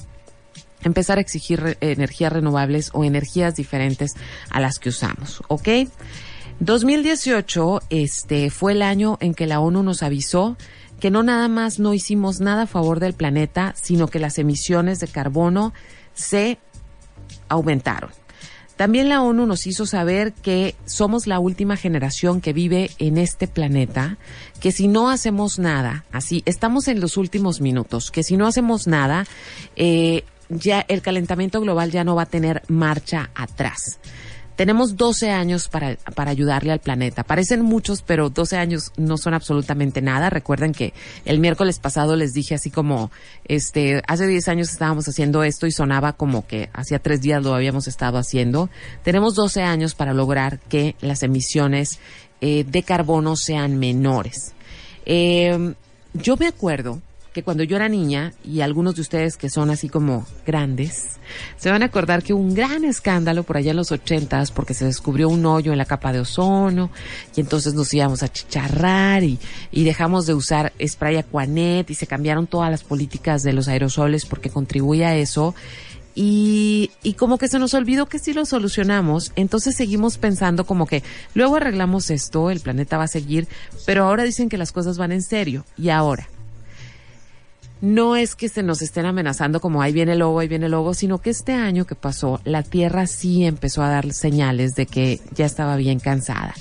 empezar 0.84 1.18
a 1.18 1.22
exigir 1.22 1.78
energías 1.82 2.34
renovables 2.34 2.90
o 2.94 3.04
energías 3.04 3.56
diferentes 3.56 4.16
a 4.50 4.60
las 4.60 4.80
que 4.80 4.90
usamos, 4.90 5.42
¿ok? 5.48 5.70
2018 6.60 7.82
este, 7.90 8.50
fue 8.52 8.74
el 8.74 8.82
año 8.84 9.18
en 9.20 9.34
que 9.34 9.48
la 9.48 9.60
ONU 9.60 9.82
nos 9.82 10.04
avisó 10.04 10.58
que 11.00 11.10
no 11.10 11.24
nada 11.24 11.48
más 11.48 11.80
no 11.80 11.96
hicimos 11.96 12.40
nada 12.40 12.64
a 12.64 12.68
favor 12.68 13.00
del 13.00 13.14
planeta, 13.14 13.74
sino 13.76 14.08
que 14.08 14.20
las 14.20 14.38
emisiones 14.38 15.00
de 15.00 15.08
carbono 15.08 15.74
se 16.14 16.60
aumentaron. 17.50 18.12
También 18.82 19.10
la 19.10 19.22
ONU 19.22 19.46
nos 19.46 19.68
hizo 19.68 19.86
saber 19.86 20.34
que 20.34 20.74
somos 20.86 21.28
la 21.28 21.38
última 21.38 21.78
generación 21.78 22.42
que 22.42 22.52
vive 22.52 22.90
en 22.98 23.20
este 23.20 23.48
planeta, 23.48 24.18
que 24.60 24.72
si 24.72 24.88
no 24.88 25.12
hacemos 25.12 25.60
nada, 25.60 26.04
así, 26.12 26.42
estamos 26.48 26.88
en 26.88 27.00
los 27.00 27.16
últimos 27.16 27.62
minutos, 27.62 28.10
que 28.10 28.24
si 28.24 28.38
no 28.38 28.48
hacemos 28.48 28.88
nada, 28.88 29.28
eh, 29.76 30.24
ya 30.50 30.84
el 30.88 31.04
calentamiento 31.04 31.62
global 31.62 31.92
ya 31.92 32.04
no 32.04 32.16
va 32.16 32.24
a 32.24 32.26
tener 32.26 32.64
marcha 32.70 33.30
atrás. 33.36 34.00
Tenemos 34.62 34.96
12 34.96 35.32
años 35.32 35.70
para, 35.70 35.96
para 36.14 36.30
ayudarle 36.30 36.72
al 36.72 36.78
planeta. 36.78 37.24
Parecen 37.24 37.64
muchos, 37.64 38.04
pero 38.04 38.30
12 38.30 38.58
años 38.58 38.92
no 38.96 39.18
son 39.18 39.34
absolutamente 39.34 40.04
nada. 40.04 40.30
Recuerden 40.30 40.72
que 40.72 40.94
el 41.26 41.40
miércoles 41.40 41.80
pasado 41.80 42.16
les 42.16 42.34
dije 42.34 42.54
así 42.54 42.70
como, 42.70 43.10
este, 43.46 44.04
hace 44.08 44.28
10 44.28 44.50
años 44.50 44.70
estábamos 44.70 45.08
haciendo 45.08 45.44
esto 45.44 45.66
y 45.66 45.72
sonaba 45.72 46.14
como 46.14 46.46
que 46.46 46.70
hacía 46.74 47.00
tres 47.00 47.22
días 47.22 47.42
lo 47.42 47.56
habíamos 47.56 47.88
estado 47.88 48.20
haciendo. 48.20 48.70
Tenemos 49.04 49.34
12 49.34 49.64
años 49.64 49.96
para 49.96 50.14
lograr 50.14 50.60
que 50.60 50.96
las 51.02 51.24
emisiones 51.24 51.98
eh, 52.40 52.64
de 52.64 52.84
carbono 52.84 53.38
sean 53.38 53.80
menores. 53.80 54.54
Eh, 55.08 55.74
yo 56.14 56.38
me 56.38 56.46
acuerdo 56.46 57.02
que 57.34 57.44
cuando 57.44 57.64
yo 57.64 57.78
era 57.78 57.88
niña, 57.88 58.34
y 58.44 58.62
algunos 58.62 58.96
de 58.96 59.02
ustedes 59.02 59.38
que 59.38 59.50
son 59.50 59.70
así 59.70 59.88
como 59.88 60.26
grandes, 60.46 61.20
se 61.58 61.72
van 61.72 61.82
a 61.82 61.86
acordar 61.86 62.24
que 62.24 62.34
un 62.34 62.54
gran 62.54 62.84
escándalo 62.84 63.44
por 63.44 63.58
allá 63.58 63.72
en 63.72 63.78
los 63.78 63.92
ochentas 63.92 64.52
porque 64.52 64.74
se 64.74 64.86
descubrió 64.86 65.30
un 65.30 65.46
hoyo 65.46 65.72
en 65.72 65.78
la 65.78 65.86
capa 65.86 66.12
de 66.12 66.20
ozono 66.20 66.92
y 67.36 67.42
entonces 67.42 67.74
nos 67.74 67.94
íbamos 67.94 68.22
a 68.24 68.28
chicharrar 68.28 69.24
y, 69.24 69.40
y 69.72 69.84
dejamos 69.86 70.26
de 70.26 70.34
usar 70.34 70.74
spray 70.86 71.18
Aquanet 71.18 71.90
y 71.90 71.96
se 71.96 72.08
cambiaron 72.08 72.48
todas 72.48 72.70
las 72.70 72.84
políticas 72.84 73.44
de 73.44 73.54
los 73.54 73.70
aerosoles 73.70 74.26
porque 74.26 74.50
contribuye 74.50 75.06
a 75.06 75.16
eso. 75.16 75.56
Y, 76.14 76.92
y 77.04 77.14
como 77.14 77.38
que 77.38 77.48
se 77.48 77.58
nos 77.58 77.74
olvidó 77.74 78.08
que 78.08 78.20
si 78.20 78.34
lo 78.34 78.46
solucionamos, 78.46 79.32
entonces 79.38 79.78
seguimos 79.78 80.18
pensando 80.18 80.66
como 80.66 80.86
que 80.86 81.04
luego 81.34 81.56
arreglamos 81.56 82.10
esto, 82.10 82.50
el 82.50 82.60
planeta 82.60 82.98
va 82.98 83.06
a 83.06 83.08
seguir, 83.08 83.48
pero 83.86 84.04
ahora 84.04 84.24
dicen 84.24 84.50
que 84.50 84.58
las 84.58 84.74
cosas 84.74 84.98
van 84.98 85.14
en 85.14 85.22
serio. 85.22 85.64
Y 85.78 85.88
ahora, 85.88 86.28
no 87.82 88.16
es 88.16 88.36
que 88.36 88.48
se 88.48 88.64
nos 88.64 88.82
estén 88.82 89.06
amenazando 89.06 89.60
como 89.60 89.82
ahí 89.82 89.92
viene 89.92 90.14
el 90.14 90.20
lobo, 90.20 90.40
ahí 90.40 90.48
viene 90.48 90.66
el 90.66 90.72
lobo, 90.72 90.94
sino 90.94 91.18
que 91.18 91.32
este 91.32 91.54
año 91.54 91.86
que 91.86 91.96
pasó, 91.96 92.40
la 92.46 92.64
Tierra 92.64 93.08
sí 93.08 93.44
empezó 93.44 93.82
a 93.82 93.90
dar 93.90 94.14
señales 94.14 94.76
de 94.76 94.86
que 94.86 95.20
ya 95.36 95.46
estaba 95.46 95.76
bien 95.76 96.00
cansada. 96.00 96.54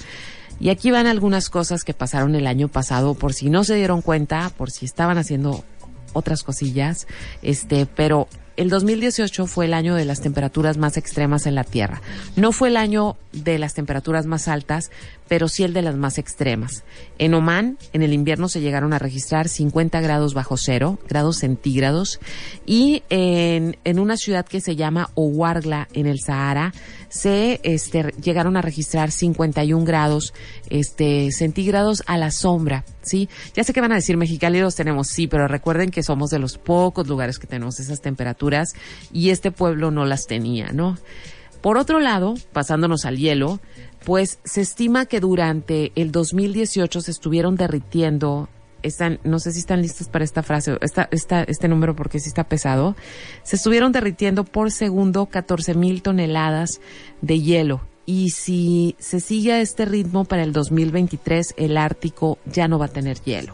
Y 0.58 0.70
aquí 0.70 0.90
van 0.90 1.06
algunas 1.06 1.48
cosas 1.48 1.84
que 1.84 1.94
pasaron 1.94 2.34
el 2.34 2.46
año 2.46 2.68
pasado, 2.68 3.14
por 3.14 3.32
si 3.32 3.48
no 3.50 3.64
se 3.64 3.76
dieron 3.76 4.02
cuenta, 4.02 4.50
por 4.56 4.70
si 4.70 4.86
estaban 4.86 5.18
haciendo 5.18 5.64
otras 6.12 6.42
cosillas, 6.42 7.06
este, 7.42 7.86
pero 7.86 8.28
el 8.56 8.68
2018 8.68 9.46
fue 9.46 9.64
el 9.64 9.74
año 9.74 9.94
de 9.94 10.04
las 10.04 10.20
temperaturas 10.20 10.76
más 10.76 10.98
extremas 10.98 11.46
en 11.46 11.54
la 11.54 11.64
Tierra. 11.64 12.02
No 12.36 12.52
fue 12.52 12.68
el 12.68 12.76
año 12.76 13.16
de 13.32 13.58
las 13.58 13.72
temperaturas 13.72 14.26
más 14.26 14.48
altas, 14.48 14.90
pero 15.30 15.46
sí 15.46 15.62
el 15.62 15.72
de 15.72 15.82
las 15.82 15.94
más 15.94 16.18
extremas. 16.18 16.82
En 17.16 17.34
Oman, 17.34 17.78
en 17.92 18.02
el 18.02 18.12
invierno 18.12 18.48
se 18.48 18.60
llegaron 18.60 18.92
a 18.92 18.98
registrar 18.98 19.48
50 19.48 20.00
grados 20.00 20.34
bajo 20.34 20.56
cero, 20.56 20.98
grados 21.08 21.38
centígrados, 21.38 22.18
y 22.66 23.04
en, 23.10 23.76
en 23.84 24.00
una 24.00 24.16
ciudad 24.16 24.44
que 24.44 24.60
se 24.60 24.74
llama 24.74 25.10
Ouargla, 25.14 25.86
en 25.92 26.08
el 26.08 26.18
Sahara, 26.18 26.74
se 27.10 27.60
este, 27.62 28.12
llegaron 28.20 28.56
a 28.56 28.60
registrar 28.60 29.12
51 29.12 29.84
grados 29.84 30.34
este, 30.68 31.30
centígrados 31.30 32.02
a 32.08 32.18
la 32.18 32.32
sombra, 32.32 32.84
¿sí? 33.02 33.28
Ya 33.54 33.62
sé 33.62 33.72
que 33.72 33.80
van 33.80 33.92
a 33.92 33.96
decir 33.96 34.16
Mexicali 34.16 34.58
los 34.58 34.74
tenemos, 34.74 35.06
sí, 35.10 35.28
pero 35.28 35.46
recuerden 35.46 35.92
que 35.92 36.02
somos 36.02 36.30
de 36.30 36.40
los 36.40 36.58
pocos 36.58 37.06
lugares 37.06 37.38
que 37.38 37.46
tenemos 37.46 37.78
esas 37.78 38.00
temperaturas 38.00 38.70
y 39.12 39.30
este 39.30 39.52
pueblo 39.52 39.92
no 39.92 40.04
las 40.06 40.26
tenía, 40.26 40.72
¿no? 40.72 40.98
Por 41.60 41.76
otro 41.76 42.00
lado, 42.00 42.34
pasándonos 42.52 43.04
al 43.04 43.18
hielo, 43.18 43.60
pues 44.04 44.38
se 44.44 44.60
estima 44.60 45.06
que 45.06 45.20
durante 45.20 45.92
el 45.94 46.12
2018 46.12 47.00
se 47.00 47.10
estuvieron 47.10 47.56
derritiendo 47.56 48.48
están, 48.82 49.20
no 49.24 49.38
sé 49.38 49.52
si 49.52 49.60
están 49.60 49.82
listos 49.82 50.08
para 50.08 50.24
esta 50.24 50.42
frase, 50.42 50.76
esta, 50.80 51.08
esta, 51.10 51.42
este 51.42 51.68
número 51.68 51.94
porque 51.94 52.18
sí 52.18 52.28
está 52.28 52.44
pesado, 52.44 52.96
se 53.42 53.56
estuvieron 53.56 53.92
derritiendo 53.92 54.44
por 54.44 54.70
segundo 54.70 55.26
14 55.26 55.74
mil 55.74 56.02
toneladas 56.02 56.80
de 57.20 57.40
hielo. 57.40 57.82
Y 58.06 58.30
si 58.30 58.96
se 58.98 59.20
sigue 59.20 59.52
a 59.52 59.60
este 59.60 59.84
ritmo 59.84 60.24
para 60.24 60.42
el 60.42 60.52
2023, 60.52 61.54
el 61.56 61.76
Ártico 61.76 62.38
ya 62.44 62.66
no 62.66 62.78
va 62.78 62.86
a 62.86 62.88
tener 62.88 63.20
hielo. 63.20 63.52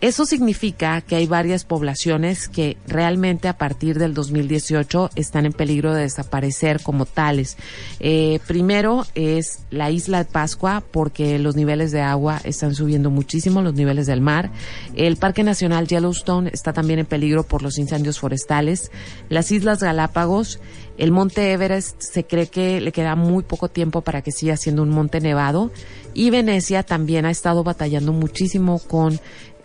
Eso 0.00 0.24
significa 0.24 1.02
que 1.02 1.16
hay 1.16 1.26
varias 1.26 1.64
poblaciones 1.64 2.48
que 2.48 2.78
realmente 2.86 3.48
a 3.48 3.58
partir 3.58 3.98
del 3.98 4.14
2018 4.14 5.10
están 5.14 5.44
en 5.44 5.52
peligro 5.52 5.92
de 5.92 6.02
desaparecer 6.02 6.80
como 6.82 7.04
tales. 7.04 7.58
Eh, 7.98 8.40
primero 8.46 9.04
es 9.14 9.60
la 9.70 9.90
isla 9.90 10.24
de 10.24 10.30
Pascua 10.30 10.82
porque 10.90 11.38
los 11.38 11.54
niveles 11.54 11.92
de 11.92 12.00
agua 12.00 12.40
están 12.44 12.74
subiendo 12.74 13.10
muchísimo, 13.10 13.60
los 13.60 13.74
niveles 13.74 14.06
del 14.06 14.22
mar. 14.22 14.50
El 14.94 15.16
Parque 15.16 15.42
Nacional 15.42 15.86
Yellowstone 15.86 16.48
está 16.50 16.72
también 16.72 17.00
en 17.00 17.06
peligro 17.06 17.42
por 17.42 17.62
los 17.62 17.76
incendios 17.76 18.18
forestales. 18.18 18.90
Las 19.28 19.52
Islas 19.52 19.82
Galápagos, 19.82 20.60
el 20.96 21.12
Monte 21.12 21.52
Everest 21.52 22.00
se 22.00 22.24
cree 22.24 22.46
que 22.46 22.80
le 22.80 22.92
queda 22.92 23.16
muy 23.16 23.42
poco 23.42 23.68
tiempo 23.68 24.00
para 24.00 24.22
que 24.22 24.32
siga 24.32 24.56
siendo 24.56 24.82
un 24.82 24.90
monte 24.90 25.20
nevado. 25.20 25.70
Y 26.14 26.30
Venecia 26.30 26.82
también 26.82 27.24
ha 27.24 27.30
estado 27.30 27.62
batallando 27.62 28.12
muchísimo 28.12 28.80
con 28.80 29.20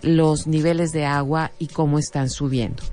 los 0.06 0.47
niveles 0.47 0.91
de 0.91 1.06
agua 1.06 1.51
y 1.60 1.68
cómo 1.68 1.99
están 1.99 2.30
subiendo. 2.30 2.84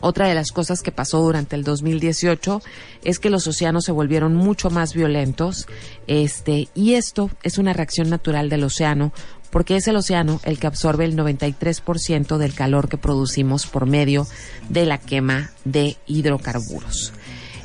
Otra 0.00 0.28
de 0.28 0.34
las 0.34 0.52
cosas 0.52 0.82
que 0.82 0.92
pasó 0.92 1.20
durante 1.20 1.56
el 1.56 1.64
2018 1.64 2.60
es 3.02 3.18
que 3.18 3.30
los 3.30 3.46
océanos 3.46 3.84
se 3.84 3.92
volvieron 3.92 4.34
mucho 4.34 4.68
más 4.68 4.92
violentos, 4.92 5.66
este, 6.06 6.68
y 6.74 6.94
esto 6.94 7.30
es 7.42 7.56
una 7.56 7.72
reacción 7.72 8.10
natural 8.10 8.50
del 8.50 8.64
océano, 8.64 9.12
porque 9.50 9.76
es 9.76 9.88
el 9.88 9.96
océano 9.96 10.38
el 10.44 10.58
que 10.58 10.66
absorbe 10.66 11.06
el 11.06 11.16
93% 11.16 12.36
del 12.36 12.52
calor 12.52 12.88
que 12.90 12.98
producimos 12.98 13.66
por 13.66 13.86
medio 13.86 14.26
de 14.68 14.84
la 14.84 14.98
quema 14.98 15.50
de 15.64 15.96
hidrocarburos. 16.06 17.14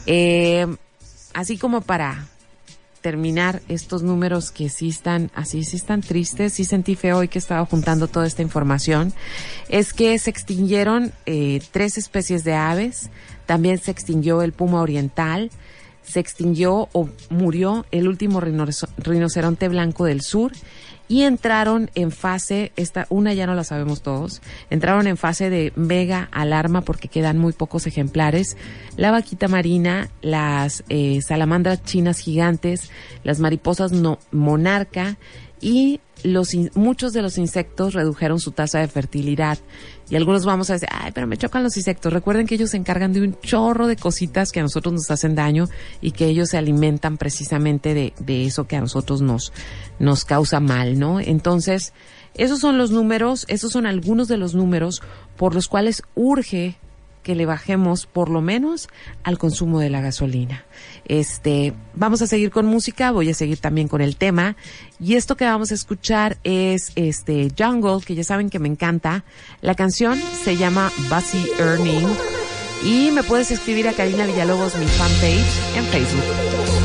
Eh, 0.06 0.68
así 1.34 1.58
como 1.58 1.82
para 1.82 2.28
terminar 3.02 3.62
estos 3.68 4.04
números 4.04 4.52
que 4.52 4.70
sí 4.70 4.90
están 4.90 5.32
así, 5.34 5.64
sí 5.64 5.76
están 5.76 6.02
tristes, 6.02 6.54
sí 6.54 6.66
sentí 6.66 6.96
feo 6.96 7.18
hoy 7.18 7.28
que 7.28 7.40
estaba 7.40 7.66
juntando 7.66 8.08
toda 8.08 8.28
esta 8.28 8.42
información, 8.42 9.14
es 9.70 9.94
que 9.94 10.18
se 10.20 10.30
extinguieron 10.30 11.12
eh, 11.26 11.62
tres 11.72 11.98
especies 11.98 12.44
de 12.44 12.54
aves, 12.54 13.10
también 13.46 13.80
se 13.80 13.92
extinguió 13.92 14.42
el 14.42 14.54
puma 14.54 14.82
oriental, 14.82 15.50
se 16.04 16.20
extinguió 16.20 16.90
o 16.94 17.10
murió 17.30 17.86
el 17.92 18.08
último 18.08 18.40
rinoceronte 18.40 19.02
rinoceronte 19.10 19.68
blanco 19.68 20.06
del 20.06 20.22
sur 20.22 20.52
y 21.12 21.24
entraron 21.24 21.92
en 21.94 22.10
fase, 22.10 22.72
esta, 22.78 23.06
una 23.10 23.34
ya 23.34 23.46
no 23.46 23.54
la 23.54 23.66
sabemos 23.66 24.02
todos, 24.02 24.42
entraron 24.70 25.08
en 25.08 25.18
fase 25.18 25.50
de 25.50 25.74
mega 25.76 26.30
alarma 26.32 26.84
porque 26.84 27.10
quedan 27.10 27.38
muy 27.38 27.52
pocos 27.52 27.86
ejemplares. 27.86 28.56
La 28.96 29.12
vaquita 29.12 29.50
marina, 29.50 30.10
las 30.22 30.86
eh, 30.88 31.20
salamandras 31.22 31.84
chinas 31.84 32.20
gigantes, 32.20 32.92
las 33.26 33.42
mariposas 33.42 33.92
no, 33.92 34.20
monarca 34.32 35.18
y 35.60 36.00
los 36.24 36.56
muchos 36.76 37.12
de 37.12 37.22
los 37.22 37.38
insectos 37.38 37.94
redujeron 37.94 38.40
su 38.40 38.54
tasa 38.54 38.80
de 38.80 38.88
fertilidad. 38.88 39.58
Y 40.12 40.18
algunos 40.18 40.46
vamos 40.46 40.70
a 40.70 40.74
decir, 40.74 40.90
ay, 40.92 41.14
pero 41.14 41.26
me 41.26 41.38
chocan 41.38 41.64
los 41.64 41.78
insectos. 41.78 42.12
Recuerden 42.12 42.46
que 42.46 42.56
ellos 42.56 42.72
se 42.72 42.78
encargan 42.78 43.14
de 43.14 43.22
un 43.22 43.40
chorro 43.40 43.88
de 43.88 43.96
cositas 43.96 44.52
que 44.52 44.60
a 44.60 44.64
nosotros 44.64 44.94
nos 44.94 45.10
hacen 45.10 45.36
daño 45.36 45.70
y 46.02 46.12
que 46.12 46.26
ellos 46.26 46.50
se 46.50 46.58
alimentan 46.58 47.18
precisamente 47.18 47.94
de, 47.94 48.14
de 48.20 48.46
eso 48.46 48.68
que 48.68 48.76
a 48.76 48.82
nosotros 48.82 49.22
nos, 49.22 49.54
nos 50.00 50.26
causa 50.26 50.60
mal, 50.60 51.00
¿no? 51.00 51.22
Entonces, 51.22 51.94
esos 52.34 52.60
son 52.60 52.78
los 52.78 52.92
números, 52.92 53.46
esos 53.48 53.72
son 53.72 53.86
algunos 53.86 54.28
de 54.28 54.36
los 54.36 54.54
números 54.54 55.02
por 55.38 55.56
los 55.56 55.70
cuales 55.70 56.04
urge 56.14 56.78
que 57.24 57.36
le 57.36 57.46
bajemos 57.46 58.06
por 58.06 58.30
lo 58.30 58.42
menos 58.42 58.90
al 59.24 59.38
consumo 59.38 59.80
de 59.80 59.90
la 59.90 60.02
gasolina. 60.02 60.66
Este, 61.06 61.74
vamos 61.94 62.22
a 62.22 62.28
seguir 62.28 62.52
con 62.52 62.66
música, 62.66 63.12
voy 63.12 63.30
a 63.30 63.34
seguir 63.34 63.60
también 63.60 63.88
con 63.88 64.02
el 64.02 64.18
tema 64.18 64.56
y 65.00 65.16
esto 65.16 65.36
que 65.36 65.46
vamos 65.46 65.72
a 65.72 65.76
escuchar 65.76 66.38
es 66.44 66.92
este 66.96 67.52
Jungle, 67.58 68.00
que 68.06 68.16
ya 68.16 68.24
saben 68.24 68.50
que 68.50 68.60
me 68.60 68.68
encanta. 68.68 69.24
La 69.62 69.76
canción 69.76 70.20
se 70.44 70.58
llama 70.58 70.92
Buzzy 71.10 71.46
Earning 71.60 72.08
y 72.84 73.12
me 73.12 73.24
puedes 73.24 73.52
escribir 73.52 73.88
a 73.88 73.94
Karina 73.94 74.26
Villalobos 74.26 74.76
mi 74.78 74.86
fanpage 74.86 75.78
en 75.78 75.86
Facebook. 75.86 76.81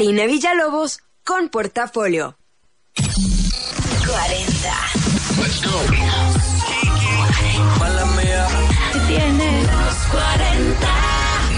Karina 0.00 0.24
Villalobos 0.24 1.00
con 1.26 1.50
Portafolio. 1.50 2.38
40. 2.96 3.04
Let's 5.36 5.62
go. 5.62 5.78
Mala 7.78 8.06
mía. 8.06 8.48
Tiene 9.06 9.62
los 9.62 9.96
40. 10.10 10.88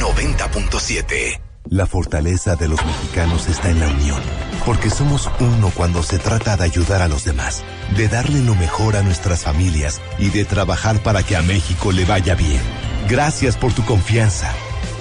90.7. 0.01 1.41
La 1.69 1.87
fortaleza 1.87 2.57
de 2.57 2.67
los 2.67 2.85
mexicanos 2.85 3.47
está 3.47 3.71
en 3.71 3.79
la 3.79 3.87
unión, 3.87 4.21
porque 4.67 4.91
somos 4.91 5.31
uno 5.39 5.71
cuando 5.73 6.03
se 6.03 6.19
trata 6.19 6.57
de 6.57 6.65
ayudar 6.65 7.01
a 7.01 7.07
los 7.07 7.25
demás, 7.25 7.63
de 7.97 8.09
darle 8.09 8.41
lo 8.41 8.57
mejor 8.57 8.97
a 8.97 9.03
nuestras 9.05 9.45
familias 9.45 10.01
y 10.19 10.31
de 10.31 10.45
trabajar 10.45 11.01
para 11.05 11.23
que 11.23 11.37
a 11.37 11.43
México 11.43 11.93
le 11.93 12.05
vaya 12.05 12.35
bien. 12.35 12.61
Gracias 13.09 13.57
por 13.57 13.73
tu 13.73 13.85
confianza. 13.85 14.53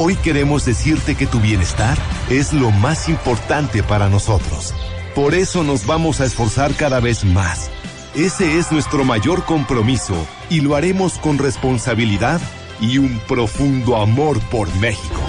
Hoy 0.04 0.16
queremos 0.16 0.66
decirte 0.66 1.14
que 1.14 1.28
tu 1.28 1.40
bienestar 1.40 1.96
es 2.28 2.54
lo 2.54 2.72
más 2.72 3.08
importante 3.08 3.84
para 3.84 4.10
nosotros. 4.10 4.74
Por 5.14 5.36
eso 5.36 5.64
nos 5.64 5.86
vamos 5.86 6.22
a 6.22 6.26
esforzar 6.26 6.74
cada 6.74 7.00
vez 7.00 7.24
más. 7.24 7.70
Ese 8.16 8.58
es 8.58 8.72
nuestro 8.72 9.04
mayor 9.06 9.46
compromiso 9.46 10.16
y 10.50 10.62
lo 10.62 10.76
haremos 10.76 11.20
con 11.20 11.38
responsabilidad 11.38 12.42
y 12.80 12.98
un 12.98 13.20
profundo 13.28 13.96
amor 13.96 14.40
por 14.50 14.74
México. 14.78 15.22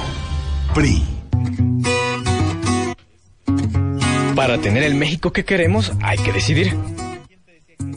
PRI. 0.72 1.04
Para 4.34 4.56
tener 4.56 4.84
el 4.84 4.94
México 4.94 5.34
que 5.34 5.44
queremos 5.44 5.92
hay 6.00 6.16
que 6.16 6.32
decidir. 6.32 6.74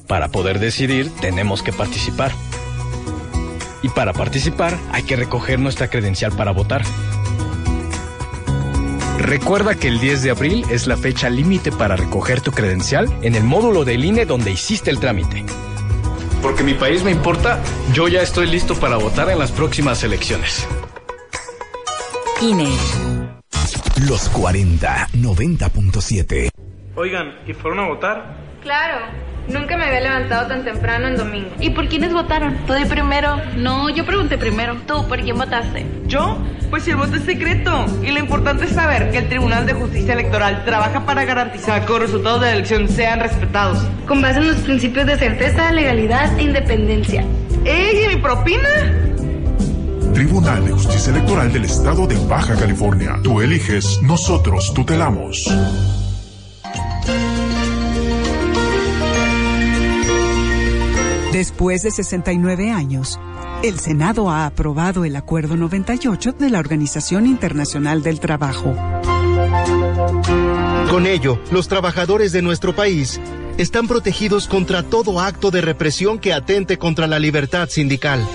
Para 0.10 0.28
poder 0.28 0.60
decidir 0.60 1.10
tenemos 1.22 1.64
que 1.64 1.72
participar. 1.72 2.34
Y 3.86 3.90
para 3.90 4.14
participar 4.14 4.80
hay 4.92 5.04
que 5.04 5.16
recoger 5.16 5.60
nuestra 5.60 5.92
credencial 5.92 6.32
para 6.32 6.50
votar. 6.50 6.82
Recuerda 9.20 9.76
que 9.76 9.90
el 9.90 10.00
10 10.00 10.24
de 10.24 10.32
abril 10.32 10.66
es 10.72 10.88
la 10.88 10.98
fecha 10.98 11.30
límite 11.30 11.72
para 11.72 11.96
recoger 11.96 12.42
tu 12.42 12.52
credencial 12.52 13.16
en 13.22 13.36
el 13.36 13.44
módulo 13.44 13.86
del 13.86 14.04
INE 14.04 14.26
donde 14.26 14.50
hiciste 14.50 14.90
el 14.90 15.00
trámite. 15.00 15.46
Porque 16.42 16.64
mi 16.64 16.74
país 16.74 17.04
me 17.04 17.12
importa, 17.12 17.62
yo 17.94 18.08
ya 18.08 18.24
estoy 18.24 18.48
listo 18.48 18.74
para 18.74 18.98
votar 18.98 19.30
en 19.30 19.38
las 19.38 19.52
próximas 19.52 20.04
elecciones. 20.04 20.68
INE. 22.42 22.76
Los 24.08 24.30
40 24.30 25.10
90.7. 25.14 26.50
Oigan, 26.96 27.36
¿y 27.46 27.54
fueron 27.54 27.82
a 27.82 27.88
votar? 27.90 28.36
Claro, 28.64 28.98
nunca 29.48 29.78
me 29.78 29.86
había 29.86 30.02
levantado 30.02 30.48
tan 30.48 30.64
temprano 30.64 31.08
en 31.08 31.18
domingo. 31.18 31.50
¿Y 31.60 31.72
por 31.72 31.88
quiénes 31.88 32.14
votaron? 32.14 32.56
Tú 32.66 32.74
de 32.74 32.86
primero. 32.86 33.42
No, 33.58 33.90
yo 33.90 34.06
pregunté 34.06 34.38
primero. 34.38 34.76
¿Tú 34.88 35.08
por 35.08 35.22
quién 35.22 35.38
votaste? 35.38 35.86
¿Yo? 36.08 36.38
Pues 36.70 36.84
si 36.84 36.92
el 36.92 36.98
voto 36.98 37.16
es 37.16 37.24
secreto. 37.24 37.86
Y 38.04 38.12
lo 38.12 38.20
importante 38.20 38.66
es 38.66 38.72
saber 38.72 39.12
que 39.12 39.20
el 39.20 39.30
Tribunal 39.30 39.66
de 39.66 39.74
Justicia 39.74 40.14
Electoral 40.14 40.64
trabaja 40.66 41.06
para 41.06 41.26
garantizar 41.26 41.86
que 41.86 41.92
los 41.92 42.02
resultados 42.02 42.42
de 42.42 42.48
la 42.48 42.54
elección 42.54 42.90
sean 42.90 43.20
respetados. 43.20 43.80
Con 44.08 44.22
base 44.22 44.40
en 44.40 44.48
los 44.48 44.58
principios 44.58 45.06
de 45.06 45.18
certeza, 45.18 45.72
legalidad 45.72 46.38
e 46.38 46.44
independencia. 46.44 47.24
¡Ey, 47.66 48.06
¿y 48.06 48.16
mi 48.16 48.22
propina! 48.22 48.70
Tribunal 50.14 50.64
de 50.64 50.72
Justicia 50.72 51.12
Electoral 51.12 51.52
del 51.52 51.66
Estado 51.66 52.08
de 52.08 52.16
Baja 52.28 52.56
California. 52.56 53.20
Tú 53.22 53.42
eliges, 53.42 54.02
nosotros 54.02 54.74
tutelamos. 54.74 55.46
Después 61.36 61.82
de 61.82 61.92
69 61.92 62.72
años, 62.72 63.20
el 63.62 63.78
Senado 63.82 64.30
ha 64.30 64.46
aprobado 64.46 65.04
el 65.04 65.18
Acuerdo 65.18 65.58
98 65.58 66.32
de 66.32 66.50
la 66.50 66.60
Organización 66.60 67.26
Internacional 67.26 68.02
del 68.04 68.22
Trabajo. 68.22 68.74
Con 70.90 71.06
ello, 71.06 71.38
los 71.52 71.68
trabajadores 71.68 72.32
de 72.32 72.42
nuestro 72.42 72.74
país 72.74 73.20
están 73.58 73.86
protegidos 73.90 74.48
contra 74.48 74.84
todo 74.84 75.20
acto 75.20 75.52
de 75.52 75.60
represión 75.60 76.20
que 76.20 76.32
atente 76.32 76.78
contra 76.78 77.06
la 77.06 77.20
libertad 77.20 77.68
sindical. 77.68 78.26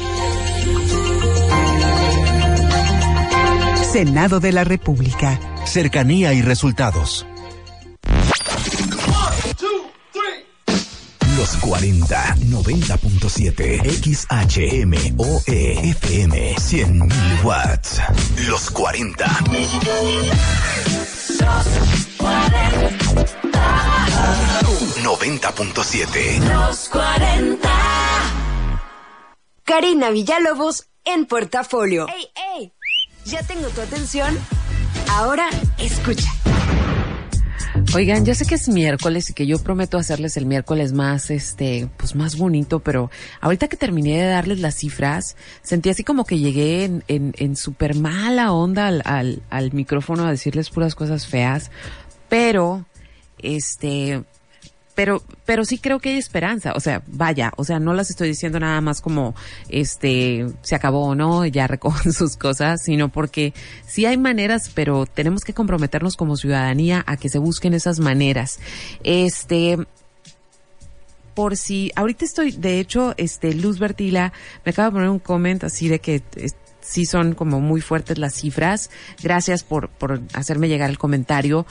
Senado 3.91 4.41
de 4.41 4.53
la 4.53 4.65
República. 4.65 5.41
Cercanía 5.65 6.35
y 6.35 6.43
resultados. 6.43 7.27
Los 11.41 11.57
40 11.57 12.35
90.7 12.51 13.81
XHMOE 14.05 15.89
FM 15.89 16.55
100.000 16.57 17.43
watts. 17.43 18.03
Los 18.47 18.71
40. 18.71 19.25
Los 24.61 24.99
90.7 24.99 26.41
Los 26.41 26.91
40. 26.91 27.71
Karina 29.65 30.11
Villalobos 30.11 30.89
en 31.07 31.25
portafolio. 31.25 32.07
¡Ey, 32.09 32.29
ey! 32.59 32.75
¿Ya 33.25 33.43
tengo 33.45 33.69
tu 33.69 33.81
atención? 33.81 34.39
Ahora 35.09 35.49
escucha. 35.79 36.31
Oigan, 37.93 38.25
yo 38.25 38.37
sé 38.37 38.47
que 38.47 38.55
es 38.55 38.69
miércoles 38.69 39.31
y 39.31 39.33
que 39.35 39.47
yo 39.47 39.59
prometo 39.59 39.99
hacerles 39.99 40.37
el 40.37 40.47
miércoles 40.47 40.93
más, 40.93 41.29
este, 41.31 41.89
pues 41.97 42.15
más 42.15 42.37
bonito, 42.37 42.79
pero 42.79 43.11
ahorita 43.41 43.67
que 43.67 43.77
terminé 43.77 44.17
de 44.23 44.29
darles 44.29 44.61
las 44.61 44.77
cifras, 44.77 45.37
sentí 45.63 45.91
así 45.91 46.05
como 46.05 46.25
que 46.25 46.39
llegué 46.39 46.85
en, 46.85 47.03
en, 47.09 47.35
en 47.37 47.57
súper 47.57 47.97
mala 47.97 48.53
onda 48.53 48.87
al, 48.87 49.03
al, 49.05 49.43
al 49.51 49.73
micrófono 49.73 50.25
a 50.25 50.31
decirles 50.31 50.71
puras 50.71 50.95
cosas 50.95 51.27
feas, 51.27 51.73
pero, 52.29 52.87
este, 53.39 54.23
pero, 55.01 55.23
pero 55.47 55.65
sí 55.65 55.79
creo 55.79 55.99
que 55.99 56.11
hay 56.11 56.19
esperanza. 56.19 56.75
O 56.77 56.81
sea, 56.81 57.03
vaya, 57.07 57.55
o 57.57 57.65
sea, 57.65 57.81
no 57.81 57.95
las 57.95 58.11
estoy 58.11 58.29
diciendo 58.29 58.61
nada 58.61 58.83
más 58.83 59.01
como, 59.01 59.35
este, 59.71 60.47
se 60.61 60.75
acabó 60.75 61.07
o 61.07 61.15
no, 61.15 61.47
ya 61.47 61.67
recojan 61.67 62.13
sus 62.13 62.37
cosas, 62.37 62.83
sino 62.85 63.09
porque 63.09 63.55
sí 63.87 64.05
hay 64.05 64.19
maneras, 64.19 64.71
pero 64.75 65.07
tenemos 65.07 65.43
que 65.43 65.55
comprometernos 65.55 66.19
como 66.19 66.37
ciudadanía 66.37 67.03
a 67.07 67.17
que 67.17 67.31
se 67.31 67.39
busquen 67.39 67.73
esas 67.73 67.99
maneras. 67.99 68.61
Este, 69.03 69.79
por 71.33 71.57
si, 71.57 71.93
ahorita 71.97 72.27
estoy, 72.27 72.53
de 72.53 72.79
hecho, 72.79 73.15
este, 73.17 73.55
Luz 73.55 73.79
Bertila 73.79 74.35
me 74.67 74.73
acaba 74.73 74.89
de 74.89 74.93
poner 74.93 75.09
un 75.09 75.19
comment 75.19 75.65
así 75.65 75.89
de 75.89 76.01
que, 76.01 76.23
sí 76.83 77.07
son 77.07 77.33
como 77.35 77.63
muy 77.63 77.81
fuertes 77.81 78.19
las 78.19 78.35
cifras. 78.35 78.91
Gracias 79.23 79.65
por, 79.65 79.89
por 79.89 80.21
hacerme 80.35 80.69
llegar 80.69 80.91
el 80.91 80.99
comentario. 80.99 81.65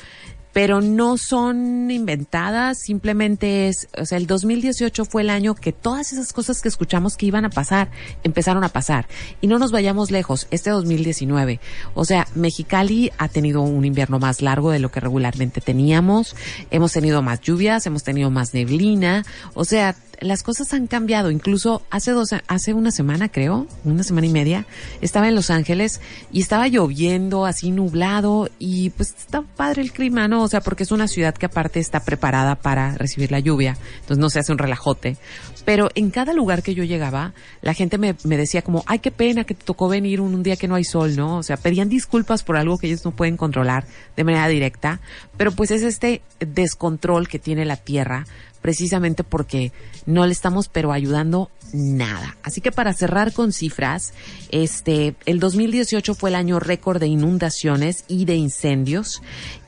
Pero 0.53 0.81
no 0.81 1.17
son 1.17 1.91
inventadas, 1.91 2.79
simplemente 2.79 3.67
es, 3.67 3.87
o 3.97 4.05
sea, 4.05 4.17
el 4.17 4.27
2018 4.27 5.05
fue 5.05 5.21
el 5.21 5.29
año 5.29 5.55
que 5.55 5.71
todas 5.71 6.11
esas 6.11 6.33
cosas 6.33 6.61
que 6.61 6.69
escuchamos 6.69 7.17
que 7.17 7.27
iban 7.27 7.45
a 7.45 7.49
pasar, 7.49 7.91
empezaron 8.23 8.63
a 8.63 8.69
pasar. 8.69 9.07
Y 9.41 9.47
no 9.47 9.59
nos 9.59 9.71
vayamos 9.71 10.11
lejos, 10.11 10.47
este 10.51 10.69
2019. 10.71 11.59
O 11.93 12.05
sea, 12.05 12.27
Mexicali 12.35 13.11
ha 13.17 13.27
tenido 13.27 13.61
un 13.61 13.85
invierno 13.85 14.19
más 14.19 14.41
largo 14.41 14.71
de 14.71 14.79
lo 14.79 14.91
que 14.91 14.99
regularmente 14.99 15.61
teníamos, 15.61 16.35
hemos 16.71 16.93
tenido 16.93 17.21
más 17.21 17.41
lluvias, 17.41 17.85
hemos 17.85 18.03
tenido 18.03 18.29
más 18.31 18.53
neblina, 18.53 19.25
o 19.53 19.65
sea, 19.65 19.95
las 20.21 20.43
cosas 20.43 20.73
han 20.73 20.87
cambiado. 20.87 21.31
Incluso 21.31 21.81
hace 21.89 22.11
dos, 22.11 22.29
hace 22.47 22.73
una 22.73 22.91
semana 22.91 23.29
creo, 23.29 23.67
una 23.83 24.03
semana 24.03 24.27
y 24.27 24.31
media, 24.31 24.65
estaba 25.01 25.27
en 25.27 25.35
Los 25.35 25.49
Ángeles 25.49 26.01
y 26.31 26.41
estaba 26.41 26.67
lloviendo, 26.67 27.45
así 27.45 27.71
nublado 27.71 28.49
y 28.59 28.89
pues 28.91 29.15
está 29.17 29.41
padre 29.41 29.81
el 29.81 29.91
clima, 29.91 30.27
¿no? 30.27 30.43
O 30.43 30.47
sea, 30.47 30.61
porque 30.61 30.83
es 30.83 30.91
una 30.91 31.07
ciudad 31.07 31.33
que 31.33 31.45
aparte 31.45 31.79
está 31.79 32.01
preparada 32.01 32.55
para 32.55 32.95
recibir 32.95 33.31
la 33.31 33.39
lluvia, 33.39 33.77
entonces 34.01 34.17
no 34.17 34.29
se 34.29 34.39
hace 34.39 34.51
un 34.51 34.57
relajote. 34.57 35.17
Pero 35.65 35.89
en 35.95 36.09
cada 36.09 36.33
lugar 36.33 36.63
que 36.63 36.73
yo 36.73 36.83
llegaba, 36.83 37.33
la 37.61 37.73
gente 37.73 37.97
me, 37.97 38.15
me 38.23 38.37
decía 38.37 38.61
como, 38.61 38.83
ay, 38.87 38.99
qué 38.99 39.11
pena 39.11 39.43
que 39.43 39.53
te 39.53 39.63
tocó 39.63 39.87
venir 39.87 40.21
un, 40.21 40.33
un 40.33 40.43
día 40.43 40.55
que 40.55 40.67
no 40.67 40.75
hay 40.75 40.83
sol, 40.83 41.15
¿no? 41.15 41.37
O 41.37 41.43
sea, 41.43 41.57
pedían 41.57 41.89
disculpas 41.89 42.43
por 42.43 42.57
algo 42.57 42.77
que 42.77 42.87
ellos 42.87 43.05
no 43.05 43.11
pueden 43.11 43.37
controlar 43.37 43.85
de 44.15 44.23
manera 44.23 44.47
directa, 44.47 44.99
pero 45.37 45.51
pues 45.51 45.71
es 45.71 45.83
este 45.83 46.21
descontrol 46.39 47.27
que 47.27 47.39
tiene 47.39 47.65
la 47.65 47.77
tierra 47.77 48.25
precisamente 48.61 49.23
porque 49.23 49.71
no 50.05 50.25
le 50.25 50.31
estamos 50.31 50.67
pero 50.67 50.91
ayudando 50.91 51.49
nada. 51.73 52.37
Así 52.43 52.61
que 52.61 52.71
para 52.71 52.93
cerrar 52.93 53.33
con 53.33 53.53
cifras, 53.53 54.13
este, 54.49 55.15
el 55.25 55.39
2018 55.39 56.15
fue 56.15 56.29
el 56.29 56.35
año 56.35 56.59
récord 56.59 56.99
de 56.99 57.07
inundaciones 57.07 58.05
y 58.07 58.25
de 58.25 58.35
incendios 58.35 59.21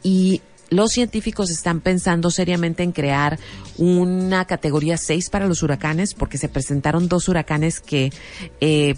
y 0.03 0.41
los 0.69 0.91
científicos 0.91 1.49
están 1.49 1.81
pensando 1.81 2.31
seriamente 2.31 2.81
en 2.81 2.93
crear 2.93 3.37
una 3.77 4.45
categoría 4.45 4.97
6 4.97 5.29
para 5.29 5.45
los 5.45 5.63
huracanes 5.63 6.13
porque 6.13 6.37
se 6.37 6.47
presentaron 6.47 7.09
dos 7.09 7.27
huracanes 7.27 7.81
que 7.81 8.11
eh, 8.61 8.95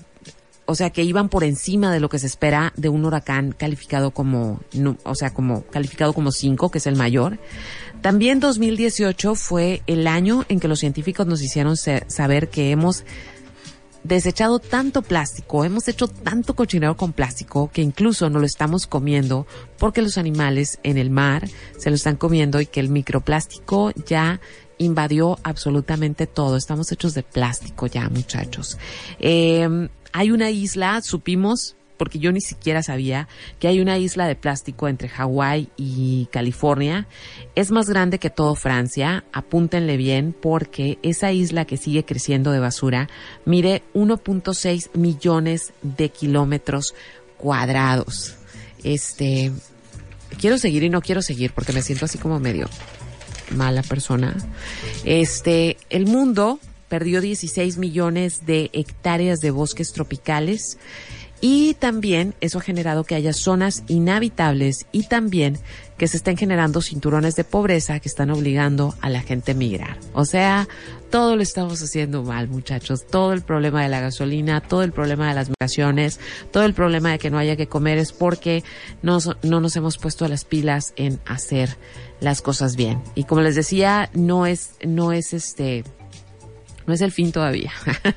o 0.65 0.75
sea, 0.75 0.91
que 0.91 1.03
iban 1.03 1.29
por 1.29 1.43
encima 1.43 1.91
de 1.91 1.99
lo 1.99 2.09
que 2.09 2.19
se 2.19 2.27
espera 2.27 2.73
de 2.77 2.89
un 2.89 3.05
huracán 3.05 3.51
calificado 3.51 4.11
como, 4.11 4.61
o 5.03 5.15
sea, 5.15 5.33
como 5.33 5.63
calificado 5.63 6.13
como 6.13 6.31
5, 6.31 6.71
que 6.71 6.77
es 6.77 6.87
el 6.87 6.95
mayor. 6.95 7.39
También 8.03 8.41
2018 8.41 9.33
fue 9.33 9.81
el 9.87 10.07
año 10.07 10.43
en 10.49 10.59
que 10.59 10.67
los 10.67 10.79
científicos 10.79 11.25
nos 11.25 11.41
hicieron 11.41 11.77
saber 11.77 12.49
que 12.49 12.69
hemos 12.71 13.05
desechado 14.03 14.59
tanto 14.59 15.03
plástico, 15.03 15.63
hemos 15.63 15.87
hecho 15.87 16.09
tanto 16.09 16.53
cochinero 16.53 16.97
con 16.97 17.13
plástico 17.13 17.71
que 17.71 17.81
incluso 17.81 18.29
no 18.29 18.39
lo 18.39 18.45
estamos 18.45 18.87
comiendo 18.87 19.47
porque 19.77 20.01
los 20.01 20.17
animales 20.17 20.79
en 20.83 20.97
el 20.97 21.11
mar 21.11 21.47
se 21.77 21.91
lo 21.91 21.95
están 21.95 22.17
comiendo 22.17 22.59
y 22.59 22.65
que 22.65 22.81
el 22.81 22.89
microplástico 22.89 23.93
ya 24.05 24.41
invadió 24.79 25.39
absolutamente 25.43 26.27
todo. 26.27 26.57
Estamos 26.57 26.91
hechos 26.91 27.13
de 27.13 27.23
plástico 27.23 27.87
ya, 27.87 28.09
muchachos. 28.09 28.77
Eh, 29.19 29.87
hay 30.11 30.31
una 30.31 30.51
isla, 30.51 30.99
supimos, 31.01 31.77
porque 32.03 32.19
yo 32.19 32.33
ni 32.33 32.41
siquiera 32.41 32.83
sabía 32.83 33.29
que 33.59 33.69
hay 33.69 33.79
una 33.79 33.97
isla 33.97 34.27
de 34.27 34.35
plástico 34.35 34.89
entre 34.89 35.07
Hawái 35.07 35.69
y 35.77 36.27
California. 36.33 37.07
Es 37.55 37.71
más 37.71 37.87
grande 37.87 38.19
que 38.19 38.29
todo 38.29 38.55
Francia, 38.55 39.23
apúntenle 39.31 39.95
bien, 39.95 40.35
porque 40.37 40.99
esa 41.01 41.31
isla 41.31 41.63
que 41.63 41.77
sigue 41.77 42.03
creciendo 42.03 42.51
de 42.51 42.59
basura 42.59 43.07
mide 43.45 43.83
1.6 43.93 44.89
millones 44.95 45.71
de 45.81 46.09
kilómetros 46.09 46.93
cuadrados. 47.37 48.35
Este, 48.83 49.53
quiero 50.37 50.57
seguir 50.57 50.83
y 50.83 50.89
no 50.89 50.99
quiero 50.99 51.21
seguir 51.21 51.53
porque 51.53 51.71
me 51.71 51.83
siento 51.83 52.03
así 52.03 52.17
como 52.17 52.37
medio 52.37 52.69
mala 53.55 53.81
persona. 53.81 54.35
Este, 55.05 55.77
el 55.89 56.05
mundo 56.05 56.59
perdió 56.89 57.21
16 57.21 57.77
millones 57.77 58.45
de 58.45 58.71
hectáreas 58.73 59.39
de 59.39 59.51
bosques 59.51 59.93
tropicales 59.93 60.77
Y 61.45 61.73
también 61.73 62.35
eso 62.39 62.59
ha 62.59 62.61
generado 62.61 63.03
que 63.03 63.15
haya 63.15 63.33
zonas 63.33 63.83
inhabitables 63.89 64.85
y 64.93 65.03
también 65.07 65.59
que 65.97 66.07
se 66.07 66.15
estén 66.15 66.37
generando 66.37 66.81
cinturones 66.81 67.35
de 67.35 67.43
pobreza 67.43 67.99
que 67.99 68.07
están 68.07 68.29
obligando 68.31 68.95
a 69.01 69.09
la 69.09 69.19
gente 69.19 69.51
a 69.51 69.55
migrar. 69.55 69.97
O 70.13 70.23
sea, 70.23 70.69
todo 71.11 71.35
lo 71.35 71.41
estamos 71.43 71.81
haciendo 71.83 72.23
mal, 72.23 72.47
muchachos. 72.47 73.05
Todo 73.05 73.33
el 73.33 73.41
problema 73.41 73.83
de 73.83 73.89
la 73.89 73.99
gasolina, 73.99 74.61
todo 74.61 74.83
el 74.83 74.93
problema 74.93 75.27
de 75.27 75.33
las 75.35 75.49
migraciones, 75.49 76.17
todo 76.51 76.63
el 76.63 76.73
problema 76.73 77.11
de 77.11 77.19
que 77.19 77.29
no 77.29 77.37
haya 77.37 77.57
que 77.57 77.67
comer 77.67 77.97
es 77.97 78.13
porque 78.13 78.63
nos- 79.01 79.35
no 79.43 79.59
nos 79.59 79.75
hemos 79.75 79.97
puesto 79.97 80.25
las 80.29 80.45
pilas 80.45 80.93
en 80.95 81.19
hacer 81.25 81.75
las 82.21 82.41
cosas 82.41 82.77
bien. 82.77 83.01
Y 83.15 83.25
como 83.25 83.41
les 83.41 83.55
decía, 83.55 84.09
no 84.13 84.45
es, 84.45 84.75
no 84.85 85.11
es 85.11 85.33
este, 85.33 85.83
no 86.85 86.93
es 86.93 87.01
el 87.01 87.11
fin 87.11 87.31
todavía. 87.31 87.71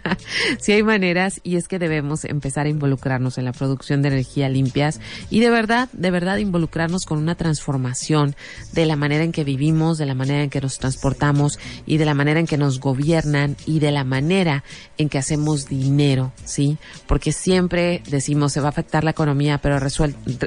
sí 0.58 0.72
hay 0.72 0.82
maneras 0.82 1.40
y 1.42 1.56
es 1.56 1.68
que 1.68 1.78
debemos 1.78 2.24
empezar 2.24 2.66
a 2.66 2.68
involucrarnos 2.68 3.38
en 3.38 3.44
la 3.44 3.52
producción 3.52 4.02
de 4.02 4.08
energía 4.08 4.48
limpias 4.48 5.00
y 5.30 5.40
de 5.40 5.50
verdad, 5.50 5.88
de 5.92 6.10
verdad 6.10 6.38
involucrarnos 6.38 7.06
con 7.06 7.18
una 7.18 7.34
transformación 7.34 8.34
de 8.72 8.86
la 8.86 8.96
manera 8.96 9.24
en 9.24 9.32
que 9.32 9.44
vivimos, 9.44 9.98
de 9.98 10.06
la 10.06 10.14
manera 10.14 10.42
en 10.42 10.50
que 10.50 10.60
nos 10.60 10.78
transportamos 10.78 11.58
y 11.86 11.98
de 11.98 12.04
la 12.04 12.14
manera 12.14 12.40
en 12.40 12.46
que 12.46 12.56
nos 12.56 12.80
gobiernan 12.80 13.56
y 13.66 13.78
de 13.78 13.90
la 13.90 14.04
manera 14.04 14.64
en 14.98 15.08
que 15.08 15.18
hacemos 15.18 15.68
dinero, 15.68 16.32
¿sí? 16.44 16.78
Porque 17.06 17.32
siempre 17.32 18.02
decimos 18.08 18.52
se 18.52 18.60
va 18.60 18.66
a 18.66 18.70
afectar 18.70 19.04
la 19.04 19.10
economía, 19.10 19.58
pero 19.58 19.78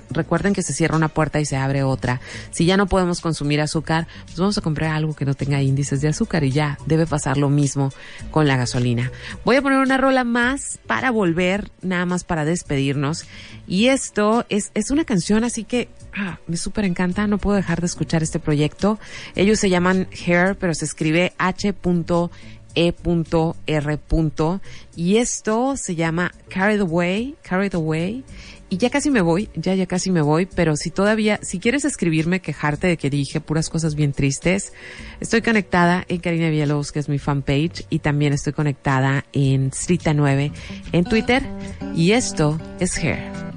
recuerden 0.09 0.53
que 0.53 0.63
se 0.63 0.73
cierra 0.73 0.97
una 0.97 1.09
puerta 1.09 1.39
y 1.39 1.45
se 1.45 1.57
abre 1.57 1.83
otra. 1.83 2.21
Si 2.51 2.65
ya 2.65 2.77
no 2.77 2.87
podemos 2.87 3.21
consumir 3.21 3.61
azúcar, 3.61 4.07
pues 4.25 4.37
vamos 4.37 4.57
a 4.57 4.61
comprar 4.61 4.93
algo 4.93 5.15
que 5.15 5.25
no 5.25 5.33
tenga 5.33 5.61
índices 5.61 6.01
de 6.01 6.09
azúcar 6.09 6.43
y 6.43 6.51
ya 6.51 6.77
debe 6.85 7.05
pasar 7.05 7.37
lo 7.37 7.49
mismo 7.49 7.91
con 8.31 8.47
la 8.47 8.57
gasolina. 8.57 9.11
Voy 9.45 9.55
a 9.55 9.61
poner 9.61 9.79
una 9.79 9.97
rola 9.97 10.23
más 10.23 10.79
para 10.87 11.11
volver, 11.11 11.71
nada 11.81 12.05
más 12.05 12.23
para 12.23 12.45
despedirnos. 12.45 13.25
Y 13.67 13.87
esto 13.87 14.45
es, 14.49 14.71
es 14.73 14.91
una 14.91 15.05
canción 15.05 15.43
así 15.43 15.63
que 15.63 15.89
ah, 16.15 16.39
me 16.47 16.57
súper 16.57 16.85
encanta, 16.85 17.27
no 17.27 17.37
puedo 17.37 17.55
dejar 17.55 17.81
de 17.81 17.87
escuchar 17.87 18.23
este 18.23 18.39
proyecto. 18.39 18.99
Ellos 19.35 19.59
se 19.59 19.69
llaman 19.69 20.07
Hair, 20.25 20.57
pero 20.57 20.73
se 20.73 20.85
escribe 20.85 21.33
H. 21.37 21.73
E.R. 22.75 23.99
y 24.95 25.17
esto 25.17 25.75
se 25.75 25.95
llama 25.95 26.31
Carried 26.49 26.81
Away, 26.81 27.35
Carried 27.41 27.75
Away 27.75 28.23
y 28.69 28.77
ya 28.77 28.89
casi 28.89 29.09
me 29.09 29.21
voy, 29.21 29.49
ya 29.55 29.73
ya 29.75 29.85
casi 29.85 30.11
me 30.11 30.21
voy, 30.21 30.45
pero 30.45 30.75
si 30.75 30.91
todavía, 30.91 31.39
si 31.41 31.59
quieres 31.59 31.85
escribirme, 31.85 32.39
quejarte 32.39 32.87
de 32.87 32.97
que 32.97 33.09
dije 33.09 33.41
puras 33.41 33.69
cosas 33.69 33.95
bien 33.95 34.13
tristes, 34.13 34.73
estoy 35.19 35.41
conectada 35.41 36.05
en 36.07 36.19
Karina 36.19 36.49
Villalobos, 36.49 36.91
que 36.91 36.99
es 36.99 37.09
mi 37.09 37.19
fanpage, 37.19 37.85
y 37.89 37.99
también 37.99 38.33
estoy 38.33 38.53
conectada 38.53 39.25
en 39.33 39.73
Strita 39.73 40.13
9 40.13 40.51
en 40.91 41.03
Twitter, 41.05 41.43
y 41.95 42.11
esto 42.11 42.59
es 42.79 42.97
Hair. 42.97 43.49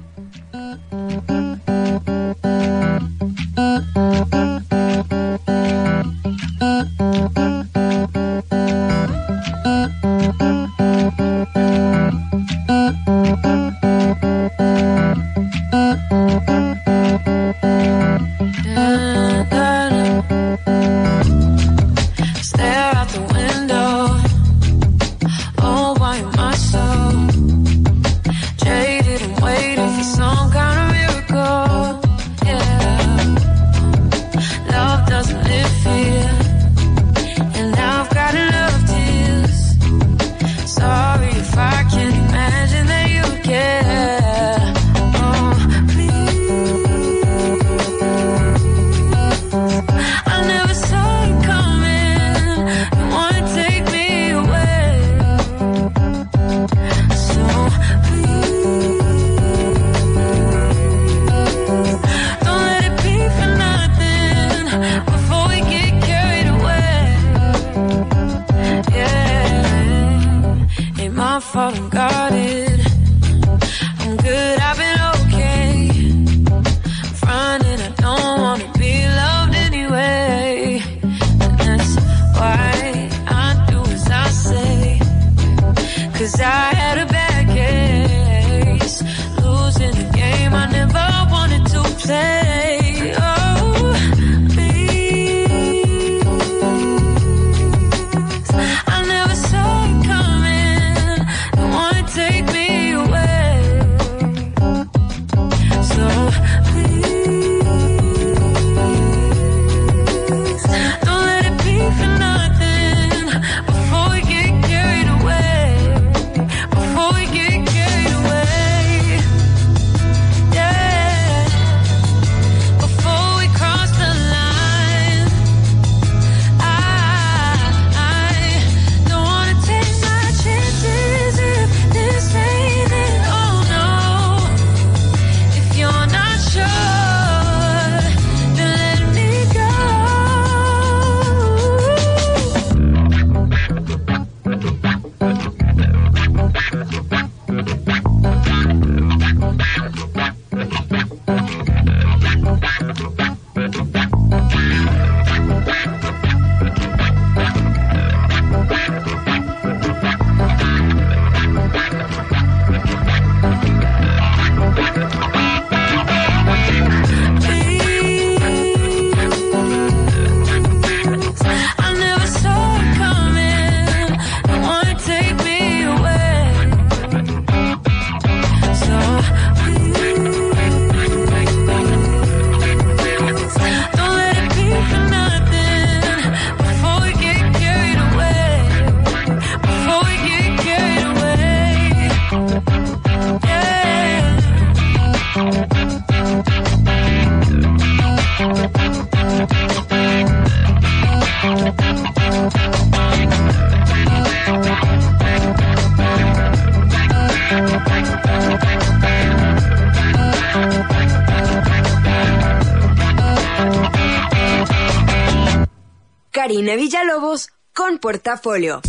Portafolio. 218.03 218.81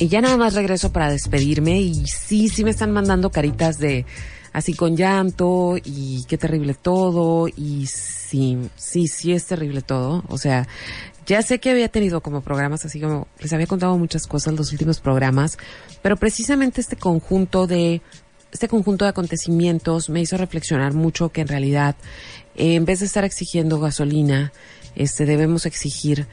Y 0.00 0.08
ya 0.08 0.20
nada 0.20 0.36
más 0.36 0.54
regreso 0.54 0.92
para 0.92 1.12
despedirme 1.12 1.80
y 1.80 2.08
sí, 2.08 2.48
sí 2.48 2.64
me 2.64 2.70
están 2.70 2.90
mandando 2.90 3.30
caritas 3.30 3.78
de 3.78 4.04
así 4.52 4.74
con 4.74 4.96
llanto 4.96 5.76
y 5.84 6.24
qué 6.24 6.36
terrible 6.36 6.74
todo 6.74 7.46
y 7.46 7.86
sí, 7.86 8.58
sí, 8.74 9.06
sí 9.06 9.32
es 9.32 9.46
terrible 9.46 9.80
todo. 9.82 10.24
O 10.26 10.38
sea, 10.38 10.66
ya 11.24 11.40
sé 11.42 11.60
que 11.60 11.70
había 11.70 11.88
tenido 11.88 12.20
como 12.20 12.40
programas 12.40 12.84
así 12.84 13.00
como 13.00 13.28
les 13.38 13.52
había 13.52 13.68
contado 13.68 13.96
muchas 13.96 14.26
cosas 14.26 14.54
los 14.54 14.72
últimos 14.72 14.98
programas, 14.98 15.56
pero 16.02 16.16
precisamente 16.16 16.80
este 16.80 16.96
conjunto 16.96 17.68
de 17.68 18.02
este 18.50 18.66
conjunto 18.66 19.04
de 19.04 19.10
acontecimientos 19.10 20.10
me 20.10 20.20
hizo 20.20 20.36
reflexionar 20.36 20.94
mucho 20.94 21.28
que 21.28 21.42
en 21.42 21.48
realidad 21.48 21.94
en 22.56 22.84
vez 22.84 22.98
de 22.98 23.06
estar 23.06 23.22
exigiendo 23.22 23.78
gasolina, 23.78 24.52
este 24.96 25.26
debemos 25.26 25.64
exigir 25.64 26.26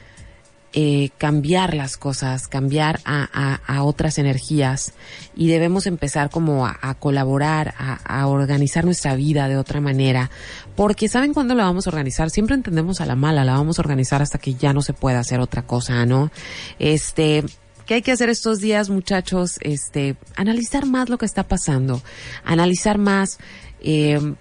eh, 0.78 1.08
cambiar 1.16 1.72
las 1.72 1.96
cosas, 1.96 2.48
cambiar 2.48 3.00
a, 3.06 3.26
a- 3.32 3.54
a 3.66 3.82
otras 3.82 4.18
energías 4.18 4.92
y 5.34 5.48
debemos 5.48 5.86
empezar 5.86 6.28
como 6.28 6.66
a, 6.66 6.78
a 6.82 6.92
colaborar, 6.94 7.74
a, 7.78 8.26
organizar 8.26 8.84
nuestra 8.84 9.16
vida 9.16 9.48
de 9.48 9.56
otra 9.56 9.80
manera. 9.80 10.30
Porque 10.74 11.08
¿saben 11.08 11.32
cuándo 11.32 11.54
la 11.54 11.64
vamos 11.64 11.86
a 11.86 11.90
organizar? 11.90 12.28
Siempre 12.28 12.54
entendemos 12.56 13.00
a 13.00 13.06
la 13.06 13.16
mala, 13.16 13.42
la 13.46 13.54
vamos 13.54 13.78
a 13.78 13.82
organizar 13.82 14.20
hasta 14.20 14.36
que 14.36 14.52
ya 14.52 14.74
no 14.74 14.82
se 14.82 14.92
pueda 14.92 15.18
hacer 15.18 15.40
otra 15.40 15.62
cosa, 15.62 16.04
¿no? 16.04 16.30
Este, 16.78 17.42
¿Qué 17.86 17.94
hay 17.94 18.02
que 18.02 18.12
hacer 18.12 18.28
estos 18.28 18.60
días, 18.60 18.90
muchachos? 18.90 19.56
Este, 19.62 20.16
analizar 20.36 20.84
más 20.84 21.08
lo 21.08 21.16
que 21.16 21.24
está 21.24 21.44
pasando, 21.48 22.02
analizar 22.44 22.98
más 22.98 23.38
eh, 23.80 24.34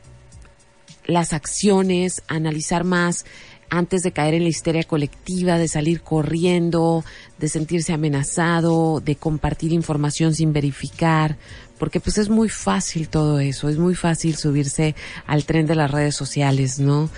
las 1.06 1.32
acciones, 1.32 2.24
analizar 2.28 2.84
más 2.84 3.26
antes 3.70 4.04
de 4.04 4.12
caer 4.12 4.34
en 4.34 4.44
la 4.44 4.50
histeria 4.50 4.84
colectiva, 4.84 5.58
de 5.58 5.68
salir 5.68 6.02
corriendo, 6.02 7.04
de 7.40 7.50
sentirse 7.50 7.94
amenazado, 7.94 9.00
de 9.00 9.16
compartir 9.16 9.74
información 9.74 10.34
sin 10.34 10.54
verificar, 10.54 11.38
porque 11.78 12.00
pues 12.00 12.18
es 12.18 12.30
muy 12.30 12.50
fácil 12.50 13.10
todo 13.10 13.40
eso, 13.40 13.70
es 13.70 13.78
muy 13.78 13.96
fácil 13.96 14.36
subirse 14.36 14.96
al 15.26 15.46
tren 15.46 15.66
de 15.66 15.76
las 15.76 15.92
redes 15.92 16.16
sociales, 16.16 16.80
¿no? 16.80 17.10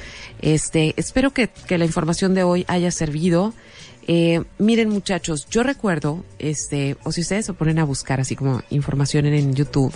Este, 0.41 0.93
espero 0.97 1.31
que, 1.31 1.49
que 1.49 1.77
la 1.77 1.85
información 1.85 2.33
de 2.33 2.43
hoy 2.43 2.65
haya 2.67 2.91
servido. 2.91 3.53
Eh, 4.07 4.43
miren 4.57 4.89
muchachos, 4.89 5.47
yo 5.49 5.63
recuerdo, 5.63 6.23
este, 6.39 6.95
o 7.03 7.11
si 7.11 7.21
ustedes 7.21 7.45
se 7.45 7.53
ponen 7.53 7.77
a 7.77 7.83
buscar 7.83 8.21
así 8.21 8.35
como 8.35 8.61
información 8.69 9.25
en, 9.25 9.33
en 9.33 9.53
YouTube, 9.53 9.93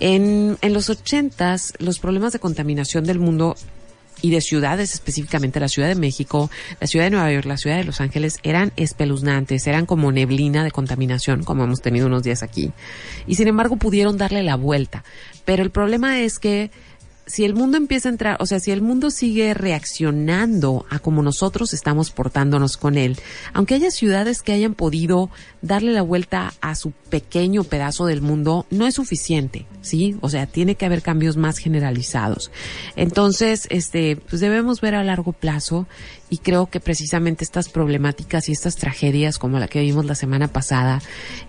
en, 0.00 0.56
en 0.62 0.72
los 0.72 0.88
ochentas, 0.88 1.74
los 1.78 1.98
problemas 1.98 2.32
de 2.32 2.38
contaminación 2.38 3.04
del 3.04 3.18
mundo 3.18 3.54
y 4.22 4.30
de 4.30 4.40
ciudades, 4.40 4.94
específicamente 4.94 5.60
la 5.60 5.68
Ciudad 5.68 5.88
de 5.88 5.94
México, 5.94 6.50
la 6.80 6.86
Ciudad 6.86 7.06
de 7.06 7.10
Nueva 7.10 7.32
York, 7.32 7.46
la 7.46 7.56
Ciudad 7.56 7.76
de 7.76 7.84
Los 7.84 8.00
Ángeles, 8.00 8.38
eran 8.42 8.72
espeluznantes, 8.76 9.66
eran 9.66 9.86
como 9.86 10.12
neblina 10.12 10.64
de 10.64 10.70
contaminación, 10.70 11.44
como 11.44 11.64
hemos 11.64 11.80
tenido 11.80 12.06
unos 12.06 12.22
días 12.22 12.42
aquí. 12.42 12.72
Y 13.26 13.36
sin 13.36 13.48
embargo 13.48 13.76
pudieron 13.76 14.16
darle 14.16 14.42
la 14.42 14.56
vuelta. 14.56 15.04
Pero 15.44 15.62
el 15.62 15.70
problema 15.70 16.20
es 16.20 16.38
que 16.38 16.70
si 17.28 17.44
el 17.44 17.54
mundo 17.54 17.76
empieza 17.76 18.08
a 18.08 18.12
entrar, 18.12 18.36
o 18.40 18.46
sea, 18.46 18.58
si 18.58 18.70
el 18.70 18.80
mundo 18.80 19.10
sigue 19.10 19.52
reaccionando 19.52 20.86
a 20.90 20.98
como 20.98 21.22
nosotros 21.22 21.74
estamos 21.74 22.10
portándonos 22.10 22.76
con 22.76 22.96
él, 22.96 23.18
aunque 23.52 23.74
haya 23.74 23.90
ciudades 23.90 24.42
que 24.42 24.52
hayan 24.52 24.74
podido 24.74 25.30
darle 25.60 25.92
la 25.92 26.02
vuelta 26.02 26.54
a 26.62 26.74
su 26.74 26.90
pequeño 26.90 27.64
pedazo 27.64 28.06
del 28.06 28.22
mundo, 28.22 28.66
no 28.70 28.86
es 28.86 28.94
suficiente, 28.94 29.66
¿sí? 29.82 30.16
O 30.22 30.30
sea, 30.30 30.46
tiene 30.46 30.74
que 30.74 30.86
haber 30.86 31.02
cambios 31.02 31.36
más 31.36 31.58
generalizados. 31.58 32.50
Entonces, 32.96 33.66
este, 33.70 34.16
pues 34.16 34.40
debemos 34.40 34.80
ver 34.80 34.94
a 34.94 35.04
largo 35.04 35.32
plazo 35.32 35.86
y 36.30 36.38
creo 36.38 36.66
que 36.66 36.80
precisamente 36.80 37.44
estas 37.44 37.68
problemáticas 37.68 38.48
y 38.48 38.52
estas 38.52 38.76
tragedias 38.76 39.38
como 39.38 39.58
la 39.58 39.68
que 39.68 39.82
vimos 39.82 40.06
la 40.06 40.14
semana 40.14 40.48
pasada, 40.48 41.02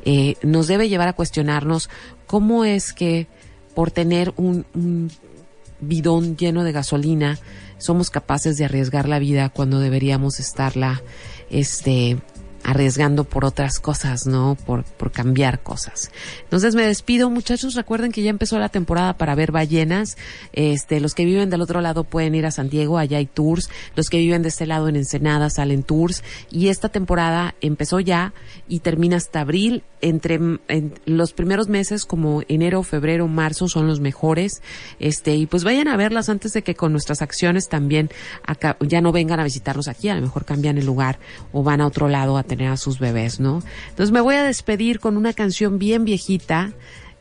eh, 0.04 0.36
nos 0.44 0.68
debe 0.68 0.90
llevar 0.90 1.08
a 1.08 1.14
cuestionarnos 1.14 1.90
cómo 2.28 2.66
es 2.66 2.92
que 2.92 3.28
por 3.74 3.92
tener 3.92 4.34
un, 4.36 4.66
un 4.74 5.10
bidón 5.82 6.38
lleno 6.38 6.64
de 6.64 6.72
gasolina 6.72 7.40
somos 7.78 8.10
capaces 8.10 8.58
de 8.58 8.66
arriesgar 8.66 9.08
la 9.08 9.20
vida 9.20 9.50
cuando 9.50 9.80
deberíamos 9.80 10.40
estarla 10.40 11.02
este 11.50 12.18
arriesgando 12.64 13.24
por 13.24 13.46
otras 13.46 13.80
cosas, 13.80 14.28
¿no? 14.28 14.58
Por, 14.66 14.84
por 14.84 15.12
cambiar 15.12 15.64
cosas. 15.64 16.12
Entonces 16.44 16.76
me 16.76 16.86
despido, 16.86 17.30
muchachos. 17.30 17.74
Recuerden 17.74 18.12
que 18.12 18.22
ya 18.22 18.30
empezó 18.30 18.60
la 18.60 18.70
temporada 18.70 19.18
para 19.18 19.34
ver 19.34 19.52
ballenas. 19.52 20.18
Este, 20.52 21.00
los 21.00 21.16
que 21.16 21.26
viven 21.26 21.50
del 21.50 21.62
otro 21.62 21.82
lado 21.82 22.04
pueden 22.04 22.36
ir 22.36 22.46
a 22.46 22.52
San 22.52 22.70
Diego, 22.70 22.98
allá 22.98 23.18
hay 23.18 23.26
tours. 23.26 23.70
Los 23.96 24.10
que 24.10 24.18
viven 24.18 24.42
de 24.42 24.50
este 24.50 24.66
lado 24.66 24.88
en 24.90 24.98
Ensenada 24.98 25.50
salen 25.50 25.84
tours. 25.84 26.24
Y 26.52 26.68
esta 26.68 26.90
temporada 26.90 27.56
empezó 27.62 28.00
ya 28.00 28.34
y 28.68 28.80
termina 28.80 29.18
hasta 29.18 29.42
abril. 29.42 29.84
Entre 30.02 30.36
en 30.36 30.94
los 31.06 31.34
primeros 31.34 31.68
meses, 31.68 32.06
como 32.06 32.42
enero, 32.48 32.84
febrero, 32.84 33.28
marzo, 33.28 33.68
son 33.68 33.88
los 33.88 34.00
mejores. 34.00 34.62
Este, 35.00 35.36
y 35.36 35.46
pues 35.46 35.64
vayan 35.64 35.88
a 35.88 35.98
verlas 35.98 36.30
antes 36.30 36.54
de 36.54 36.62
que 36.62 36.76
con 36.76 36.92
nuestras 36.92 37.22
acciones 37.22 37.68
también 37.68 38.10
acá, 38.46 38.78
ya 38.80 39.02
no 39.02 39.12
vengan 39.12 39.40
a 39.40 39.44
visitarnos 39.44 39.88
aquí. 39.88 40.10
A 40.10 40.16
lo 40.16 40.22
mejor 40.22 40.46
cambian 40.46 40.78
el 40.78 40.86
lugar 40.86 41.20
o 41.52 41.64
van 41.64 41.82
a 41.82 41.88
otro 41.88 42.08
lado 42.08 42.38
a 42.38 42.44
tener 42.44 42.70
a 42.70 42.78
sus 42.78 43.00
bebés, 43.00 43.40
¿no? 43.40 43.62
Entonces 43.90 44.12
me 44.12 44.22
voy 44.22 44.36
a 44.36 44.44
despedir 44.44 45.00
con 45.00 45.18
una 45.18 45.34
canción 45.34 45.80
bien 45.80 46.06
viejita, 46.06 46.74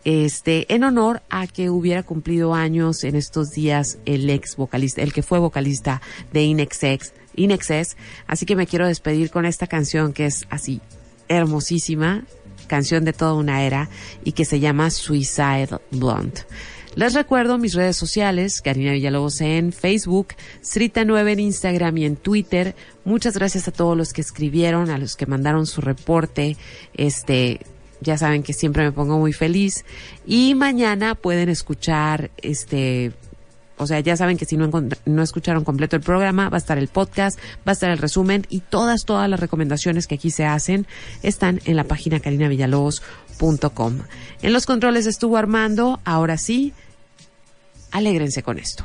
este, 0.05 0.73
en 0.73 0.85
honor 0.85 1.23
a 1.29 1.47
que 1.47 1.71
hubiera 1.71 2.03
cumplido 2.03 2.55
años 2.55 3.05
en 3.05 3.17
estos 3.17 3.51
días 3.51 3.99
el 4.07 4.31
ex 4.31 4.57
vocalista, 4.57 5.03
el 5.03 5.13
que 5.13 5.23
fue 5.23 5.39
vocalista 5.39 6.01
de 6.33 6.45
Inexex, 6.45 7.13
Inexcess. 7.35 7.97
Así 8.27 8.47
que 8.47 8.57
me 8.57 8.67
quiero 8.67 8.87
despedir 8.87 9.31
con 9.31 9.45
esta 9.45 9.67
canción 9.67 10.13
que 10.13 10.27
es 10.27 10.47
así 10.51 10.81
hermosísima, 11.29 12.25
canción 12.69 13.05
de 13.05 13.13
toda 13.13 13.35
una 13.35 13.65
era 13.65 13.91
y 14.23 14.33
que 14.33 14.45
se 14.45 14.61
llama 14.61 14.91
Suicide 14.91 15.71
Blonde. 15.91 16.43
Les 16.95 17.15
recuerdo 17.15 17.59
mis 17.59 17.75
redes 17.75 17.97
sociales, 17.97 18.61
Karina 18.61 18.93
Villalobos 18.93 19.41
en 19.41 19.73
Facebook, 19.73 20.29
Srita9 20.63 21.33
en 21.33 21.41
Instagram 21.41 21.97
y 21.99 22.05
en 22.07 22.17
Twitter. 22.17 22.75
Muchas 23.05 23.35
gracias 23.35 23.69
a 23.69 23.73
todos 23.73 23.97
los 23.97 24.13
que 24.13 24.21
escribieron, 24.21 24.91
a 24.91 24.99
los 24.99 25.15
que 25.15 25.27
mandaron 25.27 25.67
su 25.67 25.81
reporte. 25.81 26.57
Este, 26.95 27.61
ya 28.01 28.19
saben 28.19 28.43
que 28.43 28.53
siempre 28.53 28.85
me 28.85 28.93
pongo 28.93 29.19
muy 29.19 29.33
feliz. 29.33 29.85
Y 30.27 30.55
mañana 30.55 31.15
pueden 31.15 31.49
escuchar 31.49 32.31
este 32.39 33.13
o 33.79 33.87
sea, 33.87 34.01
ya 34.01 34.17
saben 34.17 34.37
que 34.37 34.45
si 34.45 34.57
no, 34.57 34.71
no 35.07 35.23
escucharon 35.23 35.65
completo 35.65 35.97
el 35.97 36.03
programa, 36.03 36.49
va 36.49 36.57
a 36.57 36.59
estar 36.59 36.79
el 36.79 36.89
podcast, 36.89 37.39
va 37.67 37.71
a 37.71 37.73
estar 37.73 37.91
el 37.91 37.99
resumen 37.99 38.47
y 38.49 38.61
todas, 38.61 39.05
todas 39.05 39.29
las 39.29 39.41
recomendaciones 39.41 40.07
que 40.07 40.17
aquí 40.17 40.31
se 40.31 40.45
hacen 40.45 40.87
están 41.23 41.61
en 41.65 41.77
la 41.77 41.85
página 41.85 42.21
carinavillalobos.com. 42.21 43.99
En 44.43 44.53
los 44.53 44.67
controles 44.67 45.07
estuvo 45.07 45.37
Armando, 45.37 46.01
ahora 46.05 46.37
sí, 46.37 46.73
alégrense 47.91 48.43
con 48.43 48.59
esto. 48.59 48.85